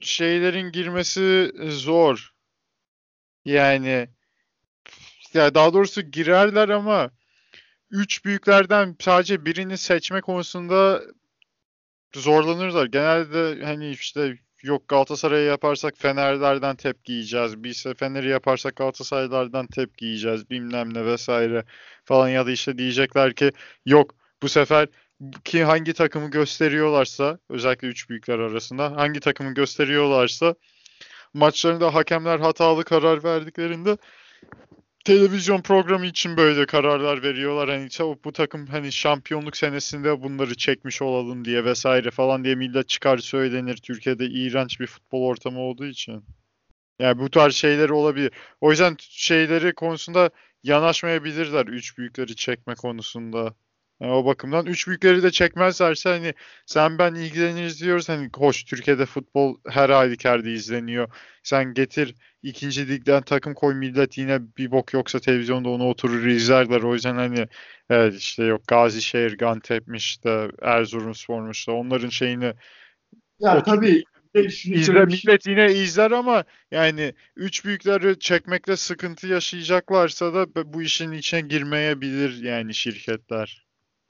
şeylerin 0.00 0.72
girmesi 0.72 1.52
zor. 1.68 2.34
Yani 3.44 4.08
ya 5.34 5.54
daha 5.54 5.72
doğrusu 5.72 6.02
girerler 6.02 6.68
ama 6.68 7.10
üç 7.90 8.24
büyüklerden 8.24 8.96
sadece 9.00 9.44
birini 9.44 9.78
seçme 9.78 10.20
konusunda 10.20 11.02
zorlanırlar. 12.14 12.86
Genelde 12.86 13.64
hani 13.64 13.90
işte 13.90 14.38
yok 14.62 14.88
Galatasaray'ı 14.88 15.46
yaparsak 15.46 15.94
Fenerlerden 15.98 16.76
tepki 16.76 17.12
yiyeceğiz. 17.12 17.64
Biz 17.64 17.86
Fener'i 17.96 18.28
yaparsak 18.28 18.76
Galatasaraylardan 18.76 19.66
tepki 19.66 20.04
yiyeceğiz 20.04 20.50
bilmem 20.50 20.94
ne 20.94 21.06
vesaire 21.06 21.64
falan 22.04 22.28
ya 22.28 22.46
da 22.46 22.50
işte 22.50 22.78
diyecekler 22.78 23.34
ki 23.34 23.52
yok 23.86 24.14
bu 24.42 24.48
sefer 24.48 24.88
ki 25.44 25.64
hangi 25.64 25.92
takımı 25.92 26.30
gösteriyorlarsa 26.30 27.38
özellikle 27.48 27.88
üç 27.88 28.10
büyükler 28.10 28.38
arasında 28.38 28.96
hangi 28.96 29.20
takımı 29.20 29.54
gösteriyorlarsa 29.54 30.54
maçlarında 31.34 31.94
hakemler 31.94 32.38
hatalı 32.40 32.84
karar 32.84 33.24
verdiklerinde 33.24 33.96
televizyon 35.04 35.62
programı 35.62 36.06
için 36.06 36.36
böyle 36.36 36.66
kararlar 36.66 37.22
veriyorlar. 37.22 37.70
Hani 37.70 37.88
bu 38.24 38.32
takım 38.32 38.66
hani 38.66 38.92
şampiyonluk 38.92 39.56
senesinde 39.56 40.22
bunları 40.22 40.54
çekmiş 40.54 41.02
olalım 41.02 41.44
diye 41.44 41.64
vesaire 41.64 42.10
falan 42.10 42.44
diye 42.44 42.54
millet 42.54 42.88
çıkar 42.88 43.18
söylenir. 43.18 43.76
Türkiye'de 43.76 44.26
iğrenç 44.26 44.80
bir 44.80 44.86
futbol 44.86 45.22
ortamı 45.22 45.60
olduğu 45.60 45.86
için. 45.86 46.24
Yani 46.98 47.18
bu 47.18 47.30
tarz 47.30 47.54
şeyler 47.54 47.90
olabilir. 47.90 48.32
O 48.60 48.70
yüzden 48.70 48.96
şeyleri 48.98 49.74
konusunda 49.74 50.30
yanaşmayabilirler 50.62 51.66
üç 51.66 51.98
büyükleri 51.98 52.36
çekme 52.36 52.74
konusunda. 52.74 53.54
Yani 54.00 54.12
o 54.12 54.24
bakımdan 54.24 54.66
üç 54.66 54.88
büyükleri 54.88 55.22
de 55.22 55.30
çekmezlerse 55.30 56.10
hani 56.10 56.34
sen 56.66 56.98
ben 56.98 57.14
ilgileniriz 57.14 57.80
diyoruz. 57.80 58.08
Hani 58.08 58.30
hoş 58.36 58.64
Türkiye'de 58.64 59.06
futbol 59.06 59.56
her 59.68 59.90
halükarda 59.90 60.48
izleniyor. 60.48 61.08
Sen 61.42 61.74
getir 61.74 62.14
ikinci 62.42 62.88
ligden 62.88 63.22
takım 63.22 63.54
koy 63.54 63.74
millet 63.74 64.18
yine 64.18 64.40
bir 64.58 64.70
bok 64.70 64.94
yoksa 64.94 65.18
televizyonda 65.18 65.68
onu 65.68 65.88
oturur 65.88 66.26
izlerler. 66.26 66.82
O 66.82 66.94
yüzden 66.94 67.14
hani 67.14 67.48
evet 67.90 68.14
işte 68.14 68.44
yok 68.44 68.66
Gazişehir, 68.66 69.38
Gantep'miş 69.38 70.24
de 70.24 70.50
Erzurumspor'muş 70.62 71.68
da 71.68 71.72
onların 71.72 72.08
şeyini 72.08 72.52
ya 73.40 73.56
otur, 73.56 73.64
tabii 73.64 74.04
izle, 74.64 75.04
millet 75.04 75.46
yine 75.46 75.72
izler 75.72 76.10
ama 76.10 76.44
yani 76.70 77.14
üç 77.36 77.64
büyükleri 77.64 78.18
çekmekte 78.18 78.76
sıkıntı 78.76 79.26
yaşayacaklarsa 79.26 80.34
da 80.34 80.72
bu 80.72 80.82
işin 80.82 81.12
içine 81.12 81.40
girmeyebilir 81.40 82.42
yani 82.42 82.74
şirketler. 82.74 83.63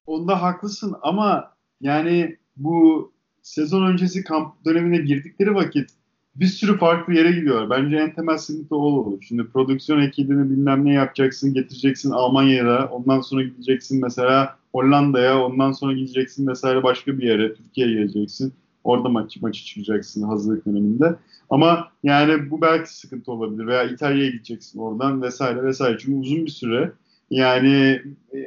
Onda 0.07 0.43
haklısın 0.43 0.95
ama 1.03 1.53
yani 1.81 2.37
bu 2.57 3.13
sezon 3.43 3.87
öncesi 3.87 4.25
kamp 4.25 4.65
dönemine 4.65 4.99
girdikleri 4.99 5.55
vakit 5.55 5.91
bir 6.37 6.47
sürü 6.47 6.79
farklı 6.79 7.15
yere 7.15 7.33
gidiyorlar. 7.33 7.71
Bence 7.71 7.97
en 7.97 8.15
temel 8.15 8.39
sıkıntı 8.39 8.77
o 8.77 8.79
olur. 8.79 9.23
Şimdi 9.29 9.47
prodüksiyon 9.47 10.01
ekibini 10.01 10.51
bilmem 10.51 10.85
ne 10.85 10.93
yapacaksın, 10.93 11.55
getireceksin 11.55 12.11
Almanya'ya, 12.11 12.89
ondan 12.91 13.21
sonra 13.21 13.43
gideceksin 13.43 14.01
mesela 14.01 14.57
Hollanda'ya, 14.73 15.45
ondan 15.45 15.73
sonra 15.73 15.93
gideceksin 15.93 16.47
mesela 16.47 16.83
başka 16.83 17.19
bir 17.19 17.23
yere, 17.23 17.55
Türkiye'ye 17.55 17.95
geleceksin. 17.95 18.53
Orada 18.85 19.09
maç, 19.09 19.37
maçı 19.43 19.65
çıkacaksın 19.65 20.23
hazırlık 20.23 20.67
döneminde. 20.67 21.17
Ama 21.51 21.89
yani 22.03 22.51
bu 22.51 22.61
belki 22.61 22.97
sıkıntı 22.97 23.33
olabilir 23.33 23.67
veya 23.67 23.85
İtalya'ya 23.85 24.31
gideceksin 24.31 24.79
oradan 24.79 25.23
vesaire 25.23 25.63
vesaire. 25.63 25.99
Çünkü 25.99 26.19
uzun 26.19 26.47
bir 26.47 26.51
süre 26.51 26.93
yani 27.31 28.03
e, 28.33 28.39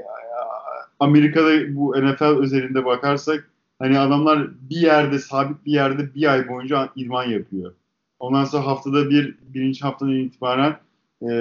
Amerika'da 0.99 1.75
bu 1.75 1.95
NFL 1.97 2.23
özelinde 2.23 2.85
bakarsak 2.85 3.49
hani 3.79 3.99
adamlar 3.99 4.47
bir 4.69 4.81
yerde 4.81 5.19
sabit 5.19 5.65
bir 5.65 5.71
yerde 5.71 6.15
bir 6.15 6.33
ay 6.33 6.47
boyunca 6.49 6.89
idman 6.95 7.23
yapıyor. 7.23 7.73
Ondan 8.19 8.45
sonra 8.45 8.65
haftada 8.65 9.09
bir 9.09 9.35
birinci 9.41 9.81
haftadan 9.81 10.13
itibaren 10.13 10.77
e, 11.21 11.33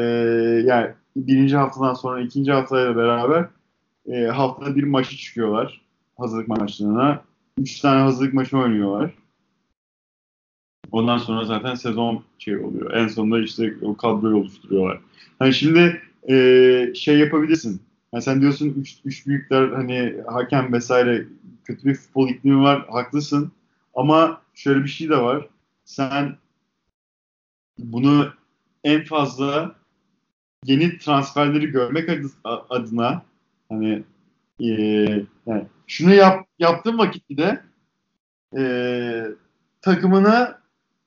yani 0.66 0.90
birinci 1.16 1.56
haftadan 1.56 1.94
sonra 1.94 2.20
ikinci 2.20 2.52
haftayla 2.52 2.96
beraber 2.96 3.48
e, 4.06 4.26
haftada 4.26 4.76
bir 4.76 4.84
maçı 4.84 5.16
çıkıyorlar 5.16 5.86
hazırlık 6.18 6.48
maçlarına. 6.48 7.22
Üç 7.58 7.80
tane 7.80 8.00
hazırlık 8.00 8.34
maçı 8.34 8.58
oynuyorlar. 8.58 9.14
Ondan 10.92 11.18
sonra 11.18 11.44
zaten 11.44 11.74
sezon 11.74 12.24
şey 12.38 12.56
oluyor. 12.56 12.94
En 12.94 13.08
sonunda 13.08 13.40
işte 13.40 13.74
o 13.82 13.96
kadroyu 13.96 14.36
oluşturuyorlar. 14.36 15.00
Hani 15.38 15.54
şimdi 15.54 16.02
e, 16.28 16.92
şey 16.94 17.18
yapabilirsin. 17.18 17.82
Yani 18.12 18.22
sen 18.22 18.40
diyorsun 18.40 18.74
üç, 18.80 18.96
üç 19.04 19.26
büyükler 19.26 19.68
hani 19.68 20.16
hakem 20.26 20.72
vesaire 20.72 21.26
kötü 21.64 21.84
bir 21.84 21.94
futbol 21.94 22.28
iklimi 22.28 22.60
var. 22.62 22.86
Haklısın. 22.90 23.52
Ama 23.94 24.42
şöyle 24.54 24.84
bir 24.84 24.88
şey 24.88 25.08
de 25.08 25.16
var. 25.16 25.48
Sen 25.84 26.36
bunu 27.78 28.32
en 28.84 29.04
fazla 29.04 29.74
yeni 30.64 30.98
transferleri 30.98 31.66
görmek 31.66 32.10
adına 32.44 33.22
hani 33.68 34.02
e, 34.60 34.66
yani 35.46 35.66
şunu 35.86 36.14
yap, 36.14 36.46
yaptığın 36.58 36.98
vakit 36.98 37.38
de 37.38 37.62
e, 38.58 38.62
takımını 39.80 40.58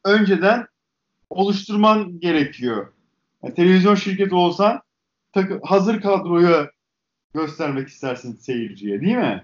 önceden 0.06 0.68
oluşturman 1.30 2.20
gerekiyor. 2.20 2.88
Yani 3.44 3.54
televizyon 3.54 3.96
şirketi 3.96 4.36
olsan 4.36 4.82
takı, 5.32 5.60
hazır 5.64 6.02
kadroyu 6.02 6.68
göstermek 7.34 7.88
istersin 7.88 8.34
seyirciye 8.34 9.02
değil 9.02 9.18
mi? 9.18 9.44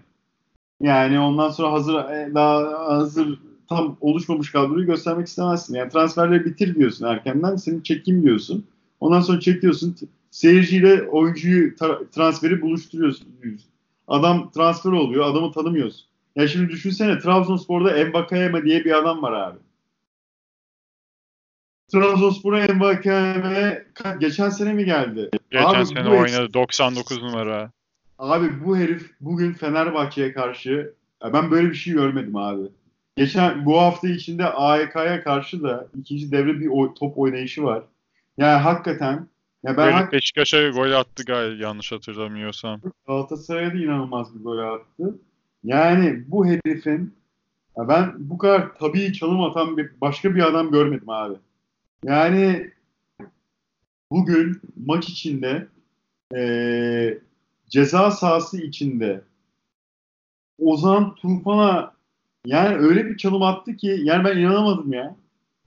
Yani 0.81 1.19
ondan 1.19 1.49
sonra 1.49 1.71
hazır 1.71 1.95
e, 1.95 2.31
daha 2.33 2.87
hazır 2.87 3.39
tam 3.69 3.97
oluşmamış 4.01 4.51
kadroyu 4.51 4.85
göstermek 4.85 5.27
istemezsin. 5.27 5.75
Yani 5.75 5.89
transferleri 5.89 6.45
bitir 6.45 6.75
diyorsun 6.75 7.05
erkenden 7.05 7.55
seni 7.55 7.83
çekeyim 7.83 8.23
diyorsun. 8.23 8.65
Ondan 8.99 9.21
sonra 9.21 9.39
çekiyorsun 9.39 9.95
seyirciyle 10.31 11.03
oyuncuyu 11.03 11.75
transferi 12.11 12.61
buluşturuyorsun. 12.61 13.27
Adam 14.07 14.51
transfer 14.51 14.91
oluyor 14.91 15.25
adamı 15.25 15.51
tanımıyorsun. 15.51 16.05
Ya 16.35 16.47
şimdi 16.47 16.69
düşünsene 16.69 17.19
Trabzonspor'da 17.19 17.97
Embakayeme 17.97 18.63
diye 18.63 18.85
bir 18.85 18.97
adam 18.97 19.21
var 19.21 19.33
abi. 19.33 19.57
Trabzonspor'a 21.95 22.65
Embakayeme 22.65 23.85
geçen 24.19 24.49
sene 24.49 24.73
mi 24.73 24.85
geldi? 24.85 25.29
Geçen 25.51 25.65
abi, 25.65 25.85
sene 25.85 26.09
oynadı 26.09 26.53
99 26.53 27.23
numara. 27.23 27.71
Abi 28.19 28.65
bu 28.65 28.77
herif 28.77 29.11
bugün 29.21 29.53
Fenerbahçe'ye 29.53 30.33
karşı 30.33 30.93
ben 31.33 31.51
böyle 31.51 31.69
bir 31.69 31.75
şey 31.75 31.93
görmedim 31.93 32.35
abi. 32.35 32.61
Geçen 33.17 33.65
bu 33.65 33.81
hafta 33.81 34.07
içinde 34.07 34.45
AEK'ya 34.45 35.23
karşı 35.23 35.63
da 35.63 35.87
ikinci 35.99 36.31
devre 36.31 36.59
bir 36.59 36.67
oy, 36.67 36.93
top 36.99 37.17
oynayışı 37.17 37.63
var. 37.63 37.83
Yani 38.37 38.61
hakikaten 38.61 39.27
ya 39.63 39.77
ben 39.77 39.91
hak... 39.91 40.13
Beşiktaş'a 40.13 40.69
gol 40.69 40.91
attı 40.91 41.23
galiba 41.23 41.63
yanlış 41.63 41.91
hatırlamıyorsam. 41.91 42.81
Galatasaray'a 43.07 43.73
da 43.73 43.77
inanılmaz 43.77 44.35
bir 44.35 44.43
gol 44.43 44.57
attı. 44.57 45.19
Yani 45.63 46.23
bu 46.27 46.45
herifin 46.47 47.15
ya 47.77 47.87
ben 47.87 48.13
bu 48.17 48.37
kadar 48.37 48.75
tabii 48.79 49.13
çalım 49.13 49.43
atan 49.43 49.77
bir 49.77 49.89
başka 50.01 50.35
bir 50.35 50.43
adam 50.43 50.71
görmedim 50.71 51.09
abi. 51.09 51.35
Yani 52.05 52.71
bugün 54.11 54.61
maç 54.85 55.09
içinde 55.09 55.67
e, 56.35 57.19
ceza 57.69 58.11
sahası 58.11 58.61
içinde 58.61 59.21
Ozan 60.59 61.15
Tufan'a 61.15 61.93
yani 62.45 62.75
öyle 62.75 63.05
bir 63.05 63.17
çalım 63.17 63.41
attı 63.41 63.75
ki 63.75 63.99
yani 64.03 64.23
ben 64.23 64.37
inanamadım 64.37 64.93
ya. 64.93 65.15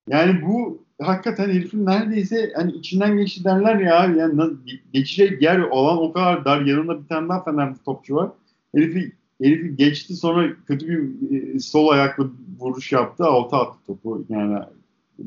Yani 0.09 0.43
bu 0.43 0.83
hakikaten 1.01 1.49
herifin 1.49 1.87
neredeyse 1.87 2.53
hani 2.57 2.73
içinden 2.73 3.17
geçti 3.17 3.45
derler 3.45 3.77
ya 3.77 4.15
yani 4.17 4.53
geçecek 4.93 5.43
yer 5.43 5.59
olan 5.59 5.99
o 5.99 6.13
kadar 6.13 6.45
dar 6.45 6.61
yanında 6.61 7.03
bir 7.03 7.09
tane 7.09 7.29
daha 7.29 7.45
Fenerli 7.45 7.75
topçu 7.85 8.15
var. 8.15 8.31
Herifi, 8.75 9.13
herifi 9.43 9.77
geçti 9.77 10.17
sonra 10.17 10.49
kötü 10.67 10.89
bir 10.89 11.55
e, 11.55 11.61
sol 11.61 11.89
ayaklı 11.89 12.31
vuruş 12.61 12.93
yaptı. 12.93 13.25
Alta 13.25 13.61
attı 13.61 13.79
topu 13.87 14.27
yani 14.29 14.59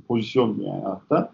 pozisyon 0.07 0.59
yani 0.59 0.83
hatta. 0.83 1.31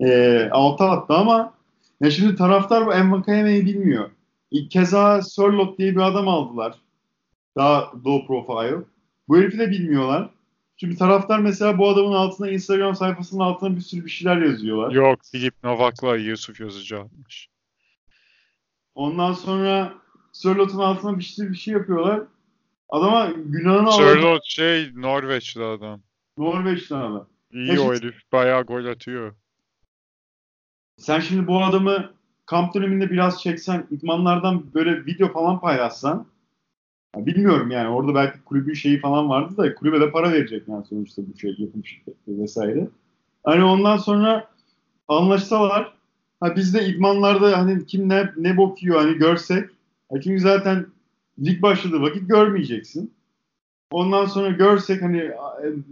E, 0.00 0.48
alta 0.52 0.90
attı 0.90 1.14
ama 1.14 1.52
ya 2.00 2.10
şimdi 2.10 2.36
taraftar 2.36 2.86
bu 2.86 2.94
Envakayeme'yi 2.94 3.66
bilmiyor. 3.66 4.10
Keza 4.70 5.22
Sörlot 5.22 5.78
diye 5.78 5.92
bir 5.92 6.00
adam 6.00 6.28
aldılar. 6.28 6.74
Daha 7.56 7.92
low 8.06 8.26
profile. 8.26 8.84
Bu 9.28 9.36
herifi 9.38 9.58
de 9.58 9.70
bilmiyorlar. 9.70 10.30
Çünkü 10.76 10.96
taraftar 10.96 11.38
mesela 11.38 11.78
bu 11.78 11.88
adamın 11.88 12.12
altına 12.12 12.50
Instagram 12.50 12.94
sayfasının 12.94 13.40
altına 13.40 13.76
bir 13.76 13.80
sürü 13.80 14.04
bir 14.04 14.10
şeyler 14.10 14.36
yazıyorlar. 14.36 14.92
Yok 14.92 15.20
Filip 15.32 15.54
Novak'la 15.64 16.16
Yusuf 16.16 16.60
Yazıcı 16.60 17.00
atmış. 17.00 17.48
Ondan 18.94 19.32
sonra 19.32 19.94
Sörlot'un 20.32 20.78
altına 20.78 21.18
bir 21.18 21.24
şey, 21.24 21.48
bir 21.48 21.54
şey 21.54 21.74
yapıyorlar. 21.74 22.22
Adama 22.88 23.30
günahını 23.36 23.88
alıyor. 23.88 24.14
Sörlot 24.14 24.44
şey 24.44 24.90
Norveçli 24.94 25.64
adam. 25.64 26.00
Norveçli 26.38 26.96
adam. 26.96 27.26
İyi 27.52 27.80
o 27.80 27.94
herif. 27.94 28.32
Bayağı 28.32 28.62
gol 28.62 28.84
atıyor. 28.84 29.34
Sen 30.96 31.20
şimdi 31.20 31.46
bu 31.46 31.64
adamı 31.64 32.12
kamp 32.46 32.74
döneminde 32.74 33.10
biraz 33.10 33.42
çeksen, 33.42 33.86
idmanlardan 33.90 34.74
böyle 34.74 35.06
video 35.06 35.32
falan 35.32 35.60
paylaşsan 35.60 36.26
bilmiyorum 37.16 37.70
yani 37.70 37.88
orada 37.88 38.14
belki 38.14 38.44
kulübün 38.44 38.74
şeyi 38.74 39.00
falan 39.00 39.28
vardı 39.28 39.56
da 39.56 39.74
kulübe 39.74 40.00
de 40.00 40.10
para 40.10 40.32
verecek 40.32 40.68
yani 40.68 40.84
sonuçta 40.84 41.22
bu 41.26 41.38
şey 41.38 41.54
yapım 41.58 41.84
şirketi 41.84 42.18
vesaire. 42.42 42.88
Hani 43.44 43.64
ondan 43.64 43.96
sonra 43.96 44.50
anlaşsalar 45.08 45.92
ha 46.40 46.56
biz 46.56 46.74
de 46.74 46.86
idmanlarda 46.86 47.58
hani 47.58 47.86
kim 47.86 48.08
ne, 48.08 48.32
ne 48.36 48.56
bok 48.56 48.82
yiyor 48.82 49.00
hani 49.00 49.18
görsek 49.18 49.70
ha 50.10 50.20
çünkü 50.20 50.40
zaten 50.40 50.86
lig 51.44 51.62
başladığı 51.62 52.00
vakit 52.02 52.28
görmeyeceksin. 52.28 53.12
Ondan 53.90 54.24
sonra 54.24 54.48
görsek 54.48 55.02
hani 55.02 55.30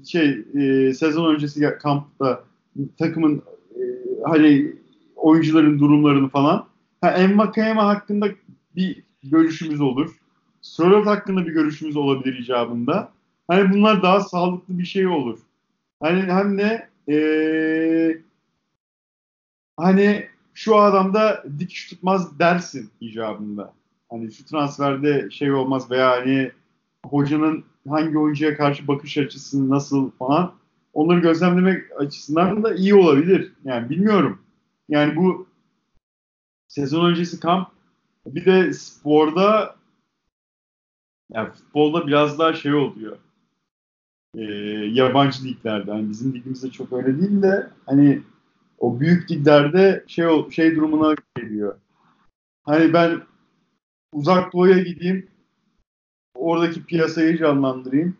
şey 0.06 0.44
e, 0.54 0.94
sezon 0.94 1.34
öncesi 1.34 1.78
kampta 1.82 2.44
takımın 2.98 3.42
e, 3.74 3.82
hani 4.24 4.72
oyuncuların 5.16 5.78
durumlarını 5.78 6.28
falan. 6.28 6.66
Ha 7.00 7.10
Emma 7.10 7.52
Kayama 7.52 7.86
hakkında 7.86 8.28
bir 8.76 9.02
görüşümüz 9.22 9.80
olur. 9.80 10.16
Sörloth 10.62 11.06
hakkında 11.06 11.46
bir 11.46 11.52
görüşümüz 11.52 11.96
olabilir 11.96 12.38
icabında. 12.38 13.12
Hani 13.48 13.72
bunlar 13.72 14.02
daha 14.02 14.20
sağlıklı 14.20 14.78
bir 14.78 14.84
şey 14.84 15.06
olur. 15.06 15.38
Hani 16.00 16.22
hem 16.22 16.58
de 16.58 16.88
ee, 17.08 18.18
hani 19.76 20.26
şu 20.54 20.76
adamda 20.76 21.44
dikiş 21.58 21.88
tutmaz 21.88 22.38
dersin 22.38 22.90
icabında. 23.00 23.72
Hani 24.10 24.32
şu 24.32 24.44
transferde 24.44 25.30
şey 25.30 25.52
olmaz 25.52 25.90
veya 25.90 26.10
hani 26.10 26.50
hocanın 27.06 27.64
hangi 27.88 28.18
oyuncuya 28.18 28.56
karşı 28.56 28.88
bakış 28.88 29.18
açısı 29.18 29.70
nasıl 29.70 30.10
falan 30.10 30.54
onları 30.92 31.20
gözlemlemek 31.20 32.00
açısından 32.00 32.62
da 32.62 32.74
iyi 32.74 32.94
olabilir. 32.94 33.52
Yani 33.64 33.90
bilmiyorum. 33.90 34.38
Yani 34.88 35.16
bu 35.16 35.46
sezon 36.68 37.10
öncesi 37.10 37.40
kamp 37.40 37.68
bir 38.26 38.44
de 38.44 38.72
sporda 38.72 39.76
yani 41.32 41.50
futbolda 41.52 42.06
biraz 42.06 42.38
daha 42.38 42.54
şey 42.54 42.74
oluyor. 42.74 43.18
E, 44.34 44.42
yabancı 44.92 45.44
liglerde. 45.44 45.90
Hani 45.90 46.10
bizim 46.10 46.34
ligimizde 46.34 46.70
çok 46.70 46.92
öyle 46.92 47.20
değil 47.20 47.42
de 47.42 47.70
hani 47.86 48.22
o 48.78 49.00
büyük 49.00 49.30
liglerde 49.30 50.04
şey 50.06 50.26
şey 50.50 50.76
durumuna 50.76 51.14
geliyor. 51.36 51.76
Hani 52.62 52.92
ben 52.92 53.22
uzak 54.12 54.52
doğuya 54.52 54.78
gideyim 54.78 55.28
oradaki 56.38 56.84
piyasayı 56.84 57.38
canlandırayım. 57.38 58.16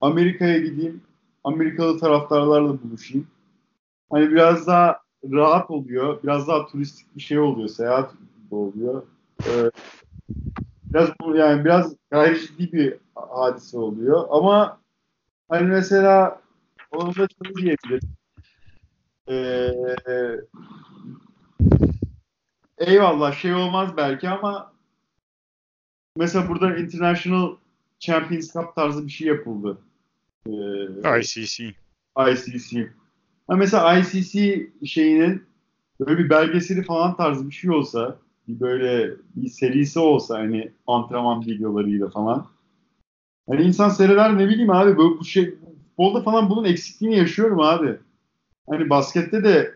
Amerika'ya 0.00 0.58
gideyim. 0.58 1.02
Amerikalı 1.44 1.98
taraftarlarla 1.98 2.82
buluşayım. 2.82 3.26
Hani 4.10 4.30
biraz 4.30 4.66
daha 4.66 5.00
rahat 5.32 5.70
oluyor. 5.70 6.22
Biraz 6.22 6.48
daha 6.48 6.66
turistik 6.66 7.16
bir 7.16 7.20
şey 7.20 7.38
oluyor. 7.38 7.68
Seyahat 7.68 8.14
oluyor. 8.50 9.02
Ee, 9.46 9.70
biraz 10.84 11.08
yani 11.34 11.64
biraz 11.64 11.94
gayri 12.10 12.40
ciddi 12.40 12.72
bir 12.72 12.94
hadise 13.14 13.78
oluyor. 13.78 14.26
Ama 14.30 14.78
hani 15.48 15.66
mesela 15.66 16.40
onu 16.92 17.08
da 17.08 17.26
şunu 17.38 17.54
diyebilirim. 17.54 18.08
Ee, 19.28 19.70
eyvallah 22.78 23.32
şey 23.32 23.54
olmaz 23.54 23.96
belki 23.96 24.28
ama 24.28 24.73
mesela 26.16 26.48
burada 26.48 26.76
International 26.76 27.56
Champions 27.98 28.52
Cup 28.52 28.74
tarzı 28.74 29.06
bir 29.06 29.12
şey 29.12 29.28
yapıldı. 29.28 29.78
Ee, 30.46 31.20
ICC. 31.20 31.74
ICC. 32.30 32.88
Ha 33.46 33.56
mesela 33.56 33.98
ICC 33.98 34.66
şeyinin 34.86 35.42
böyle 36.00 36.18
bir 36.18 36.30
belgeseli 36.30 36.82
falan 36.82 37.16
tarzı 37.16 37.48
bir 37.48 37.54
şey 37.54 37.70
olsa 37.70 38.18
bir 38.48 38.60
böyle 38.60 39.16
bir 39.36 39.48
serisi 39.48 39.98
olsa 39.98 40.38
hani 40.38 40.72
antrenman 40.86 41.46
videolarıyla 41.46 42.10
falan. 42.10 42.46
Hani 43.48 43.62
insan 43.62 43.88
seyreder 43.88 44.38
ne 44.38 44.48
bileyim 44.48 44.70
abi 44.70 44.98
böyle 44.98 45.18
bu 45.18 45.24
şey 45.24 45.54
futbolda 45.94 46.22
falan 46.22 46.50
bunun 46.50 46.64
eksikliğini 46.64 47.16
yaşıyorum 47.18 47.60
abi. 47.60 47.96
Hani 48.70 48.90
baskette 48.90 49.44
de 49.44 49.74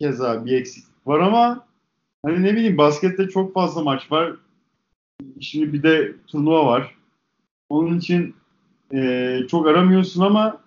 keza 0.00 0.44
bir 0.44 0.52
eksiklik 0.52 1.06
var 1.06 1.20
ama 1.20 1.66
hani 2.24 2.42
ne 2.42 2.52
bileyim 2.52 2.78
baskette 2.78 3.28
çok 3.28 3.54
fazla 3.54 3.82
maç 3.82 4.12
var. 4.12 4.36
Şimdi 5.40 5.72
bir 5.72 5.82
de 5.82 6.12
turnuva 6.26 6.66
var. 6.66 6.94
Onun 7.68 7.98
için 7.98 8.36
e, 8.94 9.40
çok 9.50 9.66
aramıyorsun 9.66 10.22
ama 10.22 10.60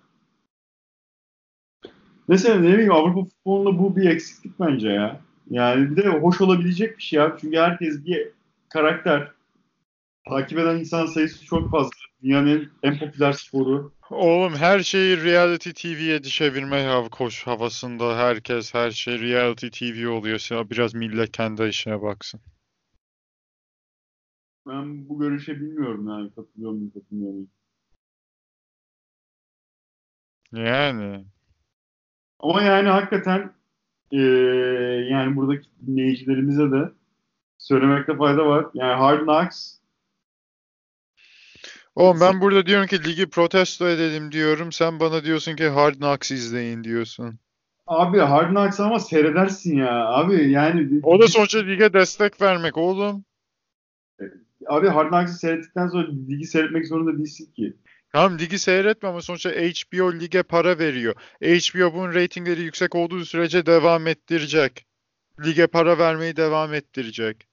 mesela 2.28 2.60
ne 2.60 2.72
bileyim 2.72 2.92
Avrupa 2.92 3.24
futbolunda 3.24 3.78
bu 3.78 3.96
bir 3.96 4.10
eksiklik 4.10 4.60
bence 4.60 4.88
ya. 4.88 5.20
Yani 5.50 5.90
bir 5.90 5.96
de 5.96 6.08
hoş 6.08 6.40
olabilecek 6.40 6.98
bir 6.98 7.02
şey 7.02 7.20
abi. 7.20 7.40
Çünkü 7.40 7.56
herkes 7.56 8.04
bir 8.04 8.28
karakter. 8.68 9.30
Takip 10.28 10.58
eden 10.58 10.76
insan 10.78 11.06
sayısı 11.06 11.44
çok 11.44 11.70
fazla. 11.70 11.90
Dünyanın 12.22 12.72
en 12.82 12.98
popüler 12.98 13.32
sporu. 13.32 13.92
Oğlum 14.10 14.54
her 14.54 14.80
şeyi 14.80 15.24
reality 15.24 15.70
TV'ye 15.70 16.22
çevirme 16.22 16.84
hav 16.84 17.08
koş 17.08 17.46
havasında 17.46 18.18
herkes 18.18 18.74
her 18.74 18.90
şey 18.90 19.20
reality 19.20 19.68
TV 19.68 20.08
oluyor. 20.08 20.70
Biraz 20.70 20.94
millet 20.94 21.32
kendi 21.32 21.64
işine 21.64 22.02
baksın. 22.02 22.40
Ben 24.66 25.08
bu 25.08 25.18
görüşe 25.18 25.60
bilmiyorum 25.60 26.08
yani 26.08 26.34
katılıyor 26.34 26.72
muyum 26.72 26.90
katılmıyor 26.90 27.32
muyum. 27.32 27.50
Yani. 30.52 31.24
Ama 32.40 32.62
yani 32.62 32.88
hakikaten 32.88 33.52
ee, 34.12 34.18
yani 35.10 35.36
buradaki 35.36 35.68
dinleyicilerimize 35.86 36.70
de 36.70 36.92
söylemekte 37.58 38.16
fayda 38.16 38.46
var. 38.46 38.66
Yani 38.74 38.94
Hard 38.94 39.22
Knocks 39.22 39.80
Oğlum 41.96 42.20
ben 42.20 42.40
burada 42.40 42.66
diyorum 42.66 42.86
ki 42.86 43.04
ligi 43.04 43.30
protesto 43.30 43.88
edelim 43.88 44.32
diyorum. 44.32 44.72
Sen 44.72 45.00
bana 45.00 45.24
diyorsun 45.24 45.56
ki 45.56 45.68
Hard 45.68 45.94
Knocks 45.94 46.30
izleyin 46.30 46.84
diyorsun. 46.84 47.38
Abi 47.86 48.18
Hard 48.18 48.50
Knocks 48.50 48.80
ama 48.80 49.00
seyredersin 49.00 49.76
ya. 49.76 50.06
Abi 50.06 50.50
yani 50.50 51.00
O 51.02 51.20
da 51.20 51.28
sonuçta 51.28 51.58
lige 51.58 51.92
destek 51.92 52.40
vermek 52.40 52.76
oğlum. 52.76 53.24
Abi 54.66 54.88
Hard 54.88 55.08
Knocks'ı 55.08 55.38
seyrettikten 55.38 55.88
sonra 55.88 56.08
ligi 56.28 56.44
seyretmek 56.44 56.86
zorunda 56.86 57.18
değilsin 57.18 57.52
ki. 57.52 57.76
Tamam 58.12 58.38
ligi 58.38 58.58
seyretme 58.58 59.08
ama 59.08 59.22
sonuçta 59.22 59.50
HBO 59.50 60.12
lige 60.12 60.42
para 60.42 60.78
veriyor. 60.78 61.14
HBO 61.42 61.94
bunun 61.94 62.14
reytingleri 62.14 62.62
yüksek 62.62 62.94
olduğu 62.94 63.24
sürece 63.24 63.66
devam 63.66 64.06
ettirecek. 64.06 64.86
Lige 65.44 65.66
para 65.66 65.98
vermeyi 65.98 66.36
devam 66.36 66.74
ettirecek. 66.74 67.46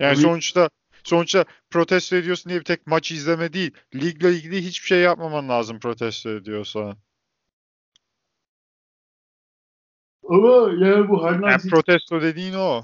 Yani 0.00 0.12
Abi- 0.14 0.20
sonuçta 0.22 0.70
sonuçta 1.04 1.44
protesto 1.70 2.16
ediyorsun 2.16 2.50
diye 2.50 2.60
bir 2.60 2.64
tek 2.64 2.86
maç 2.86 3.12
izleme 3.12 3.52
değil. 3.52 3.70
Ligle 3.94 4.32
ilgili 4.32 4.62
hiçbir 4.62 4.86
şey 4.86 5.00
yapmaman 5.00 5.48
lazım 5.48 5.78
protesto 5.80 6.30
ediyorsan. 6.30 6.96
Ama 10.28 10.48
yani 10.86 11.08
bu 11.08 11.24
Hard 11.24 11.42
Yani 11.42 11.70
protesto 11.70 12.22
dediğin 12.22 12.54
o. 12.54 12.82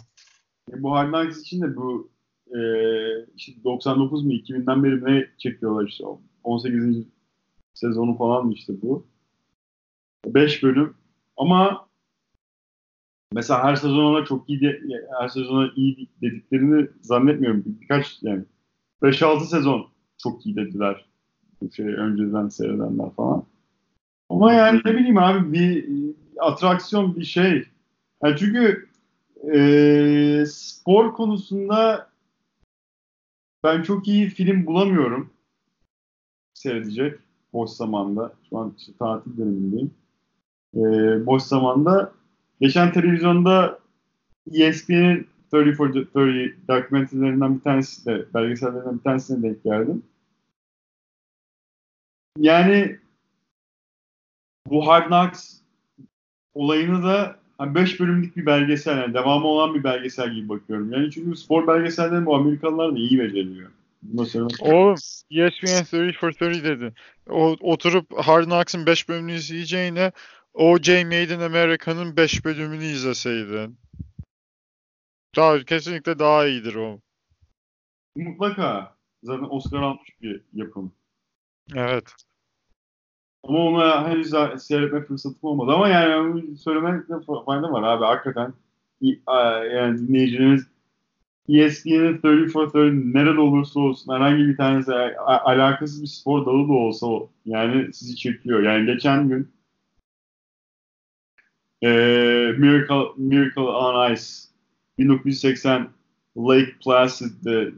bu 0.68 0.92
Hard 0.92 1.08
Knocks 1.08 1.40
için 1.40 1.62
de 1.62 1.76
bu 1.76 2.10
e, 2.56 2.60
işte 3.36 3.52
99 3.64 4.24
mu 4.24 4.32
2000'den 4.32 4.84
beri 4.84 5.04
ne 5.04 5.26
çekiyorlar 5.38 5.86
işte 5.86 6.04
18. 6.44 7.06
sezonu 7.74 8.16
falan 8.18 8.50
işte 8.50 8.72
bu. 8.82 9.06
5 10.26 10.62
bölüm 10.62 10.94
ama 11.36 11.88
mesela 13.32 13.64
her 13.64 13.76
sezon 13.76 14.04
ona 14.04 14.24
çok 14.24 14.50
iyi 14.50 14.60
de, 14.60 14.80
her 15.20 15.28
sezona 15.28 15.70
iyi 15.76 16.08
dediklerini 16.22 16.88
zannetmiyorum. 17.00 17.64
Birkaç 17.66 18.22
yani 18.22 18.44
5-6 19.02 19.44
sezon 19.44 19.86
çok 20.18 20.46
iyi 20.46 20.56
dediler. 20.56 21.06
Şey 21.76 21.86
önceden 21.86 22.48
seyredenler 22.48 23.10
falan. 23.16 23.44
Ama 24.30 24.52
yani 24.52 24.80
ne 24.84 24.94
bileyim 24.94 25.18
abi 25.18 25.52
bir 25.52 25.86
atraksiyon 26.40 27.16
bir 27.16 27.24
şey. 27.24 27.64
Yani 28.22 28.36
çünkü 28.38 28.89
e, 29.54 30.44
spor 30.46 31.12
konusunda 31.12 32.10
ben 33.64 33.82
çok 33.82 34.08
iyi 34.08 34.28
film 34.28 34.66
bulamıyorum 34.66 35.30
seyredecek 36.54 37.18
boş 37.52 37.70
zamanda. 37.70 38.32
Şu 38.50 38.58
an 38.58 38.74
işte 38.78 38.92
tatil 38.98 39.36
dönemindeyim. 39.36 39.94
E, 40.74 40.80
boş 41.26 41.42
zamanda 41.42 42.12
geçen 42.60 42.92
televizyonda 42.92 43.78
ESPN'in 44.52 45.28
30 45.52 45.76
for 45.76 45.88
30 45.88 46.12
dokumenterlerinden 46.68 47.56
bir 47.56 47.60
tanesi 47.60 48.06
de 48.06 48.34
belgesellerinden 48.34 48.98
bir 48.98 49.02
tanesine 49.02 49.42
denk 49.42 49.64
geldim. 49.64 50.02
Yani 52.38 52.98
bu 54.66 54.86
Hard 54.86 55.06
Knocks 55.06 55.60
olayını 56.54 57.02
da 57.02 57.39
5 57.60 58.00
bölümlük 58.00 58.36
bir 58.36 58.46
belgesel 58.46 58.98
yani 58.98 59.14
devamı 59.14 59.46
olan 59.46 59.74
bir 59.74 59.84
belgesel 59.84 60.34
gibi 60.34 60.48
bakıyorum. 60.48 60.92
Yani 60.92 61.10
çünkü 61.10 61.36
spor 61.36 61.66
belgesellerini 61.66 62.26
bu 62.26 62.36
Amerikalılar 62.36 62.92
da 62.92 62.98
iyi 62.98 63.18
beceriyor. 63.18 63.70
Söylemek 64.26 64.62
Oğlum 64.62 64.94
ESPN 65.30 65.96
30 65.96 66.16
for 66.16 66.28
30 66.28 66.64
dedi. 66.64 66.94
O, 67.30 67.56
oturup 67.60 68.06
Hard 68.16 68.44
Knocks'ın 68.44 68.86
5 68.86 69.08
bölümünü 69.08 69.36
izleyeceğine 69.36 70.12
O.J. 70.54 71.04
Made 71.04 71.34
in 71.34 71.40
America'nın 71.40 72.16
5 72.16 72.44
bölümünü 72.44 72.84
izleseydin. 72.84 73.78
Daha, 75.36 75.58
kesinlikle 75.64 76.18
daha 76.18 76.46
iyidir 76.46 76.74
o. 76.74 77.00
mutlaka 78.16 78.96
zaten 79.22 79.46
Oscar 79.50 79.82
almış 79.82 80.08
bir 80.22 80.40
yapım. 80.52 80.92
Evet. 81.74 82.14
Ama 83.44 83.58
ona 83.58 84.08
henüz 84.08 84.30
seyretme 84.58 85.04
fırsatım 85.04 85.38
olmadı. 85.42 85.72
Ama 85.72 85.88
yani 85.88 86.14
onu 86.16 86.56
söylemekte 86.56 87.14
fayda 87.46 87.72
var 87.72 87.82
abi. 87.82 88.04
Hakikaten 88.04 88.52
a- 89.26 89.64
yani 89.64 89.98
dinleyicilerimiz 90.08 90.66
ESPN'in 91.48 92.18
30 92.18 92.52
for 92.52 92.62
30 92.62 92.74
nerede 93.14 93.40
olursa 93.40 93.80
olsun 93.80 94.14
herhangi 94.14 94.48
bir 94.48 94.56
tanesi 94.56 94.92
alakasız 94.92 96.02
bir 96.02 96.06
spor 96.06 96.46
dalı 96.46 96.68
da 96.68 96.72
olsa 96.72 97.06
yani 97.46 97.92
sizi 97.94 98.16
çekiyor. 98.16 98.62
Yani 98.62 98.86
geçen 98.86 99.28
gün 99.28 99.48
e, 101.82 101.88
Miracle, 102.58 103.12
Miracle 103.16 103.60
on 103.62 104.12
Ice 104.12 104.22
1980 104.98 105.88
Lake 106.36 106.74
Placid'de 106.84 107.72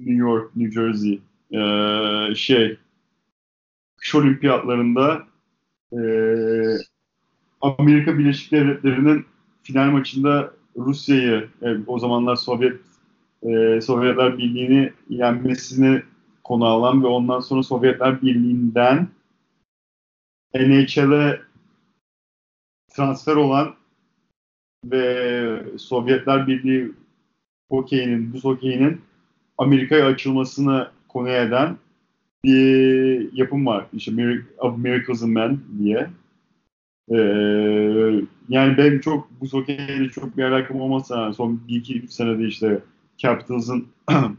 New 0.00 0.14
York, 0.14 0.56
New 0.56 0.72
Jersey 0.72 1.20
e, 1.52 2.34
şey 2.34 2.78
kış 4.00 4.14
olimpiyatlarında 4.14 5.26
e, 5.92 6.00
Amerika 7.60 8.18
Birleşik 8.18 8.52
Devletleri'nin 8.52 9.26
final 9.62 9.90
maçında 9.90 10.52
Rusya'yı 10.76 11.48
e, 11.62 11.76
o 11.86 11.98
zamanlar 11.98 12.36
Sovyet 12.36 12.80
e, 13.42 13.80
Sovyetler 13.80 14.38
Birliği'ni 14.38 14.92
yenmesini 15.08 16.02
konu 16.44 16.64
alan 16.64 17.02
ve 17.02 17.06
ondan 17.06 17.40
sonra 17.40 17.62
Sovyetler 17.62 18.22
Birliği'nden 18.22 19.08
NHL'e 20.54 21.40
transfer 22.94 23.36
olan 23.36 23.74
ve 24.84 25.62
Sovyetler 25.78 26.46
Birliği 26.46 26.92
hokeyinin, 27.70 28.32
buz 28.32 28.44
hokeyinin 28.44 29.00
Amerika'ya 29.58 30.06
açılmasını 30.06 30.90
konu 31.08 31.28
eden 31.28 31.76
bir 32.44 33.32
yapım 33.32 33.66
var. 33.66 33.86
İşte 33.92 34.12
Mir- 34.12 34.44
Of 34.58 34.78
Miracles 34.78 35.22
in 35.22 35.30
Men 35.30 35.60
diye. 35.78 36.10
Ee, 37.10 37.16
yani 38.48 38.76
benim 38.78 39.00
çok 39.00 39.28
bu 39.40 39.46
hokeyle 39.46 40.08
çok 40.08 40.36
bir 40.36 40.44
alakam 40.44 40.80
olmasa 40.80 41.32
son 41.32 41.60
1-2-3 41.68 42.12
senede 42.12 42.46
işte 42.46 42.82
Capitals'ın 43.18 43.86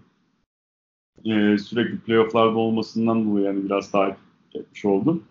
e, 1.25 1.57
sürekli 1.57 1.99
playofflarda 1.99 2.57
olmasından 2.57 3.25
dolayı 3.25 3.45
yani 3.45 3.65
biraz 3.65 3.91
takip 3.91 4.17
etmiş 4.53 4.85
oldum. 4.85 5.23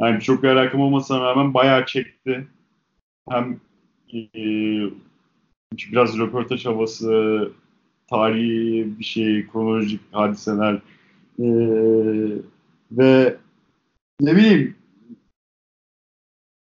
Yani 0.00 0.20
çok 0.20 0.42
bir 0.42 0.48
alakam 0.48 0.80
olmasına 0.80 1.20
rağmen 1.20 1.54
bayağı 1.54 1.86
çekti. 1.86 2.46
Hem 3.30 3.60
e, 4.14 4.20
biraz 5.92 6.18
röportaj 6.18 6.66
havası, 6.66 7.52
tarihi 8.10 8.98
bir 8.98 9.04
şey, 9.04 9.46
kronolojik 9.46 10.00
hadiseler 10.12 10.78
e, 11.38 11.46
ve 12.92 13.36
ne 14.20 14.36
bileyim 14.36 14.76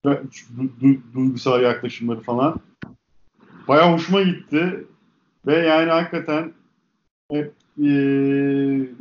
du- 0.04 0.70
du- 0.80 1.00
duygusal 1.14 1.62
yaklaşımları 1.62 2.20
falan 2.20 2.60
bayağı 3.68 3.92
hoşuma 3.92 4.22
gitti 4.22 4.84
ve 5.46 5.56
yani 5.56 5.90
hakikaten 5.90 6.52
hep 7.30 7.52
e, 7.78 7.90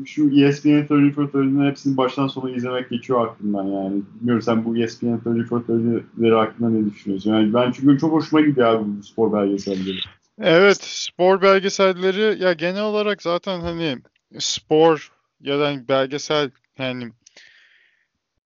şu 0.06 0.30
ESPN 0.42 0.84
30 0.84 1.16
for 1.16 1.24
30'ın 1.24 1.70
hepsini 1.70 1.98
baştan 1.98 2.28
sona 2.28 2.50
izlemek 2.50 2.90
geçiyor 2.90 3.28
aklımdan 3.28 3.64
yani. 3.64 4.02
Bilmiyorum 4.16 4.42
sen 4.42 4.66
bu 4.66 4.78
ESPN 4.78 5.14
30 5.14 5.50
for 5.50 5.62
30'leri 5.62 6.36
hakkında 6.36 6.70
ne 6.70 6.92
düşünüyorsun? 6.92 7.34
Yani 7.34 7.54
ben 7.54 7.72
çünkü 7.72 8.00
çok 8.00 8.12
hoşuma 8.12 8.42
gidiyor 8.42 8.68
abi 8.68 8.84
bu 8.98 9.04
spor 9.04 9.34
belgeselleri. 9.34 10.00
Evet, 10.42 10.78
spor 10.82 11.42
belgeselleri 11.42 12.44
ya 12.44 12.54
genel 12.54 12.84
olarak 12.84 13.22
zaten 13.22 13.62
hani 13.62 13.98
spor 14.40 15.12
ya 15.42 15.60
da 15.60 15.68
hani 15.68 15.88
belgesel 15.88 16.52
yani 16.78 17.12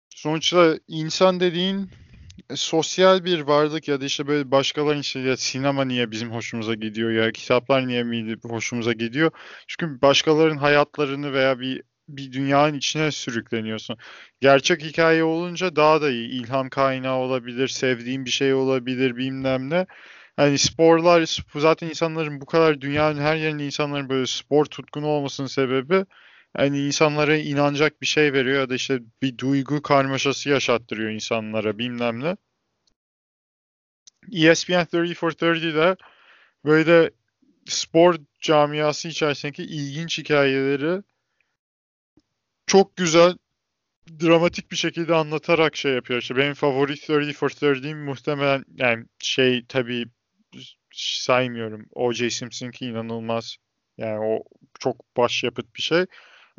sonuçta 0.10 0.80
insan 0.88 1.40
dediğin 1.40 1.90
e, 2.50 2.56
sosyal 2.56 3.26
bir 3.26 3.40
varlık 3.42 3.88
ya 3.88 4.02
da 4.02 4.06
işte 4.06 4.28
böyle 4.28 4.52
başkalarının 4.52 5.02
işte 5.02 5.20
ya 5.20 5.38
sinema 5.38 5.86
niye 5.86 6.12
bizim 6.12 6.32
hoşumuza 6.32 6.74
gidiyor 6.76 7.12
ya 7.12 7.32
kitaplar 7.32 7.88
niye 7.88 8.04
miydi 8.04 8.40
hoşumuza 8.44 8.94
gidiyor? 8.94 9.32
Çünkü 9.68 10.02
başkalarının 10.02 10.58
hayatlarını 10.58 11.34
veya 11.34 11.60
bir 11.60 11.82
bir 12.10 12.32
dünyanın 12.32 12.74
içine 12.74 13.12
sürükleniyorsun. 13.12 13.98
Gerçek 14.42 14.84
hikaye 14.84 15.24
olunca 15.24 15.76
daha 15.76 16.02
da 16.02 16.12
iyi. 16.12 16.30
İlham 16.30 16.70
kaynağı 16.70 17.16
olabilir, 17.16 17.68
sevdiğin 17.68 18.26
bir 18.26 18.30
şey 18.30 18.54
olabilir, 18.54 19.18
bilmem 19.18 19.70
ne. 19.70 19.86
hani 20.38 20.58
sporlar 20.58 21.44
zaten 21.56 21.90
insanların 21.90 22.42
bu 22.42 22.46
kadar 22.46 22.82
dünyanın 22.82 23.22
her 23.22 23.36
yerinde 23.36 23.66
insanların 23.66 24.10
böyle 24.10 24.28
spor 24.28 24.66
tutkunu 24.66 25.08
olmasının 25.08 25.48
sebebi 25.48 26.06
hani 26.58 26.80
insanlara 26.80 27.38
inanacak 27.38 28.02
bir 28.02 28.08
şey 28.08 28.34
veriyor 28.34 28.60
ya 28.60 28.70
da 28.70 28.76
işte 28.76 29.00
bir 29.22 29.38
duygu 29.38 29.82
karmaşası 29.82 30.50
yaşattırıyor 30.50 31.12
insanlara 31.12 31.78
bilmem 31.78 32.20
ne. 32.20 32.38
ESPN 34.32 34.74
30 34.74 35.14
for 35.14 35.32
30'de 35.32 35.96
böyle 36.66 37.12
spor 37.66 38.16
camiası 38.42 39.08
içerisindeki 39.08 39.64
ilginç 39.64 40.18
hikayeleri 40.18 41.02
çok 42.68 42.96
güzel 42.98 43.38
dramatik 44.22 44.72
bir 44.72 44.76
şekilde 44.76 45.16
anlatarak 45.16 45.76
şey 45.76 45.94
yapıyor. 45.94 46.22
İşte 46.22 46.36
benim 46.36 46.54
favori 46.54 46.94
30 46.94 47.34
for 47.34 47.50
30'im 47.50 47.98
muhtemelen 47.98 48.66
yani 48.76 49.06
şey 49.20 49.66
tabii 49.68 50.06
saymıyorum. 50.94 51.86
O.J. 51.92 52.30
Simpson'ki 52.30 52.86
inanılmaz. 52.86 53.58
Yani 53.98 54.20
o 54.20 54.44
çok 54.80 55.18
başyapıt 55.18 55.76
bir 55.76 55.82
şey. 55.82 56.06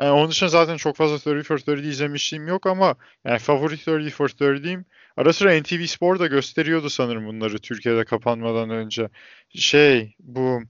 Yani 0.00 0.10
onun 0.10 0.30
dışında 0.30 0.48
zaten 0.50 0.76
çok 0.76 0.96
fazla 0.96 1.14
30 1.14 1.46
for 1.46 1.54
30 1.54 1.86
izlemişliğim 1.86 2.48
yok 2.48 2.66
ama 2.66 2.94
yani 3.24 3.38
favori 3.38 3.74
30 3.74 4.10
for 4.10 4.28
30'im. 4.28 4.84
Ara 5.16 5.32
sıra 5.32 5.60
NTV 5.60 5.84
Spor 5.86 6.18
da 6.18 6.26
gösteriyordu 6.26 6.90
sanırım 6.90 7.26
bunları 7.26 7.58
Türkiye'de 7.58 8.04
kapanmadan 8.04 8.70
önce. 8.70 9.08
Şey 9.54 10.14
bu 10.18 10.62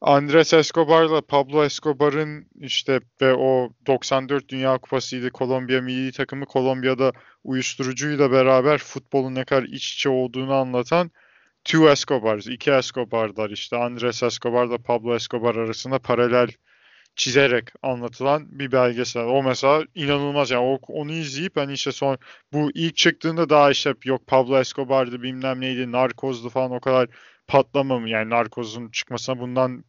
Andres 0.00 0.52
Escobar'la 0.52 1.20
Pablo 1.20 1.64
Escobar'ın 1.64 2.46
işte 2.60 3.00
ve 3.20 3.34
o 3.34 3.70
94 3.86 4.48
Dünya 4.48 4.78
Kupası'ydı 4.78 5.30
Kolombiya 5.30 5.80
milli 5.80 6.12
takımı 6.12 6.46
Kolombiya'da 6.46 7.12
uyuşturucuyla 7.44 8.32
beraber 8.32 8.78
futbolun 8.78 9.34
ne 9.34 9.44
kadar 9.44 9.62
iç 9.62 9.94
içe 9.94 10.08
olduğunu 10.08 10.54
anlatan 10.54 11.10
Two 11.64 11.90
Escobars, 11.90 12.46
iki 12.46 12.70
Escobar'lar 12.70 13.50
işte 13.50 13.76
Andres 13.76 14.22
Escobar'la 14.22 14.78
Pablo 14.78 15.14
Escobar 15.14 15.56
arasında 15.56 15.98
paralel 15.98 16.48
çizerek 17.16 17.68
anlatılan 17.82 18.58
bir 18.58 18.72
belgesel. 18.72 19.22
O 19.24 19.42
mesela 19.42 19.84
inanılmaz 19.94 20.50
yani 20.50 20.62
o, 20.64 20.78
onu 20.88 21.12
izleyip 21.12 21.56
hani 21.56 21.72
işte 21.72 21.92
son 21.92 22.18
bu 22.52 22.70
ilk 22.74 22.96
çıktığında 22.96 23.48
daha 23.50 23.70
işte 23.70 23.94
yok 24.04 24.26
Pablo 24.26 24.58
Escobar'dı 24.60 25.22
bilmem 25.22 25.60
neydi 25.60 25.92
Narkoz'du 25.92 26.48
falan 26.48 26.70
o 26.70 26.80
kadar 26.80 27.08
patlamam 27.46 28.06
yani 28.06 28.30
Narkoz'un 28.30 28.90
çıkmasına 28.90 29.40
bundan 29.40 29.84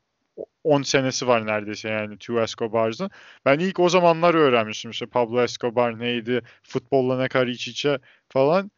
10 0.64 0.82
senesi 0.82 1.28
var 1.28 1.48
neredeyse 1.48 1.90
yani 1.90 2.18
Two 2.18 2.42
Escobar'ın. 2.42 3.12
Ben 3.46 3.60
ilk 3.60 3.80
o 3.80 3.90
zamanlar 3.90 4.34
öğrenmiştim 4.34 4.92
işte 4.92 5.06
Pablo 5.06 5.44
Escobar 5.44 6.00
neydi, 6.00 6.42
futbolla 6.64 7.18
ne 7.18 7.28
kadar 7.30 7.48
iç 7.48 7.68
içe 7.68 8.00
falan. 8.30 8.72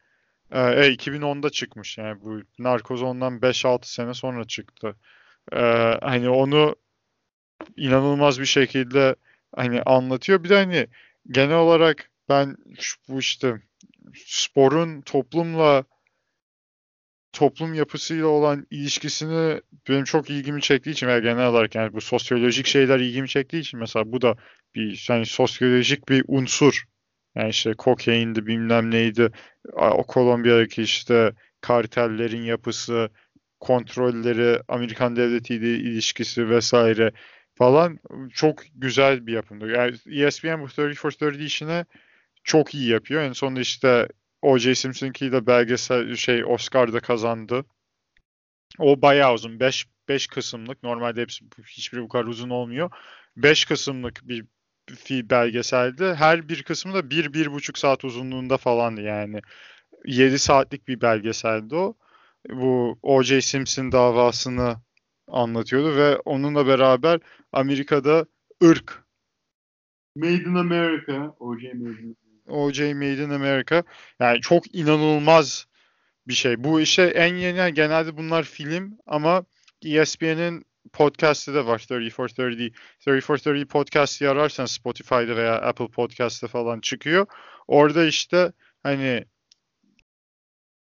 Ee, 0.52 0.60
e, 0.60 0.92
2010'da 0.92 1.50
çıkmış 1.50 1.98
yani 1.98 2.20
bu 2.22 2.40
Narkoz 2.58 3.02
ondan 3.02 3.42
5-6 3.42 3.92
sene 3.94 4.14
sonra 4.14 4.44
çıktı. 4.44 4.96
Ee, 5.52 5.98
hani 6.02 6.28
onu 6.30 6.76
inanılmaz 7.76 8.40
bir 8.40 8.46
şekilde 8.46 9.16
hani 9.56 9.82
anlatıyor. 9.82 10.44
Bir 10.44 10.48
de 10.48 10.54
hani 10.54 10.86
genel 11.30 11.56
olarak 11.56 12.10
ben 12.28 12.56
bu 13.08 13.18
işte 13.18 13.60
sporun 14.14 15.00
toplumla 15.00 15.84
toplum 17.32 17.74
yapısıyla 17.74 18.26
olan 18.26 18.66
ilişkisini 18.70 19.60
benim 19.88 20.04
çok 20.04 20.30
ilgimi 20.30 20.62
çektiği 20.62 20.90
için 20.90 21.06
veya 21.06 21.18
genel 21.18 21.46
olarak 21.46 21.74
yani 21.74 21.92
bu 21.92 22.00
sosyolojik 22.00 22.66
şeyler 22.66 23.00
ilgimi 23.00 23.28
çektiği 23.28 23.60
için 23.60 23.80
mesela 23.80 24.12
bu 24.12 24.22
da 24.22 24.36
bir 24.74 25.06
yani 25.08 25.26
sosyolojik 25.26 26.08
bir 26.08 26.24
unsur. 26.28 26.84
Yani 27.34 27.50
işte 27.50 27.74
kokaindi 27.74 28.46
bilmem 28.46 28.90
neydi 28.90 29.30
o 29.72 30.02
Kolombiya'daki 30.06 30.82
işte 30.82 31.32
kartellerin 31.60 32.42
yapısı, 32.42 33.10
kontrolleri, 33.60 34.60
Amerikan 34.68 35.16
devletiyle 35.16 35.74
ilişkisi 35.74 36.50
vesaire 36.50 37.12
falan 37.58 37.98
çok 38.32 38.62
güzel 38.74 39.26
bir 39.26 39.32
yapımdı. 39.32 39.70
Yani 39.70 39.96
ESPN 40.24 40.60
bu 40.60 40.64
30 40.64 40.98
for 40.98 41.08
30 41.08 41.40
işine 41.40 41.84
çok 42.44 42.74
iyi 42.74 42.88
yapıyor. 42.88 43.22
En 43.22 43.32
sonunda 43.32 43.60
işte 43.60 44.08
O.J. 44.42 44.74
Simpson'ki 44.74 45.32
de 45.32 45.46
belgesel 45.46 46.16
şey 46.16 46.44
Oscar'da 46.44 47.00
kazandı. 47.00 47.64
O 48.78 49.02
bayağı 49.02 49.34
uzun. 49.34 49.60
5 49.60 49.86
5 50.08 50.26
kısımlık. 50.26 50.82
Normalde 50.82 51.20
hepsi 51.20 51.44
hiçbiri 51.66 52.02
bu 52.02 52.08
kadar 52.08 52.24
uzun 52.24 52.50
olmuyor. 52.50 52.90
5 53.36 53.64
kısımlık 53.64 54.20
bir 54.28 54.46
belgeseldi. 55.30 56.14
Her 56.14 56.48
bir 56.48 56.62
kısmı 56.62 56.94
da 56.94 57.00
1-1,5 57.00 57.78
saat 57.78 58.04
uzunluğunda 58.04 58.56
falandı 58.56 59.00
yani. 59.02 59.40
7 60.06 60.38
saatlik 60.38 60.88
bir 60.88 61.00
belgeseldi 61.00 61.74
o. 61.74 61.96
Bu 62.50 62.98
O.J. 63.02 63.40
Simpson 63.40 63.92
davasını 63.92 64.76
anlatıyordu 65.30 65.96
ve 65.96 66.16
onunla 66.16 66.66
beraber 66.66 67.20
Amerika'da 67.52 68.26
ırk 68.64 69.04
Made 70.16 70.34
in 70.34 70.54
America, 70.54 71.34
O.J. 71.40 71.72
Made 71.74 72.00
in 72.00 72.16
O.J. 72.48 72.94
Made 72.94 73.22
in 73.22 73.30
America. 73.30 73.82
Yani 74.20 74.40
çok 74.40 74.74
inanılmaz 74.74 75.66
bir 76.28 76.34
şey. 76.34 76.64
Bu 76.64 76.80
işe 76.80 77.02
en 77.02 77.34
yeni 77.34 77.74
genelde 77.74 78.16
bunlar 78.16 78.42
film 78.42 78.98
ama 79.06 79.44
ESPN'in 79.84 80.64
podcast'ı 80.92 81.54
da 81.54 81.66
var 81.66 81.86
30 81.90 82.10
for 82.10 82.24
30. 82.24 82.70
30 83.06 83.24
for 83.24 83.34
30 83.34 83.64
podcast 83.64 84.22
ararsan 84.22 84.66
Spotify'da 84.66 85.36
veya 85.36 85.60
Apple 85.60 85.88
Podcast'ta 85.88 86.48
falan 86.48 86.80
çıkıyor. 86.80 87.26
Orada 87.68 88.04
işte 88.04 88.52
hani 88.82 89.24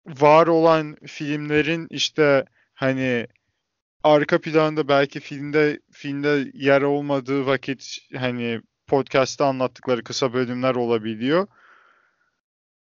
var 0.06 0.46
olan 0.46 0.96
filmlerin 1.06 1.86
işte 1.90 2.44
hani 2.74 3.26
arka 4.06 4.40
planda 4.40 4.88
belki 4.88 5.20
filmde 5.20 5.80
filmde 5.92 6.50
yer 6.54 6.82
olmadığı 6.82 7.46
vakit 7.46 7.98
hani 8.16 8.60
podcast'ta 8.86 9.46
anlattıkları 9.46 10.04
kısa 10.04 10.32
bölümler 10.32 10.74
olabiliyor. 10.74 11.46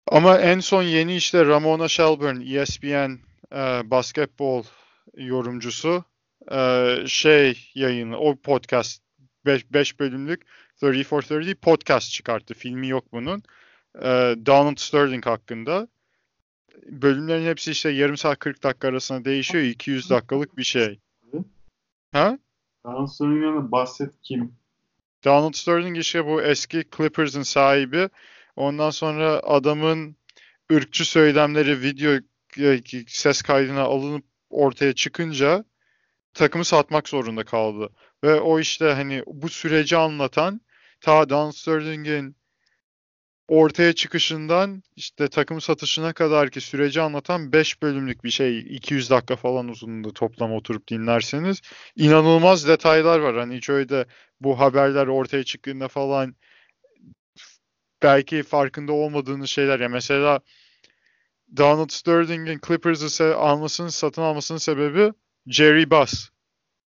Ama 0.07 0.37
en 0.37 0.59
son 0.59 0.83
yeni 0.83 1.15
işte 1.15 1.45
Ramona 1.45 1.87
Shelburne, 1.87 2.59
ESPN 2.59 3.19
e, 3.51 3.91
basketbol 3.91 4.63
yorumcusu 5.17 6.03
e, 6.51 6.95
şey 7.07 7.71
yayını, 7.75 8.17
o 8.17 8.35
podcast 8.35 9.03
5 9.45 9.99
bölümlük 9.99 10.41
30 10.81 11.03
for 11.03 11.23
30 11.23 11.53
podcast 11.53 12.11
çıkarttı. 12.11 12.53
Filmi 12.53 12.87
yok 12.87 13.05
bunun. 13.11 13.43
E, 14.01 14.35
Donald 14.45 14.77
Sterling 14.77 15.25
hakkında. 15.25 15.87
Bölümlerin 16.85 17.45
hepsi 17.45 17.71
işte 17.71 17.89
yarım 17.89 18.17
saat 18.17 18.39
40 18.39 18.63
dakika 18.63 18.87
arasında 18.87 19.25
değişiyor. 19.25 19.63
200 19.63 20.09
dakikalık 20.09 20.57
bir 20.57 20.63
şey. 20.63 20.99
Ha? 22.15 22.37
Donald 22.85 23.07
Sterling'den 23.07 23.71
bahset 23.71 24.13
kim? 24.23 24.55
Donald 25.25 25.53
Sterling 25.53 25.97
işte 25.97 26.25
bu 26.25 26.41
eski 26.41 26.83
Clippers'ın 26.97 27.43
sahibi. 27.43 28.09
Ondan 28.55 28.89
sonra 28.89 29.39
adamın 29.43 30.15
ırkçı 30.71 31.05
söylemleri 31.05 31.81
video 31.81 32.19
e, 32.59 32.81
ses 33.07 33.41
kaydına 33.41 33.81
alınıp 33.81 34.25
ortaya 34.49 34.93
çıkınca 34.93 35.65
takımı 36.33 36.65
satmak 36.65 37.09
zorunda 37.09 37.43
kaldı. 37.43 37.89
Ve 38.23 38.41
o 38.41 38.59
işte 38.59 38.85
hani 38.85 39.23
bu 39.27 39.49
süreci 39.49 39.97
anlatan 39.97 40.61
ta 41.01 41.29
Donald 41.29 41.51
Sterling'in 41.51 42.35
ortaya 43.47 43.93
çıkışından 43.93 44.83
işte 44.95 45.27
takım 45.27 45.61
satışına 45.61 46.13
kadar 46.13 46.49
ki 46.49 46.61
süreci 46.61 47.01
anlatan 47.01 47.51
5 47.51 47.81
bölümlük 47.81 48.23
bir 48.23 48.29
şey 48.29 48.59
200 48.59 49.09
dakika 49.09 49.35
falan 49.35 49.67
uzunluğunda 49.67 50.11
toplam 50.11 50.53
oturup 50.53 50.87
dinlerseniz 50.87 51.61
inanılmaz 51.95 52.67
detaylar 52.67 53.19
var. 53.19 53.37
Hani 53.37 53.57
hiç 53.57 53.69
öyle 53.69 54.05
bu 54.41 54.59
haberler 54.59 55.07
ortaya 55.07 55.43
çıktığında 55.43 55.87
falan 55.87 56.35
belki 58.03 58.43
farkında 58.43 58.93
olmadığınız 58.93 59.49
şeyler 59.49 59.79
ya 59.79 59.89
mesela 59.89 60.39
Donald 61.57 61.89
Sterling'in 61.89 62.59
Clippers'ı 62.67 63.37
almasının 63.37 63.87
satın 63.87 64.21
almasının 64.21 64.57
sebebi 64.57 65.13
Jerry 65.47 65.91
Buss. 65.91 66.29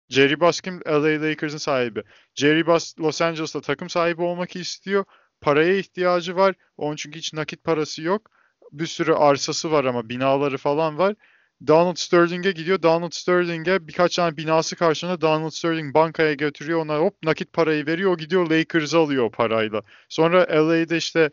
Jerry 0.09 0.39
Buss 0.39 0.61
kim? 0.61 0.81
LA 0.87 1.21
Lakers'ın 1.21 1.57
sahibi. 1.57 2.03
Jerry 2.35 2.67
Buss 2.67 2.99
Los 2.99 3.21
Angeles'ta 3.21 3.61
takım 3.61 3.89
sahibi 3.89 4.21
olmak 4.21 4.55
istiyor 4.55 5.05
paraya 5.41 5.77
ihtiyacı 5.77 6.35
var. 6.35 6.55
Onun 6.77 6.95
çünkü 6.95 7.19
hiç 7.19 7.33
nakit 7.33 7.63
parası 7.63 8.01
yok. 8.01 8.31
Bir 8.71 8.87
sürü 8.87 9.13
arsası 9.13 9.71
var 9.71 9.85
ama 9.85 10.09
binaları 10.09 10.57
falan 10.57 10.97
var. 10.97 11.15
Donald 11.67 11.95
Sterling'e 11.95 12.51
gidiyor. 12.51 12.83
Donald 12.83 13.11
Sterling'e 13.11 13.87
birkaç 13.87 14.15
tane 14.15 14.37
binası 14.37 14.75
karşılığında 14.75 15.21
Donald 15.21 15.49
Sterling 15.49 15.93
bankaya 15.93 16.33
götürüyor. 16.33 16.79
Ona 16.79 16.97
hop 16.97 17.23
nakit 17.23 17.53
parayı 17.53 17.85
veriyor. 17.85 18.11
O 18.11 18.17
gidiyor 18.17 18.49
Lakers'ı 18.49 18.97
alıyor 18.97 19.23
o 19.23 19.31
parayla. 19.31 19.81
Sonra 20.09 20.47
LA'de 20.49 20.97
işte 20.97 21.31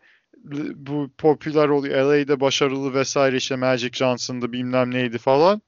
bu 0.74 1.10
popüler 1.18 1.68
oluyor. 1.68 2.04
LA'de 2.04 2.40
başarılı 2.40 2.94
vesaire 2.94 3.36
işte 3.36 3.56
Magic 3.56 3.90
Johnson'dı 3.92 4.52
bilmem 4.52 4.90
neydi 4.90 5.18
falan. 5.18 5.62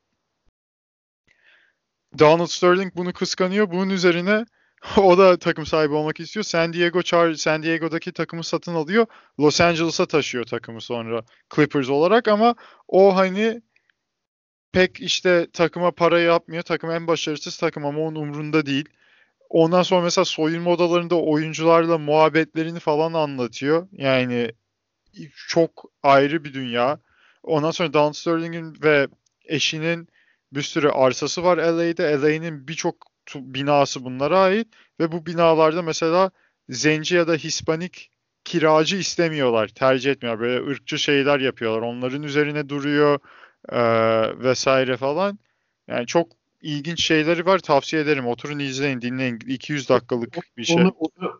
Donald 2.18 2.46
Sterling 2.46 2.94
bunu 2.96 3.12
kıskanıyor. 3.12 3.70
Bunun 3.70 3.90
üzerine 3.90 4.46
o 4.96 5.18
da 5.18 5.38
takım 5.38 5.66
sahibi 5.66 5.94
olmak 5.94 6.20
istiyor. 6.20 6.44
San 6.44 6.72
Diego 6.72 7.02
Char 7.02 7.34
San 7.34 7.62
Diego'daki 7.62 8.12
takımı 8.12 8.44
satın 8.44 8.74
alıyor. 8.74 9.06
Los 9.40 9.60
Angeles'a 9.60 10.06
taşıyor 10.06 10.44
takımı 10.44 10.80
sonra 10.80 11.24
Clippers 11.54 11.90
olarak 11.90 12.28
ama 12.28 12.54
o 12.88 13.16
hani 13.16 13.62
pek 14.72 15.00
işte 15.00 15.46
takıma 15.52 15.90
para 15.90 16.20
yapmıyor. 16.20 16.62
Takım 16.62 16.90
en 16.90 17.06
başarısız 17.06 17.56
takım 17.56 17.86
ama 17.86 18.00
onun 18.00 18.14
umrunda 18.14 18.66
değil. 18.66 18.88
Ondan 19.50 19.82
sonra 19.82 20.02
mesela 20.02 20.24
soyunma 20.24 20.70
odalarında 20.70 21.16
oyuncularla 21.20 21.98
muhabbetlerini 21.98 22.78
falan 22.80 23.12
anlatıyor. 23.12 23.88
Yani 23.92 24.50
çok 25.48 25.84
ayrı 26.02 26.44
bir 26.44 26.54
dünya. 26.54 27.00
Ondan 27.42 27.70
sonra 27.70 27.92
Don 27.92 28.12
Sterling'in 28.12 28.82
ve 28.82 29.08
eşinin 29.44 30.08
bir 30.52 30.62
sürü 30.62 30.88
arsası 30.88 31.44
var 31.44 31.56
LA'de. 31.56 32.20
LA'nin 32.22 32.68
birçok 32.68 33.13
binası 33.34 34.04
bunlara 34.04 34.38
ait 34.38 34.68
ve 35.00 35.12
bu 35.12 35.26
binalarda 35.26 35.82
mesela 35.82 36.30
zenci 36.68 37.14
ya 37.14 37.28
da 37.28 37.34
Hispanik 37.34 38.10
kiracı 38.44 38.96
istemiyorlar, 38.96 39.68
tercih 39.68 40.10
etmiyorlar. 40.10 40.40
Böyle 40.40 40.70
ırkçı 40.70 40.98
şeyler 40.98 41.40
yapıyorlar. 41.40 41.80
Onların 41.82 42.22
üzerine 42.22 42.68
duruyor 42.68 43.18
e, 43.68 43.78
vesaire 44.44 44.96
falan. 44.96 45.38
Yani 45.88 46.06
çok 46.06 46.28
ilginç 46.62 47.04
şeyleri 47.04 47.46
var. 47.46 47.58
Tavsiye 47.58 48.02
ederim. 48.02 48.26
Oturun 48.26 48.58
izleyin, 48.58 49.00
dinleyin. 49.00 49.38
200 49.46 49.88
dakikalık 49.88 50.38
bir 50.56 50.64
şey. 50.64 50.76
Onlar, 50.76 50.92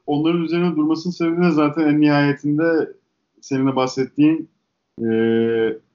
onların 0.07 0.43
üzerine 0.43 0.77
durmasının 0.77 1.13
sebebi 1.13 1.45
de 1.45 1.51
zaten 1.51 1.83
en 1.83 2.01
nihayetinde 2.01 2.93
senin 3.41 3.67
de 3.67 3.77
bahsettiğin 3.77 4.49
e, 5.01 5.07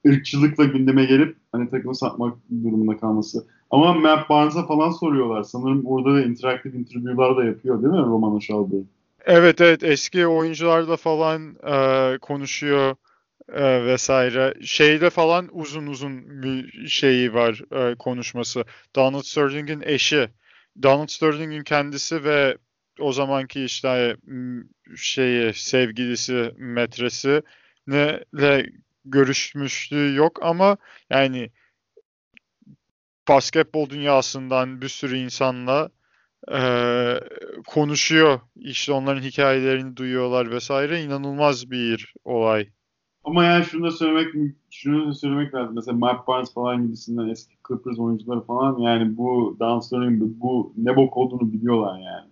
ırkçılıkla 0.06 0.64
gündeme 0.64 1.04
gelip 1.04 1.36
hani 1.52 1.70
takımı 1.70 1.94
satmak 1.94 2.36
durumunda 2.64 2.96
kalması. 2.96 3.46
Ama 3.70 3.94
Matt 3.94 4.30
Barnes'a 4.30 4.66
falan 4.66 4.90
soruyorlar. 4.90 5.42
Sanırım 5.42 5.86
orada 5.86 6.14
da 6.14 6.22
interaktif 6.22 6.74
interview'lar 6.74 7.36
da 7.36 7.44
yapıyor 7.44 7.82
değil 7.82 7.92
mi 7.94 7.98
Roman 7.98 8.36
Aşaldı? 8.36 8.74
Evet 9.24 9.60
evet 9.60 9.84
eski 9.84 10.26
oyuncularla 10.26 10.96
falan 10.96 11.56
e, 11.66 12.18
konuşuyor 12.18 12.96
e, 13.52 13.84
vesaire. 13.86 14.54
Şeyde 14.62 15.10
falan 15.10 15.48
uzun 15.52 15.86
uzun 15.86 16.42
bir 16.42 16.88
şeyi 16.88 17.34
var 17.34 17.62
e, 17.72 17.94
konuşması. 17.94 18.64
Donald 18.96 19.22
Sterling'in 19.22 19.82
eşi. 19.84 20.28
Donald 20.82 21.08
Sterling'in 21.08 21.62
kendisi 21.62 22.24
ve 22.24 22.56
o 23.00 23.12
zamanki 23.12 23.64
işte 23.64 24.16
şeyi 24.96 25.54
sevgilisi 25.54 26.52
metresi 26.56 27.42
ne 27.86 28.20
görüşmüşlüğü 29.04 30.14
yok 30.14 30.38
ama 30.42 30.76
yani 31.10 31.50
basketbol 33.30 33.90
dünyasından 33.90 34.80
bir 34.80 34.88
sürü 34.88 35.16
insanla 35.16 35.90
e, 36.52 36.60
konuşuyor. 37.66 38.40
İşte 38.56 38.92
onların 38.92 39.22
hikayelerini 39.22 39.96
duyuyorlar 39.96 40.50
vesaire. 40.50 41.02
İnanılmaz 41.02 41.70
bir 41.70 42.14
olay. 42.24 42.68
Ama 43.24 43.44
yani 43.44 43.64
şunu 43.64 43.86
da 43.86 43.90
söylemek 43.90 44.54
şunu 44.70 45.08
da 45.08 45.14
söylemek 45.14 45.54
lazım. 45.54 45.74
Mesela 45.74 45.96
Mark 45.96 46.28
Barnes 46.28 46.54
falan 46.54 46.82
gibisinden 46.82 47.28
eski 47.28 47.54
Clippers 47.68 47.98
oyuncuları 47.98 48.40
falan 48.40 48.78
yani 48.78 49.16
bu 49.16 49.56
dansların 49.60 50.40
bu 50.40 50.72
ne 50.76 50.96
bok 50.96 51.16
olduğunu 51.16 51.52
biliyorlar 51.52 51.98
yani. 51.98 52.30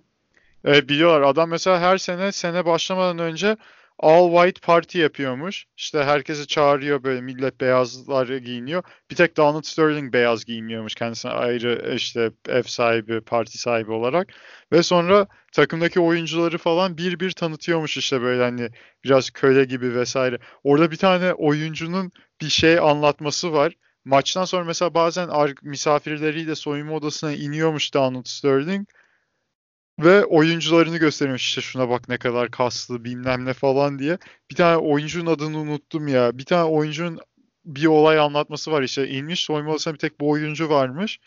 Evet 0.64 0.88
biliyorlar. 0.88 1.22
Adam 1.22 1.51
mesela 1.51 1.80
her 1.80 1.99
sene 1.99 2.32
sene 2.32 2.66
başlamadan 2.66 3.18
önce 3.18 3.57
All 3.99 4.30
White 4.32 4.61
Party 4.61 4.99
yapıyormuş. 4.99 5.66
İşte 5.76 6.05
herkesi 6.05 6.46
çağırıyor 6.46 7.03
böyle 7.03 7.20
millet 7.20 7.61
beyazlar 7.61 8.28
giyiniyor. 8.28 8.82
Bir 9.11 9.16
tek 9.16 9.36
Donald 9.36 9.64
Sterling 9.64 10.12
beyaz 10.12 10.44
giymiyormuş 10.44 10.94
kendisine 10.94 11.32
ayrı 11.32 11.94
işte 11.96 12.30
ev 12.49 12.62
sahibi, 12.62 13.20
parti 13.20 13.59
sahibi 13.59 13.92
olarak. 13.92 14.28
Ve 14.72 14.82
sonra 14.82 15.26
takımdaki 15.53 16.01
oyuncuları 16.01 16.59
falan 16.59 16.99
bir 16.99 17.20
bir 17.20 17.30
tanıtıyormuş 17.30 17.96
işte 17.96 18.22
böyle 18.22 18.42
hani 18.42 18.70
biraz 19.05 19.30
köle 19.30 19.64
gibi 19.64 19.94
vesaire. 19.94 20.38
Orada 20.64 20.90
bir 20.90 20.96
tane 20.96 21.32
oyuncunun 21.32 22.12
bir 22.40 22.49
şey 22.49 22.78
anlatması 22.78 23.53
var. 23.53 23.74
Maçtan 24.05 24.44
sonra 24.44 24.64
mesela 24.64 24.94
bazen 24.94 25.30
misafirleriyle 25.62 26.55
soyunma 26.55 26.94
odasına 26.94 27.32
iniyormuş 27.32 27.94
Donald 27.94 28.26
Sterling. 28.26 28.88
Ve 29.99 30.24
oyuncularını 30.24 30.99
göstermiş 30.99 31.49
işte 31.49 31.61
şuna 31.61 31.88
bak 31.88 32.09
ne 32.09 32.18
kadar 32.18 32.51
kaslı 32.51 33.05
bilmem 33.05 33.44
ne 33.44 33.53
falan 33.53 33.99
diye. 33.99 34.18
Bir 34.51 34.57
tane 34.57 34.76
oyuncunun 34.76 35.30
adını 35.30 35.59
unuttum 35.59 36.09
ya. 36.09 36.38
Bir 36.38 36.44
tane 36.44 36.64
oyuncunun 36.64 37.18
bir 37.64 37.86
olay 37.86 38.18
anlatması 38.18 38.72
var 38.72 38.82
işte. 38.82 39.09
inmiş 39.09 39.40
soyunma 39.40 39.70
odasında 39.70 39.94
bir 39.94 39.99
tek 39.99 40.20
bu 40.20 40.30
oyuncu 40.30 40.68
varmış. 40.70 41.20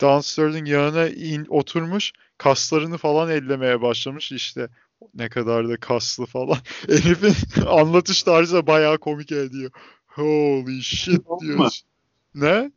Dan 0.00 0.20
Sterling 0.20 0.68
yanına 0.68 1.08
in, 1.08 1.46
oturmuş 1.48 2.12
kaslarını 2.38 2.98
falan 2.98 3.30
ellemeye 3.30 3.82
başlamış 3.82 4.32
işte. 4.32 4.68
Ne 5.14 5.28
kadar 5.28 5.68
da 5.68 5.76
kaslı 5.76 6.26
falan. 6.26 6.58
Herifin 6.88 7.62
anlatış 7.66 8.22
tarzı 8.22 8.66
bayağı 8.66 8.98
komik 8.98 9.32
ediyor. 9.32 9.70
Holy 10.06 10.82
shit 10.82 11.22
diyor. 11.40 11.70
Ne? 12.34 12.70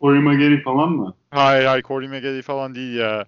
Corey 0.00 0.20
Maggary 0.20 0.62
falan 0.62 0.90
mı? 0.90 1.14
Hayır 1.30 1.64
hayır 1.64 1.82
Corey 1.82 2.08
Maggary 2.08 2.42
falan 2.42 2.74
değil 2.74 2.94
ya. 2.94 3.26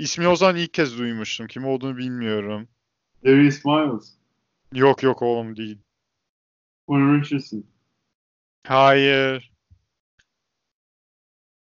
İsmi 0.00 0.28
o 0.28 0.36
zaman 0.36 0.56
ilk 0.56 0.74
kez 0.74 0.98
duymuştum. 0.98 1.46
Kim 1.46 1.64
olduğunu 1.64 1.96
bilmiyorum. 1.96 2.68
Darius 3.24 3.64
Miles. 3.64 4.12
Yok 4.72 5.02
yok 5.02 5.22
oğlum 5.22 5.56
değil. 5.56 5.78
Warren 6.86 7.20
Richardson. 7.20 7.64
Hayır. 8.66 9.52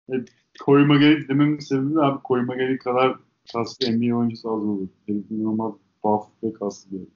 Evet, 0.10 0.30
Corey 0.66 0.86
Maggary 0.86 1.28
dememin 1.28 1.60
sebebi 1.60 1.96
de 1.96 2.00
abi 2.00 2.20
Corey 2.28 2.44
Maggary 2.44 2.78
kadar 2.78 3.16
kaslı 3.54 3.92
NBA 3.92 4.16
oyuncusu 4.16 4.50
az 4.50 4.64
olur. 4.64 4.88
İnanılmaz 5.08 5.74
buff 6.04 6.28
ve 6.44 6.54
kaslı 6.54 6.92
bir. 6.92 7.08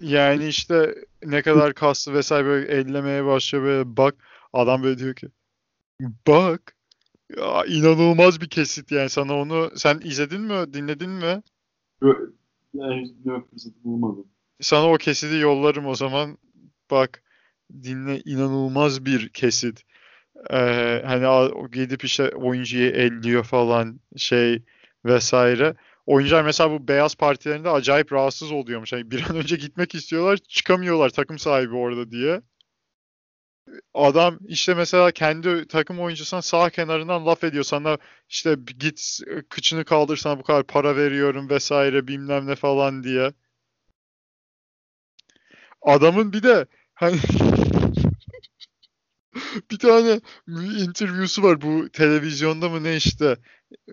Yani 0.00 0.46
işte 0.46 0.94
ne 1.24 1.42
kadar 1.42 1.74
kaslı 1.74 2.14
vesaire 2.14 2.46
böyle 2.46 2.72
ellemeye 2.72 3.24
başlıyor 3.24 3.64
böyle 3.64 3.96
bak 3.96 4.14
adam 4.52 4.82
böyle 4.82 4.98
diyor 4.98 5.14
ki 5.14 5.28
bak 6.26 6.76
ya, 7.36 7.64
inanılmaz 7.64 8.40
bir 8.40 8.48
kesit 8.48 8.92
yani 8.92 9.08
sana 9.08 9.34
onu 9.34 9.70
sen 9.76 10.00
izledin 10.04 10.40
mi 10.40 10.74
dinledin 10.74 11.10
mi? 11.10 11.42
Yani 12.74 13.14
yok 13.24 13.48
bulmadım. 13.84 14.26
Sana 14.60 14.92
o 14.92 14.94
kesiti 14.94 15.34
yollarım 15.34 15.86
o 15.86 15.94
zaman. 15.94 16.38
Bak 16.90 17.22
dinle 17.82 18.20
inanılmaz 18.20 19.04
bir 19.04 19.28
kesit. 19.28 19.82
Ee, 20.50 21.02
hani 21.06 21.50
gidip 21.72 22.04
işte 22.04 22.28
oyuncuyu 22.28 22.90
elliyor 22.90 23.44
falan 23.44 24.00
şey 24.16 24.62
vesaire. 25.04 25.74
Oyuncular 26.06 26.44
mesela 26.44 26.70
bu 26.70 26.88
beyaz 26.88 27.14
partilerinde 27.14 27.70
acayip 27.70 28.12
rahatsız 28.12 28.52
oluyormuş. 28.52 28.92
Yani 28.92 29.10
bir 29.10 29.30
an 29.30 29.36
önce 29.36 29.56
gitmek 29.56 29.94
istiyorlar 29.94 30.36
çıkamıyorlar 30.36 31.10
takım 31.10 31.38
sahibi 31.38 31.74
orada 31.74 32.10
diye 32.10 32.42
adam 33.94 34.38
işte 34.46 34.74
mesela 34.74 35.10
kendi 35.12 35.66
takım 35.68 36.00
oyuncusuna 36.00 36.42
sağ 36.42 36.70
kenarından 36.70 37.26
laf 37.26 37.44
ediyor 37.44 37.64
sana 37.64 37.98
işte 38.28 38.56
git 38.78 39.18
kıçını 39.48 39.84
kaldır 39.84 40.16
sana 40.16 40.38
bu 40.38 40.42
kadar 40.42 40.66
para 40.66 40.96
veriyorum 40.96 41.50
vesaire 41.50 42.08
bilmem 42.08 42.46
ne 42.46 42.56
falan 42.56 43.04
diye. 43.04 43.32
Adamın 45.82 46.32
bir 46.32 46.42
de 46.42 46.66
hani 46.94 47.16
bir 49.70 49.78
tane 49.78 50.20
interview'su 50.78 51.42
var 51.42 51.60
bu 51.60 51.88
televizyonda 51.92 52.68
mı 52.68 52.84
ne 52.84 52.96
işte 52.96 53.36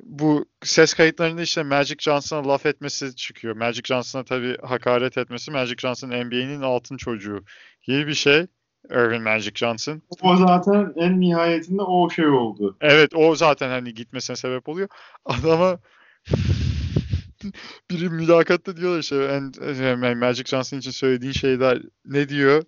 bu 0.03 0.45
ses 0.63 0.93
kayıtlarında 0.93 1.41
işte 1.41 1.63
Magic 1.63 1.95
Johnson'a 1.99 2.47
laf 2.47 2.65
etmesi 2.65 3.15
çıkıyor. 3.15 3.55
Magic 3.55 3.81
Johnson'a 3.85 4.23
tabii 4.23 4.57
hakaret 4.57 5.17
etmesi. 5.17 5.51
Magic 5.51 5.75
Johnson 5.77 6.09
NBA'nin 6.09 6.61
altın 6.61 6.97
çocuğu 6.97 7.45
gibi 7.81 8.07
bir 8.07 8.13
şey. 8.13 8.47
Irvin 8.91 9.21
Magic 9.21 9.51
Johnson. 9.55 10.01
O 10.21 10.37
zaten 10.37 10.93
en 10.95 11.19
nihayetinde 11.19 11.81
o 11.81 12.09
şey 12.09 12.27
oldu. 12.27 12.77
Evet 12.81 13.15
o 13.15 13.35
zaten 13.35 13.69
hani 13.69 13.93
gitmesine 13.93 14.35
sebep 14.35 14.69
oluyor. 14.69 14.87
Adama 15.25 15.79
biri 17.91 18.09
mülakatta 18.09 18.77
diyorlar 18.77 18.99
işte 18.99 19.15
en, 19.23 20.17
Magic 20.17 20.43
Johnson 20.45 20.77
için 20.77 20.91
söylediğin 20.91 21.31
şeyler 21.31 21.81
ne 22.05 22.29
diyor? 22.29 22.63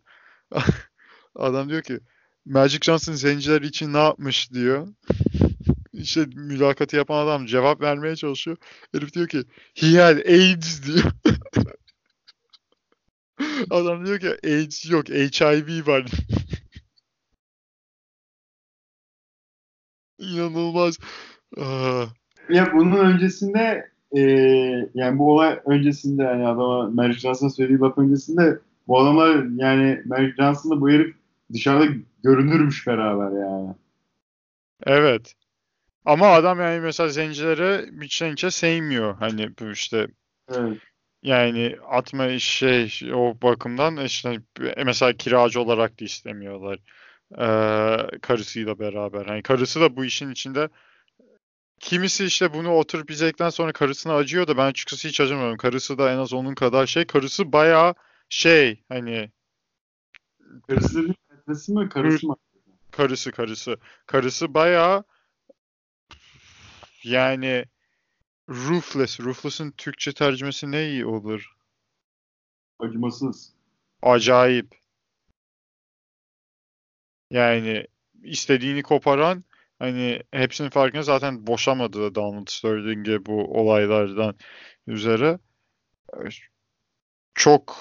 Adam 1.36 1.70
diyor 1.70 1.82
ki 1.82 2.00
Magic 2.46 2.80
Johnson 2.82 3.14
zenciler 3.14 3.62
için 3.62 3.94
ne 3.94 3.98
yapmış 3.98 4.54
diyor. 4.54 4.88
İşte 5.94 6.26
mülakatı 6.36 6.96
yapan 6.96 7.26
adam 7.26 7.46
cevap 7.46 7.82
vermeye 7.82 8.16
çalışıyor. 8.16 8.58
Herif 8.94 9.14
diyor 9.14 9.28
ki 9.28 9.44
he 9.76 9.98
had 9.98 10.18
AIDS 10.18 10.88
diyor. 10.88 11.12
Adam 13.70 14.06
diyor 14.06 14.20
ki 14.20 14.38
AIDS 14.44 14.92
yok 14.92 15.10
HIV 15.10 15.88
var. 15.88 16.06
İnanılmaz. 20.20 21.00
Aa. 21.58 22.06
Ya 22.50 22.74
bunun 22.74 22.98
öncesinde 22.98 23.92
e, 24.12 24.22
yani 24.94 25.20
bu 25.20 25.34
olay 25.34 25.60
öncesinde 25.66 26.24
yani 26.24 26.48
adama 26.48 26.90
Magic 26.90 27.20
Johnson'a 27.20 27.50
söylediği 27.50 27.80
laf 27.80 27.98
öncesinde 27.98 28.60
bu 28.88 29.00
adamlar 29.00 29.46
yani 29.56 30.02
Magic 30.06 30.36
Johnson'la 30.36 30.82
bu 30.82 30.90
herif 30.90 31.16
dışarıda 31.54 31.86
görünürmüş 32.24 32.88
beraber 32.88 33.42
yani. 33.42 33.76
Evet. 34.86 35.36
Ama 36.06 36.28
adam 36.28 36.60
yani 36.60 36.80
mesela 36.80 37.10
zencileri 37.10 38.06
içten 38.06 38.34
içe 38.34 38.52
sevmiyor. 38.52 39.16
Hani 39.16 39.50
bu 39.60 39.72
işte 39.72 40.08
evet. 40.52 40.78
Yani 41.24 41.78
atma 41.90 42.40
şey 42.40 43.12
o 43.14 43.36
bakımdan 43.42 44.06
işte 44.06 44.42
mesela 44.86 45.14
kiracı 45.14 45.62
olarak 45.62 46.00
da 46.02 46.06
istemiyorlar 46.06 46.80
Ee, 47.40 48.20
karısıyla 48.22 48.80
beraber. 48.80 49.26
Yani 49.26 49.44
karısı 49.44 49.82
da 49.82 49.96
bu 49.96 50.06
işin 50.06 50.32
içinde. 50.32 50.70
Kimisi 51.80 52.26
işte 52.26 52.54
bunu 52.54 52.72
oturup 52.76 53.12
izledikten 53.12 53.50
sonra 53.50 53.72
karısına 53.72 54.16
acıyor 54.16 54.48
da 54.48 54.58
ben 54.58 54.66
açıkçası 54.66 55.08
hiç 55.08 55.22
acımıyorum. 55.22 55.58
Karısı 55.58 55.98
da 55.98 56.12
en 56.14 56.18
az 56.18 56.34
onun 56.34 56.56
kadar 56.56 56.86
şey. 56.86 57.06
Karısı 57.06 57.54
bayağı 57.54 57.96
şey 58.30 58.84
hani 58.90 59.32
Karısı 60.68 61.16
metresi 61.30 61.74
mi? 61.74 61.90
Karısı 61.90 62.28
mı? 62.28 62.36
karısı 62.92 63.32
karısı. 63.32 63.78
Karısı 64.06 64.54
bayağı 64.54 65.04
yani 67.04 67.66
ruthless. 68.50 69.20
Ruthless'ın 69.20 69.72
Türkçe 69.72 70.14
tercümesi 70.14 70.72
ne 70.72 70.90
iyi 70.90 71.06
olur? 71.06 71.56
Acımasız. 72.80 73.54
Acayip. 74.02 74.80
Yani 77.30 77.88
istediğini 78.24 78.84
koparan 78.84 79.44
hani 79.80 80.24
hepsinin 80.32 80.70
farkında 80.70 81.04
zaten 81.04 81.48
boşamadı 81.48 82.02
da 82.02 82.16
Donald 82.16 82.48
Sterling'e 82.48 83.26
bu 83.26 83.60
olaylardan 83.60 84.36
üzere. 84.88 85.40
Çok 87.34 87.78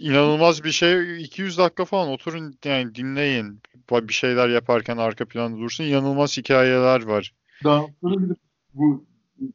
inanılmaz 0.00 0.64
bir 0.64 0.70
şey. 0.70 1.22
200 1.24 1.58
dakika 1.58 1.84
falan 1.84 2.08
oturun 2.08 2.58
yani 2.64 2.94
dinleyin. 2.94 3.62
Bir 3.90 4.12
şeyler 4.12 4.48
yaparken 4.48 4.96
arka 4.96 5.28
planda 5.28 5.58
dursun. 5.58 5.84
İnanılmaz 5.84 6.36
hikayeler 6.36 7.02
var. 7.02 7.34
Daha 7.64 7.86
sonra 8.00 8.22
bir 8.22 8.28
de 8.28 8.34
bu 8.74 9.06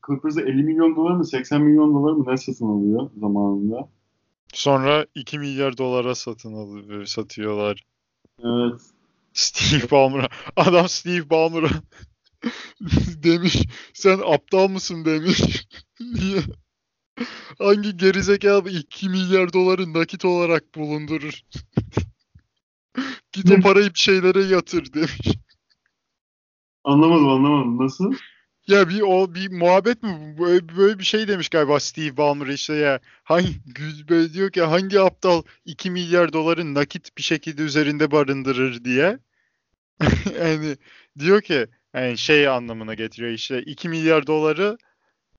Clippers'ı 0.07 0.41
50 0.41 0.63
milyon 0.63 0.95
dolar 0.95 1.11
mı 1.11 1.25
80 1.25 1.61
milyon 1.61 1.93
dolar 1.93 2.11
mı 2.11 2.23
ne 2.27 2.37
satın 2.37 2.65
alıyor 2.65 3.09
zamanında? 3.19 3.89
Sonra 4.53 5.05
2 5.15 5.39
milyar 5.39 5.77
dolara 5.77 6.15
satın 6.15 6.53
alıyor, 6.53 7.05
satıyorlar. 7.05 7.83
Evet. 8.39 8.81
Steve 9.33 9.91
Ballmer'a. 9.91 10.29
Adam 10.55 10.89
Steve 10.89 11.29
Ballmer'a 11.29 11.69
demiş 13.23 13.63
sen 13.93 14.19
aptal 14.25 14.67
mısın 14.67 15.05
demiş. 15.05 15.41
Niye? 15.99 16.41
Hangi 17.59 17.97
gerizekalı 17.97 18.69
2 18.69 19.09
milyar 19.09 19.53
doları 19.53 19.93
nakit 19.93 20.25
olarak 20.25 20.75
bulundurur? 20.75 21.41
Git 23.31 23.51
o 23.51 23.61
parayı 23.61 23.89
bir 23.89 23.99
şeylere 23.99 24.43
yatır 24.43 24.93
demiş. 24.93 25.37
Anlamadım 26.83 27.29
anlamadım. 27.29 27.85
Nasıl? 27.85 28.13
Ya 28.67 28.89
bir 28.89 29.01
o 29.01 29.35
bir 29.35 29.51
muhabbet 29.51 30.03
mi 30.03 30.35
böyle, 30.39 30.77
böyle 30.77 30.99
bir 30.99 31.03
şey 31.03 31.27
demiş 31.27 31.49
galiba 31.49 31.79
Steve 31.79 32.17
Ballmer 32.17 32.47
işte 32.47 32.73
ya 32.73 32.99
hangi 33.23 33.55
böyle 34.09 34.33
diyor 34.33 34.51
ki 34.51 34.61
hangi 34.61 34.99
aptal 34.99 35.43
2 35.65 35.91
milyar 35.91 36.33
doların 36.33 36.75
nakit 36.75 37.17
bir 37.17 37.23
şekilde 37.23 37.61
üzerinde 37.61 38.11
barındırır 38.11 38.83
diye. 38.83 39.19
yani 40.39 40.77
diyor 41.19 41.41
ki 41.41 41.67
yani 41.93 42.17
şey 42.17 42.47
anlamına 42.47 42.93
getiriyor 42.93 43.31
işte 43.31 43.63
2 43.63 43.89
milyar 43.89 44.27
doları 44.27 44.77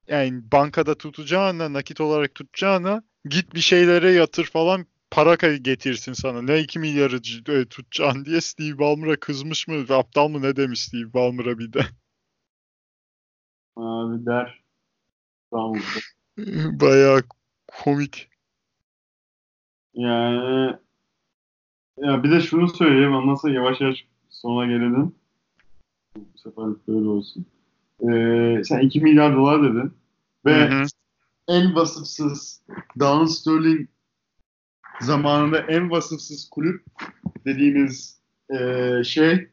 yani 0.08 0.52
bankada 0.52 0.94
tutacağına 0.98 1.72
nakit 1.72 2.00
olarak 2.00 2.34
tutacağına 2.34 3.02
git 3.28 3.54
bir 3.54 3.60
şeylere 3.60 4.12
yatır 4.12 4.44
falan 4.44 4.86
para 5.10 5.34
getirsin 5.56 6.12
sana. 6.12 6.42
Ne 6.42 6.60
2 6.60 6.78
milyarı 6.78 7.22
tutacaksın 7.66 8.24
diye 8.24 8.40
Steve 8.40 8.78
Ballmer'a 8.78 9.16
kızmış 9.16 9.68
mı? 9.68 9.86
Aptal 9.90 10.28
mı 10.28 10.42
ne 10.42 10.56
demiş 10.56 10.82
Steve 10.82 11.12
Ballmer'a 11.12 11.58
bir 11.58 11.72
de. 11.72 11.86
Abi 13.76 14.26
der. 14.26 14.64
Tamam. 15.50 15.76
Bayağı 16.80 17.22
komik. 17.68 18.28
Yani 19.94 20.76
ya 21.98 22.22
bir 22.22 22.30
de 22.30 22.40
şunu 22.40 22.68
söyleyeyim 22.68 23.14
ondan 23.14 23.34
sonra 23.34 23.52
yavaş 23.52 23.80
yavaş 23.80 24.06
sona 24.28 24.66
gelelim. 24.66 25.14
Bu 26.16 26.38
sefer 26.38 26.64
böyle 26.88 27.08
olsun. 27.08 27.46
Ee, 28.00 28.62
sen 28.64 28.78
2 28.80 29.00
milyar 29.00 29.36
dolar 29.36 29.62
dedin. 29.62 29.94
Ve 30.46 30.70
hı 30.70 30.82
hı. 30.82 30.86
en 31.48 31.74
vasıfsız 31.74 32.62
Donald 32.98 33.26
Sterling 33.26 33.88
zamanında 35.00 35.58
en 35.58 35.90
vasıfsız 35.90 36.50
kulüp 36.50 36.84
dediğimiz 37.44 38.20
e, 38.50 39.04
şey 39.04 39.48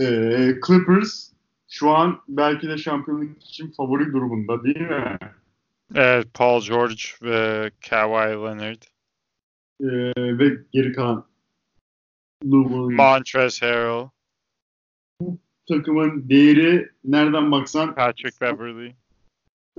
e, 0.00 0.06
Clippers 0.66 1.33
şu 1.74 1.90
an 1.90 2.20
belki 2.28 2.68
de 2.68 2.78
şampiyonluk 2.78 3.42
için 3.42 3.70
favori 3.70 4.12
durumunda 4.12 4.64
değil 4.64 4.80
mi? 4.80 5.18
Evet, 5.94 6.26
Paul 6.34 6.62
George 6.62 7.02
ve 7.22 7.70
Kawhi 7.90 8.30
Leonard. 8.30 8.82
Ee, 9.80 9.86
ve 10.38 10.56
geri 10.72 10.92
kalan. 10.92 11.26
Montrezl 12.44 13.64
Harrell. 13.64 14.08
Takımın 15.68 16.28
değeri 16.28 16.90
nereden 17.04 17.52
baksan 17.52 17.94
Patrick 17.94 18.40
Beverly. 18.40 18.92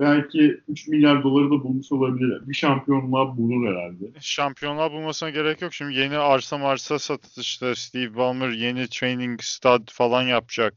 Belki 0.00 0.60
3 0.68 0.88
milyar 0.88 1.22
doları 1.22 1.46
da 1.46 1.64
bulmuş 1.64 1.92
olabilir. 1.92 2.48
Bir 2.48 2.54
şampiyonluğa 2.54 3.36
bulur 3.36 3.68
herhalde. 3.68 4.20
Şampiyonluğa 4.20 4.92
bulmasına 4.92 5.30
gerek 5.30 5.62
yok. 5.62 5.74
Şimdi 5.74 5.94
yeni 5.94 6.18
arsa 6.18 6.58
marsa 6.58 6.98
satışta 6.98 7.74
Steve 7.74 8.16
Ballmer 8.16 8.50
yeni 8.50 8.88
training 8.88 9.42
stud 9.42 9.88
falan 9.92 10.22
yapacak. 10.22 10.74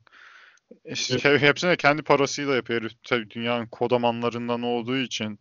Evet. 0.86 1.26
Hepsini 1.42 1.78
kendi 1.78 2.02
parasıyla 2.02 2.56
yapıyor. 2.56 2.92
Tabii 3.04 3.30
dünyanın 3.30 3.66
kodamanlarından 3.66 4.62
olduğu 4.62 4.98
için. 4.98 5.40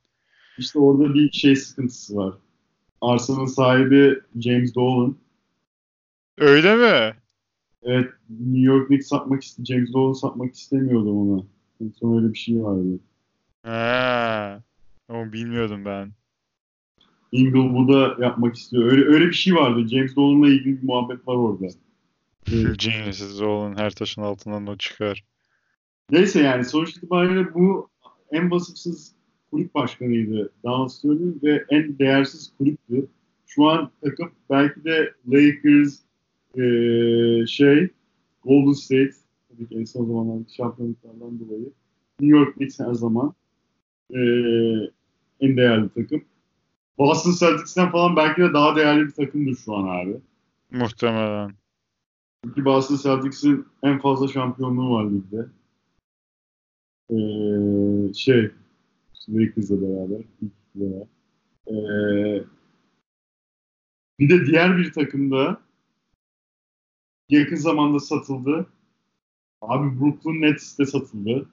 İşte 0.59 0.79
orada 0.79 1.15
bir 1.15 1.33
şey 1.33 1.57
sıkıntısı 1.57 2.17
var. 2.17 2.35
Arsanın 3.01 3.47
sahibi 3.47 4.21
James 4.41 4.75
Dolan. 4.75 5.17
Öyle 6.39 6.77
mi? 6.77 7.17
Evet. 7.83 8.11
New 8.31 8.61
York 8.61 8.87
Knicks 8.87 9.09
satmak 9.09 9.43
James 9.69 9.93
Dolan 9.93 10.13
satmak 10.13 10.55
istemiyordu 10.55 11.13
ona. 11.13 11.43
Son 12.01 12.17
öyle 12.17 12.33
bir 12.33 12.39
şey 12.39 12.63
vardı. 12.63 13.01
He. 13.63 14.63
Onu 15.09 15.33
bilmiyordum 15.33 15.85
ben. 15.85 16.13
Inglewood'a 17.33 18.25
yapmak 18.25 18.57
istiyor. 18.57 18.93
Öyle 18.93 19.05
öyle 19.05 19.27
bir 19.27 19.33
şey 19.33 19.55
vardı. 19.55 19.89
James 19.89 20.17
Dolan'la 20.17 20.49
ilgili 20.49 20.83
bir 20.83 20.87
muhabbet 20.87 21.29
var 21.29 21.35
orada. 21.35 21.67
Genius 22.79 23.41
Dolan 23.41 23.77
her 23.77 23.91
taşın 23.91 24.23
altından 24.23 24.67
o 24.67 24.77
çıkar. 24.77 25.25
Neyse 26.11 26.41
yani 26.41 26.65
sonuç 26.65 26.97
itibariyle 26.97 27.55
bu 27.55 27.91
en 28.33 28.51
vasıfsız 28.51 29.15
kulüp 29.51 29.75
başkanıydı 29.75 30.53
Donald 30.65 30.89
Sterling 30.89 31.43
ve 31.43 31.65
en 31.69 31.99
değersiz 31.99 32.53
kulüptü. 32.59 33.09
Şu 33.47 33.69
an 33.69 33.91
takım 34.05 34.33
belki 34.51 34.85
de 34.85 35.13
Lakers, 35.29 35.99
ee, 36.55 37.47
şey, 37.47 37.89
Golden 38.45 38.73
State, 38.73 39.15
tabii 39.49 39.69
ki 39.69 39.75
en 39.75 39.85
son 39.85 40.07
zamanlarda 40.07 40.49
şampiyonluklardan 40.57 41.41
dolayı 41.41 41.73
New 42.21 42.39
York 42.39 42.55
Knicks 42.55 42.81
her 42.81 42.95
zaman 42.95 43.35
e, 44.11 44.21
en 45.41 45.57
değerli 45.57 45.89
takım. 45.89 46.25
Boston 46.99 47.33
Celtics'ten 47.33 47.91
falan 47.91 48.17
belki 48.17 48.43
de 48.43 48.55
daha 48.55 48.77
değerli 48.77 49.07
bir 49.07 49.11
takımdır 49.11 49.57
şu 49.57 49.75
an 49.75 49.87
abi. 49.87 50.17
Muhtemelen. 50.71 51.53
Çünkü 52.45 52.65
Boston 52.65 52.97
Celtics'in 52.97 53.67
en 53.83 53.99
fazla 53.99 54.29
şampiyonluğu 54.29 54.95
var 54.95 55.05
ligde. 55.05 55.47
Ee, 57.11 58.15
şey, 58.15 58.51
Lakers'la 59.29 59.83
beraber. 59.83 60.25
Ee, 61.69 62.45
bir 64.19 64.29
de 64.29 64.47
diğer 64.47 64.79
bir 64.79 64.93
takımda 64.93 65.61
yakın 67.29 67.57
zamanda 67.57 68.01
satıldı. 68.01 68.67
Abi 69.63 70.01
Brooklyn 70.01 70.43
Nets 70.43 70.79
de 70.79 70.87
satıldı. 70.87 71.49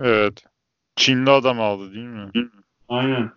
Evet. 0.00 0.44
Çinli 0.96 1.30
adam 1.30 1.60
aldı 1.60 1.94
değil 1.94 2.06
mi? 2.06 2.30
Aynen. 2.88 3.30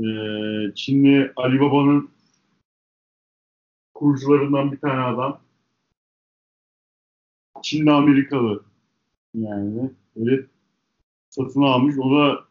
Ee, 0.00 0.74
Çinli 0.74 1.32
Ali 1.36 1.60
Baba'nın 1.60 2.10
kurucularından 3.94 4.72
bir 4.72 4.80
tane 4.80 5.00
adam. 5.00 5.40
Çinli 7.64 7.90
Amerikalı 7.90 8.64
yani. 9.34 9.90
Öyle 10.16 10.46
satın 11.28 11.62
almış. 11.62 11.98
O 11.98 12.10
da 12.10 12.44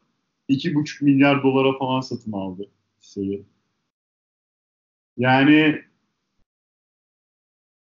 2,5 0.49 1.03
milyar 1.03 1.43
dolara 1.43 1.77
falan 1.77 2.01
satın 2.01 2.31
aldı 2.31 2.69
hisseyi. 3.01 3.43
Yani 5.17 5.81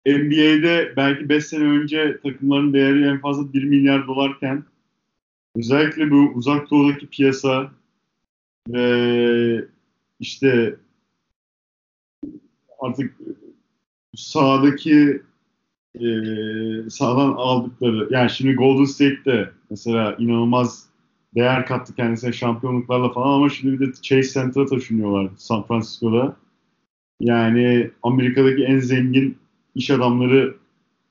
NBA'de 0.07 0.95
belki 0.97 1.29
5 1.29 1.47
sene 1.47 1.65
önce 1.65 2.21
takımların 2.23 2.73
değeri 2.73 3.07
en 3.07 3.21
fazla 3.21 3.53
1 3.53 3.65
milyar 3.65 4.07
dolarken 4.07 4.65
özellikle 5.57 6.11
bu 6.11 6.33
uzak 6.35 6.71
doğudaki 6.71 7.07
piyasa 7.07 7.73
ve 8.69 9.69
işte 10.21 10.77
artık 12.81 13.21
sahadaki 14.17 15.23
e, 16.01 16.91
sağdan 16.91 17.33
aldıkları 17.33 18.09
yani 18.11 18.31
şimdi 18.31 18.55
Golden 18.55 18.85
State'te 18.85 19.51
mesela 19.71 20.17
inanılmaz 20.19 20.87
değer 21.35 21.67
kattı 21.67 21.95
kendisine 21.95 22.33
şampiyonluklarla 22.33 23.13
falan 23.13 23.33
ama 23.37 23.49
şimdi 23.49 23.81
bir 23.81 23.89
de 23.89 23.93
Chase 24.03 24.41
Center'a 24.41 24.67
taşınıyorlar 24.67 25.31
San 25.37 25.63
Francisco'da. 25.67 26.37
Yani 27.21 27.91
Amerika'daki 28.03 28.65
en 28.65 28.79
zengin 28.79 29.39
iş 29.75 29.91
adamları 29.91 30.57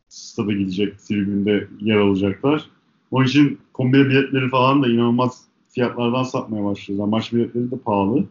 stada 0.08 0.52
gidecek, 0.52 1.00
tribünde 1.00 1.68
yer 1.82 1.98
alacaklar. 1.98 2.70
Onun 3.12 3.26
için 3.26 3.60
kombine 3.74 4.06
biletleri 4.06 4.50
falan 4.50 4.84
da 4.84 4.88
inanılmaz 4.88 5.44
fiyatlardan 5.70 6.24
satmaya 6.24 6.66
başlıyorlar. 6.66 7.08
Maç 7.08 7.34
biletleri 7.34 7.72
de 7.72 7.78
pahalı. 7.78 8.26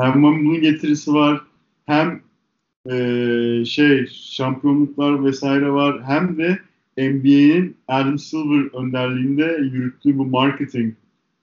Hem 0.00 0.22
bunun 0.22 0.60
getirisi 0.60 1.14
var, 1.14 1.40
hem 1.86 2.20
e, 2.90 3.64
şey 3.64 4.06
şampiyonluklar 4.06 5.24
vesaire 5.24 5.70
var, 5.70 6.02
hem 6.04 6.38
de 6.38 6.58
NBA'nin 6.98 7.76
Adam 7.88 8.18
Silver 8.18 8.78
önderliğinde 8.80 9.58
yürüttüğü 9.72 10.18
bu 10.18 10.26
marketing, 10.26 10.94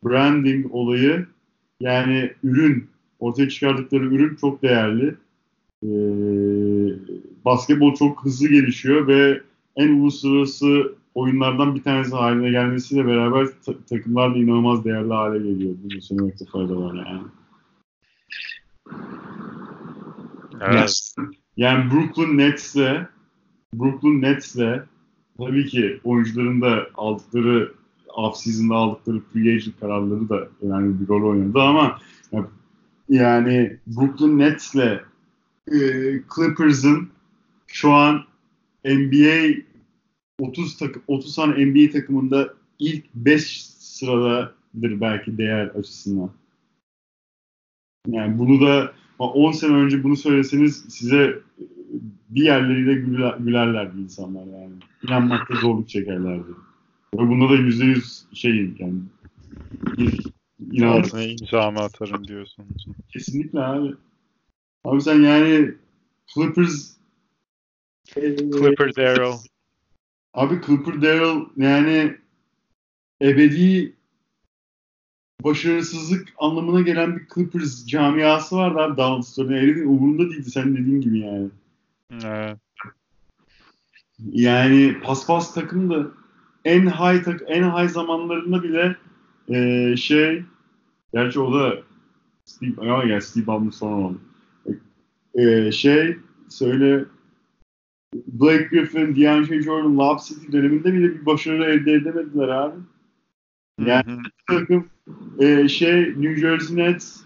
branding 0.03 0.65
olayı 0.71 1.25
yani 1.79 2.31
ürün, 2.43 2.87
ortaya 3.19 3.49
çıkardıkları 3.49 4.05
ürün 4.05 4.35
çok 4.35 4.61
değerli. 4.61 5.15
Ee, 5.83 5.87
basketbol 7.45 7.95
çok 7.95 8.25
hızlı 8.25 8.47
gelişiyor 8.47 9.07
ve 9.07 9.41
en 9.75 9.89
uluslararası 9.89 10.95
oyunlardan 11.15 11.75
bir 11.75 11.83
tanesi 11.83 12.15
haline 12.15 12.51
gelmesiyle 12.51 13.05
beraber 13.05 13.47
ta- 13.65 13.83
takımlar 13.89 14.35
da 14.35 14.37
inanılmaz 14.37 14.85
değerli 14.85 15.13
hale 15.13 15.37
geliyor. 15.37 15.75
Bunu 15.83 16.01
söylemekte 16.01 16.45
fayda 16.45 16.77
var 16.77 16.93
yani. 16.95 17.21
Evet. 20.61 21.15
Yani 21.57 21.91
Brooklyn 21.91 22.37
Nets'le 22.37 23.07
Brooklyn 23.73 24.21
Nets'le 24.21 24.83
tabii 25.37 25.65
ki 25.65 25.99
oyuncuların 26.03 26.61
da 26.61 26.87
aldıkları 26.95 27.73
off-season'da 28.07 28.75
aldıkları 28.75 29.19
free 29.33 29.55
agent 29.55 29.79
kararları 29.79 30.29
da 30.29 30.47
önemli 30.61 31.01
bir 31.01 31.07
rol 31.07 31.29
oynadı 31.29 31.61
ama 31.61 31.99
yani 33.09 33.77
Brooklyn 33.87 34.39
Nets'le 34.39 35.01
e, 35.71 35.77
Clippers'ın 36.35 37.09
şu 37.67 37.91
an 37.91 38.23
NBA 38.85 39.61
30 40.39 40.77
takım 40.77 41.01
30 41.07 41.35
tane 41.35 41.65
NBA 41.65 41.91
takımında 41.91 42.53
ilk 42.79 43.05
5 43.15 43.65
sıradadır 43.65 45.01
belki 45.01 45.37
değer 45.37 45.67
açısından. 45.67 46.29
Yani 48.07 48.39
bunu 48.39 48.67
da 48.67 48.93
10 49.19 49.51
sene 49.51 49.73
önce 49.73 50.03
bunu 50.03 50.15
söyleseniz 50.15 50.85
size 50.89 51.39
bir 52.29 52.41
yerleriyle 52.41 52.93
güler, 52.93 53.37
gülerlerdi 53.37 54.01
insanlar 54.01 54.45
yani. 54.45 54.73
İnanmakta 55.07 55.55
zorluk 55.55 55.89
çekerlerdi. 55.89 56.51
Ve 57.15 57.19
bunda 57.19 57.49
da 57.49 57.55
yüzde 57.55 57.85
yüz 57.85 58.25
şey 58.33 58.71
yani 58.79 58.99
İnanın 60.71 61.37
imzamı 61.41 61.79
atarım 61.79 62.27
diyorsun. 62.27 62.65
Kesinlikle 63.09 63.59
abi. 63.59 63.93
Abi 64.83 65.01
sen 65.01 65.21
yani 65.21 65.71
Clippers 66.33 66.95
Clipper 68.13 68.95
Daryl. 68.95 69.37
Abi 70.33 70.61
Clipper 70.65 71.01
Daryl 71.01 71.45
yani 71.57 72.17
ebedi 73.21 73.94
başarısızlık 75.43 76.27
anlamına 76.37 76.81
gelen 76.81 77.15
bir 77.15 77.27
Clippers 77.35 77.85
camiası 77.85 78.55
vardı 78.55 78.79
abi 78.79 78.97
Dallas 78.97 79.29
Stone'un. 79.29 79.57
Herifin 79.57 79.87
umurunda 79.87 80.29
değildi 80.29 80.51
sen 80.51 80.77
dediğin 80.77 81.01
gibi 81.01 81.19
yani. 81.19 81.49
Evet. 82.11 82.57
Yani 84.19 84.99
paspas 85.03 85.53
takımdı. 85.53 86.11
En 86.65 86.81
high 86.81 87.23
tak 87.23 87.41
en 87.47 87.63
high 87.63 87.89
zamanlarında 87.89 88.63
bile 88.63 88.95
e, 89.49 89.97
şey 89.97 90.43
gerçi 91.13 91.39
o 91.39 91.53
da 91.53 91.77
Steve 92.45 92.81
ama 92.81 93.03
yani 93.03 93.21
Steve 93.21 93.47
Ballmer 93.47 93.71
sonra 93.71 93.95
oldu. 93.95 94.21
E, 95.35 95.71
şey 95.71 96.17
söyle 96.49 97.05
Blake 98.15 98.63
Griffin, 98.63 99.15
DeAndre 99.15 99.61
Jordan, 99.61 99.97
Lob 99.97 100.19
City 100.19 100.51
döneminde 100.51 100.93
bile 100.93 101.03
bir 101.03 101.25
başarı 101.25 101.65
elde 101.65 101.93
edemediler 101.93 102.47
abi. 102.47 102.75
Yani 103.85 104.21
takım 104.47 104.87
e, 105.39 105.67
şey 105.67 106.01
New 106.01 106.35
Jersey 106.35 106.77
Nets 106.77 107.21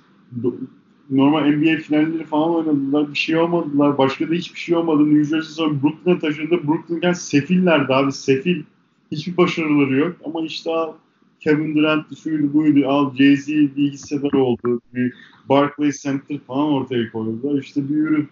normal 1.09 1.45
NBA 1.45 1.77
finalleri 1.77 2.25
falan 2.25 2.55
oynadılar. 2.55 3.09
Bir 3.13 3.17
şey 3.17 3.37
olmadılar. 3.37 3.97
Başka 3.97 4.29
da 4.29 4.33
hiçbir 4.33 4.59
şey 4.59 4.75
olmadı. 4.75 5.05
New 5.05 5.23
Jersey 5.23 5.53
sonra 5.53 5.83
Brooklyn'e 5.83 6.19
taşındı. 6.19 6.67
Brooklyn'ken 6.67 7.13
sefillerdi 7.13 7.93
abi. 7.93 8.11
Sefil. 8.11 8.63
Hiçbir 9.11 9.37
başarıları 9.37 9.95
yok. 9.95 10.15
Ama 10.25 10.41
işte 10.41 10.71
al 10.71 10.93
Kevin 11.39 11.75
Durant 11.75 12.17
şuydu 12.17 12.53
buydu. 12.53 12.87
Al 12.87 13.15
Jay-Z 13.15 13.75
bir 13.75 13.91
hissedar 13.91 14.33
oldu. 14.33 14.81
Bir 14.93 15.13
Barclays 15.49 16.03
Center 16.03 16.39
falan 16.47 16.71
ortaya 16.71 17.11
koydular. 17.11 17.61
İşte 17.61 17.89
bir 17.89 17.95
ürün. 17.95 18.29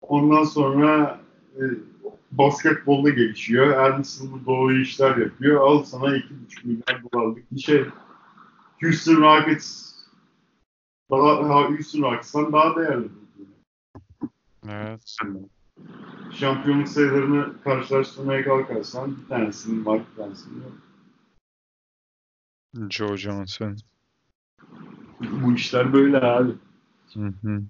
Ondan 0.00 0.44
sonra 0.44 1.20
e, 1.56 1.62
basketbolda 2.32 3.10
gelişiyor. 3.10 4.04
Silver 4.04 4.46
doğru 4.46 4.76
işler 4.76 5.16
yapıyor. 5.16 5.60
Al 5.60 5.82
sana 5.84 6.16
2,5 6.16 6.22
milyar 6.64 7.02
dolarlık 7.12 7.52
bir 7.52 7.60
şey. 7.60 7.84
Houston 8.80 9.16
Rockets 9.16 9.94
daha, 11.10 11.44
daha 11.44 11.68
Houston 11.68 12.02
Rockets'tan 12.02 12.52
daha 12.52 12.76
değerli. 12.76 13.08
Evet. 14.68 15.16
Şampiyonluk 16.32 16.88
sayılarını 16.88 17.62
karşılaştırmaya 17.64 18.44
kalkarsan 18.44 19.16
bir 19.16 19.28
tanesinin 19.28 19.86
var, 19.86 20.00
bir 20.10 20.22
tanesinin 20.22 20.62
yok. 20.62 20.72
Joe 22.90 23.16
Johnson. 23.16 23.76
Bu 25.20 25.52
işler 25.52 25.92
böyle 25.92 26.20
abi. 26.20 26.52
Hı 27.14 27.32
hı. 27.42 27.62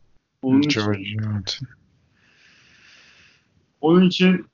Onun 0.42 0.62
Joe 0.62 0.92
için, 0.92 1.20
Johnson. 1.22 1.68
onun 3.80 4.04
için 4.06 4.46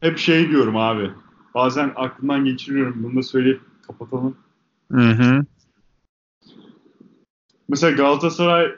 hep 0.00 0.18
şey 0.18 0.48
diyorum 0.48 0.76
abi. 0.76 1.10
Bazen 1.54 1.92
aklımdan 1.96 2.44
geçiriyorum. 2.44 3.02
Bunu 3.04 3.16
da 3.16 3.22
söyleyip 3.22 3.60
kapatalım. 3.86 4.36
Hı 4.92 5.10
hı. 5.10 5.44
Mesela 7.68 7.96
Galatasaray 7.96 8.76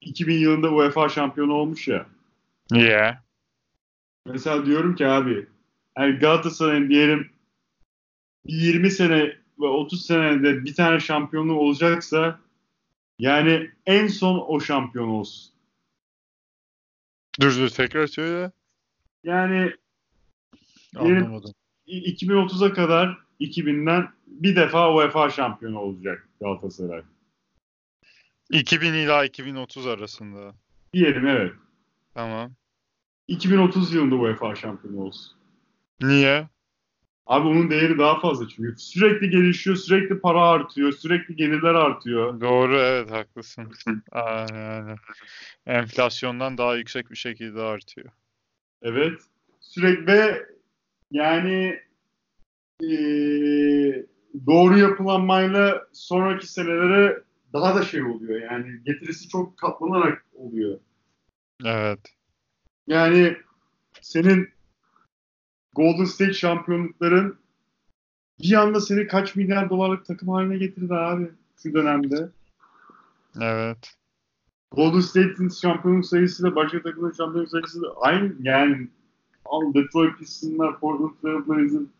2000 0.00 0.38
yılında 0.38 0.70
UEFA 0.70 1.08
şampiyonu 1.08 1.52
olmuş 1.52 1.88
ya. 1.88 2.06
Yeah. 2.72 3.16
Mesela 4.26 4.66
diyorum 4.66 4.94
ki 4.94 5.06
abi 5.06 5.46
yani 5.98 6.18
Galatasaray'ın 6.18 6.88
diyelim 6.90 7.30
20 8.44 8.90
sene 8.90 9.36
ve 9.60 9.66
30 9.66 10.06
senede 10.06 10.64
bir 10.64 10.74
tane 10.74 11.00
şampiyonluğu 11.00 11.58
olacaksa 11.58 12.40
yani 13.18 13.70
en 13.86 14.06
son 14.06 14.44
o 14.48 14.60
şampiyon 14.60 15.08
olsun. 15.08 15.54
Dur 17.40 17.56
dur 17.56 17.68
tekrar 17.68 18.06
söyle. 18.06 18.52
Yani 19.24 19.74
Anlamadım. 20.96 21.54
i- 21.86 22.10
2030'a 22.12 22.72
kadar 22.72 23.18
2000'den 23.40 24.08
bir 24.26 24.56
defa 24.56 24.94
UEFA 24.94 25.30
şampiyonu 25.30 25.78
olacak 25.78 26.28
Galatasaray. 26.40 27.02
2000 28.54 28.92
ila 28.94 29.24
2030 29.24 29.86
arasında. 29.86 30.54
Diyelim 30.92 31.26
evet. 31.26 31.52
Tamam. 32.14 32.52
2030 33.28 33.94
yılında 33.94 34.14
UEFA 34.14 34.54
şampiyonu 34.54 35.00
olsun. 35.00 35.38
Niye? 36.00 36.48
Abi 37.26 37.48
onun 37.48 37.70
değeri 37.70 37.98
daha 37.98 38.20
fazla 38.20 38.48
çünkü. 38.48 38.74
Sürekli 38.76 39.30
gelişiyor, 39.30 39.76
sürekli 39.76 40.20
para 40.20 40.42
artıyor, 40.48 40.92
sürekli 40.92 41.36
gelirler 41.36 41.74
artıyor. 41.74 42.40
Doğru 42.40 42.78
evet 42.78 43.10
haklısın. 43.10 43.72
Aa, 44.12 44.46
yani 44.54 44.96
enflasyondan 45.66 46.58
daha 46.58 46.76
yüksek 46.76 47.10
bir 47.10 47.16
şekilde 47.16 47.60
artıyor. 47.60 48.08
Evet. 48.82 49.20
Sürekli 49.60 50.06
ve 50.06 50.46
yani 51.10 51.80
eee, 52.80 54.06
doğru 54.46 54.78
yapılanmayla 54.78 55.86
sonraki 55.92 56.46
senelere 56.46 57.23
daha 57.54 57.74
da 57.74 57.82
şey 57.82 58.02
oluyor. 58.02 58.40
Yani 58.40 58.82
getirisi 58.84 59.28
çok 59.28 59.56
katlanarak 59.56 60.26
oluyor. 60.34 60.78
Evet. 61.64 62.00
Yani 62.86 63.36
senin 64.00 64.48
Golden 65.74 66.04
State 66.04 66.32
şampiyonlukların 66.32 67.38
bir 68.42 68.52
anda 68.52 68.80
seni 68.80 69.06
kaç 69.06 69.36
milyar 69.36 69.70
dolarlık 69.70 70.06
takım 70.06 70.28
haline 70.28 70.58
getirdi 70.58 70.94
abi 70.94 71.30
şu 71.56 71.74
dönemde. 71.74 72.28
Evet. 73.40 73.94
Golden 74.70 75.00
State'in 75.00 75.48
şampiyonluk 75.48 76.06
sayısıyla 76.06 76.56
başka 76.56 76.82
takımların 76.82 77.12
şampiyonluk 77.12 77.50
sayısı 77.50 77.82
da 77.82 77.96
aynı 77.96 78.32
yani 78.40 78.88
al 79.44 79.74
Detroit 79.74 80.18
Pistons'lar, 80.18 80.80
Portland 80.80 81.10
Trail 81.22 81.48
Blazers'ın 81.48 81.92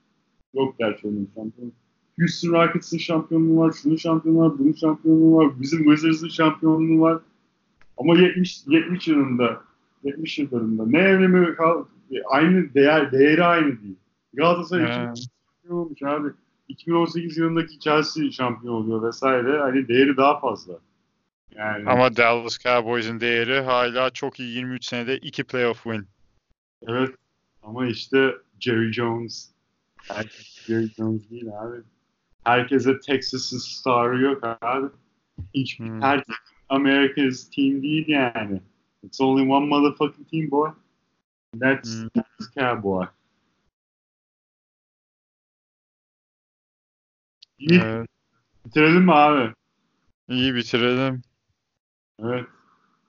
yok 0.55 0.79
gerçi 0.79 1.07
onun 1.07 1.31
şampiyonluğu. 1.35 1.84
Houston 2.19 2.53
Rockets'ın 2.53 2.99
şampiyonluğu 2.99 3.61
var, 3.61 3.75
şunun 3.83 3.97
şampiyonluğu 3.97 4.41
var, 4.41 4.59
bunun 4.59 4.73
şampiyonluğu 4.73 5.37
var, 5.37 5.61
bizim 5.61 5.85
Wizards'ın 5.85 6.29
şampiyonluğu 6.29 7.01
var. 7.01 7.19
Ama 7.97 8.17
70 8.17 8.63
70 8.67 9.09
yılında, 9.09 9.63
70 10.05 10.39
yıllarında 10.39 10.87
ne 10.87 11.07
önemi 11.07 11.57
aynı 12.27 12.75
değer 12.75 13.13
değeri 13.13 13.45
aynı 13.45 13.83
değil. 13.83 13.97
Galatasaray 14.35 14.85
için 14.85 15.25
şampiyon 15.25 15.79
olmuş 15.79 16.03
abi. 16.03 16.29
2018 16.69 17.37
yılındaki 17.37 17.79
Chelsea 17.79 18.31
şampiyon 18.31 18.75
oluyor 18.75 19.03
vesaire. 19.03 19.59
Hani 19.59 19.89
değeri 19.89 20.17
daha 20.17 20.41
fazla. 20.41 20.79
Yani 21.57 21.91
Ama 21.91 22.17
Dallas 22.17 22.59
Cowboys'un 22.59 23.21
değeri 23.21 23.61
hala 23.61 24.11
çok 24.11 24.41
iyi. 24.41 24.57
23 24.57 24.85
senede 24.85 25.19
2 25.19 25.45
playoff 25.45 25.83
win. 25.83 26.07
evet 26.89 27.15
ama 27.63 27.87
işte 27.87 28.35
Jerry 28.61 28.93
Jones 28.93 29.51
herkes 30.03 30.67
Jerry 30.67 30.89
Jones 30.89 31.31
değil 31.31 31.47
abi. 31.61 31.77
Herkese 32.45 33.01
Texas'ın 33.01 33.59
starı 33.59 34.21
yok 34.23 34.45
abi. 34.63 34.87
Hiç 35.55 35.79
Hmm. 35.79 36.03
her 36.03 36.25
America's 36.69 37.51
team 37.51 37.83
değil 37.83 38.09
yani. 38.09 38.61
It's 39.03 39.21
only 39.21 39.51
one 39.51 39.67
motherfucking 39.67 40.31
team 40.31 40.51
boy. 40.51 40.71
That's, 41.61 42.03
Hmm. 42.03 42.09
that's 42.15 42.55
Cowboy. 42.59 43.07
İyi 47.59 47.81
Evet, 47.81 48.09
bitirelim 48.67 49.03
mi 49.05 49.13
abi? 49.13 49.55
iyi 50.29 50.55
bitirelim. 50.55 51.23
Evet. 52.19 52.47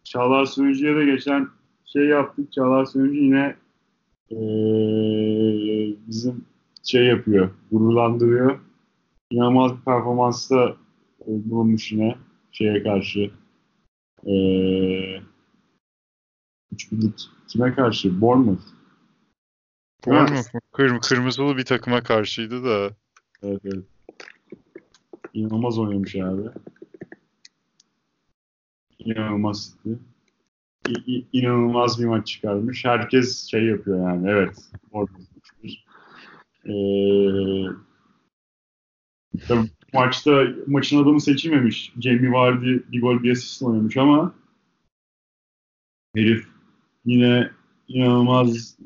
Çağlar 0.04 0.46
Sürücü'ye 0.46 0.96
de 0.96 1.06
geçen 1.06 1.48
şey 1.86 2.06
yaptık. 2.06 2.54
Çağlar 2.54 2.86
Sürücü 2.86 3.20
yine 3.24 3.56
eee, 4.30 5.96
bizim 6.08 6.46
şey 6.84 7.06
yapıyor, 7.06 7.50
gururlandırıyor. 7.72 8.60
İnanılmaz 9.36 9.72
bir 9.72 9.82
performansta 9.82 10.76
bulunmuş 11.28 11.92
yine 11.92 12.16
şeye 12.52 12.84
karşı. 12.84 13.32
Eee 14.26 15.22
3 16.72 16.92
birlik 16.92 17.20
kime 17.48 17.76
karşı? 17.76 18.22
Bournemouth. 18.22 18.64
Bournemouth 20.06 20.54
mu? 20.54 20.60
Kırm 20.72 21.00
kırmızılı 21.00 21.58
bir 21.58 21.66
takıma 21.66 22.02
karşıydı 22.02 22.64
da. 22.64 22.96
Evet 23.44 23.62
evet. 23.66 23.86
İnanılmaz 25.34 25.80
oynamış 25.80 26.16
abi. 26.16 26.42
İnanılmaz. 29.00 29.76
İ- 30.88 31.26
inanılmaz 31.34 32.00
bir 32.00 32.06
maç 32.06 32.28
çıkarmış. 32.28 32.86
Herkes 32.86 33.48
şey 33.48 33.66
yapıyor 33.66 34.10
yani. 34.10 34.30
Evet. 34.30 34.58
Bournemouth'muş. 34.94 35.74
Ee, 36.66 37.86
tabii 39.48 39.70
maçta 39.94 40.44
maçın 40.68 41.04
adamı 41.04 41.22
seçilmemiş. 41.22 41.94
Jamie 42.00 42.32
Vardy 42.32 42.78
bir 42.92 43.02
gol 43.02 43.24
bir 43.24 43.32
asist 43.32 43.64
oynamış 43.64 43.98
ama 43.98 44.34
herif 46.16 46.48
yine 47.06 47.50
inanılmaz 47.88 48.78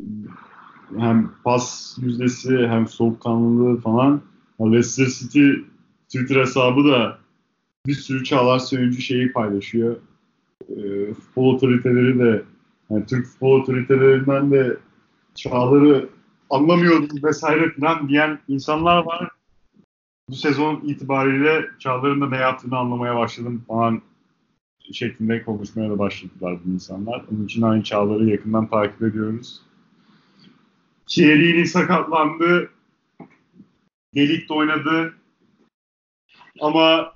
hem 0.98 1.32
pas 1.44 1.98
yüzdesi 2.02 2.58
hem 2.58 2.88
soğukkanlılığı 2.88 3.82
falan 3.82 4.22
Leicester 4.62 5.06
City 5.06 5.52
Twitter 6.08 6.36
hesabı 6.36 6.86
da 6.86 7.20
bir 7.86 7.94
sürü 7.94 8.24
Çağlar 8.24 8.60
Söyüncü 8.60 9.02
şeyi 9.02 9.32
paylaşıyor. 9.32 9.96
Ee, 10.70 11.14
futbol 11.14 11.56
otoriteleri 11.56 12.20
de 12.20 12.44
yani 12.90 13.06
Türk 13.06 13.26
futbol 13.26 13.60
otoritelerinden 13.60 14.52
de 14.52 14.78
Çağlar'ı 15.36 16.10
anlamıyordum 16.50 17.24
vesaire 17.24 17.72
falan 17.72 18.10
diyen 18.10 18.40
insanlar 18.48 19.06
var. 19.06 19.30
Bu 20.30 20.36
sezon 20.36 20.82
itibariyle 20.86 21.66
Çağlar'ın 21.80 22.22
da 22.22 22.30
ne 22.30 22.38
yaptığını 22.38 22.78
anlamaya 22.78 23.16
başladım 23.16 23.64
falan 23.68 24.02
şeklinde 24.92 25.44
konuşmaya 25.44 25.90
da 25.90 26.00
başladılar 26.00 26.58
bu 26.66 26.70
insanlar. 26.70 27.26
Onun 27.32 27.46
için 27.46 27.62
aynı 27.62 27.84
Çağlar'ı 27.84 28.26
yakından 28.26 28.68
takip 28.68 29.02
ediyoruz. 29.04 29.62
Thierry'nin 31.08 31.64
sakatlandı. 31.64 32.70
Delik 34.16 34.50
de 34.50 34.54
oynadı. 34.54 35.14
Ama 36.62 37.14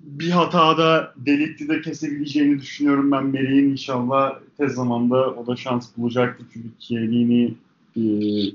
bir 0.00 0.30
hatada 0.30 1.14
Delikti 1.16 1.68
de 1.68 1.80
kesebileceğini 1.80 2.60
düşünüyorum 2.60 3.12
ben 3.12 3.26
Meri'nin 3.26 3.70
inşallah 3.70 4.38
tez 4.56 4.74
zamanda 4.74 5.30
o 5.30 5.46
da 5.46 5.56
şans 5.56 5.96
bulacaktır. 5.96 6.46
Çünkü 6.52 6.68
Chiellini 6.78 7.54
e, 7.96 8.02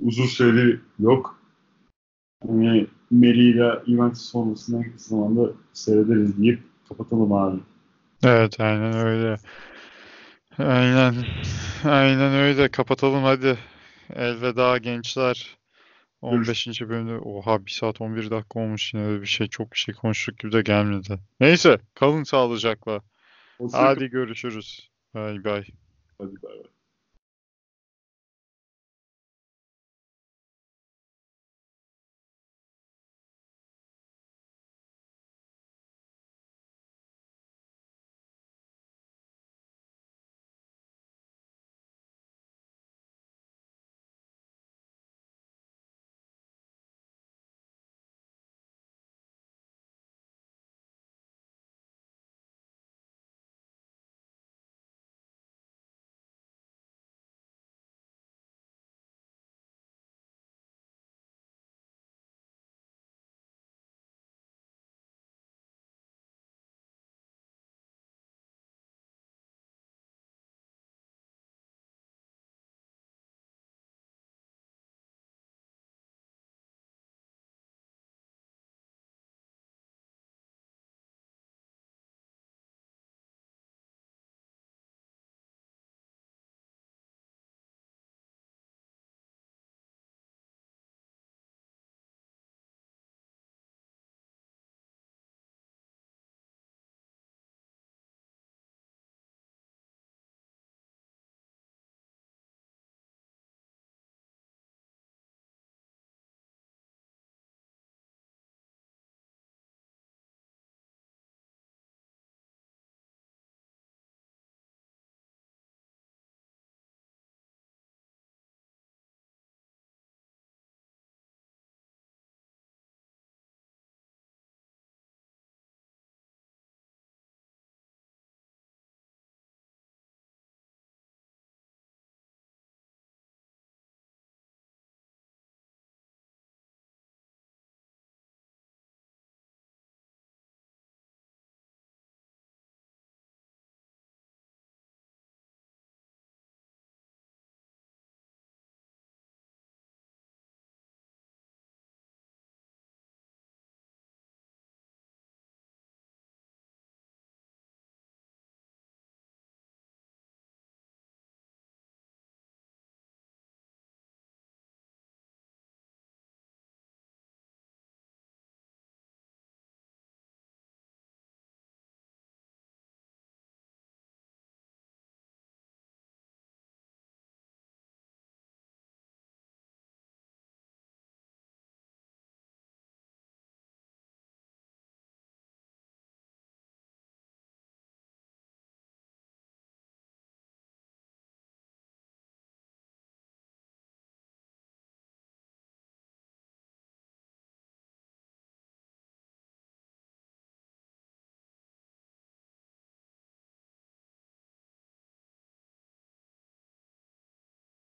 uzun 0.02 0.26
süredir 0.26 0.82
yok. 1.00 1.40
Yani 2.50 2.88
Meri 3.12 3.50
ile 3.50 3.72
Juventus 3.88 4.22
sonrasında 4.22 4.78
en 4.78 4.92
kısa 4.92 5.16
zamanda 5.16 5.52
seyrederiz 5.74 6.38
deyip 6.38 6.60
kapatalım 6.90 7.34
abi. 7.34 7.60
Evet 8.24 8.60
aynen 8.60 8.94
öyle. 8.94 9.38
Aynen. 10.58 11.16
Aynen 11.86 12.34
öyle. 12.34 12.70
Kapatalım 12.72 13.24
hadi. 13.24 13.58
Elveda 14.16 14.78
gençler. 14.78 15.58
15. 16.22 16.90
bölümde 16.90 17.18
oha 17.18 17.66
1 17.66 17.72
saat 17.72 18.02
11 18.02 18.30
dakika 18.32 18.60
olmuş 18.60 18.94
yine 18.94 19.06
öyle 19.06 19.22
bir 19.22 19.28
şey 19.28 19.48
çok 19.48 19.72
bir 19.72 19.78
şey 19.78 19.96
konuştuk 19.96 20.40
gibi 20.40 20.52
de 20.52 20.62
gelmedi. 20.62 21.20
Neyse 21.40 21.80
kalın 21.94 22.24
sağlıcakla. 22.24 23.02
Hoşça 23.58 23.78
Hadi 23.78 24.08
görüşürüz. 24.10 24.90
Bay 25.14 25.44
bay. 25.44 25.66
Hadi 26.18 26.42
bay 26.44 26.60
bay. 26.64 26.77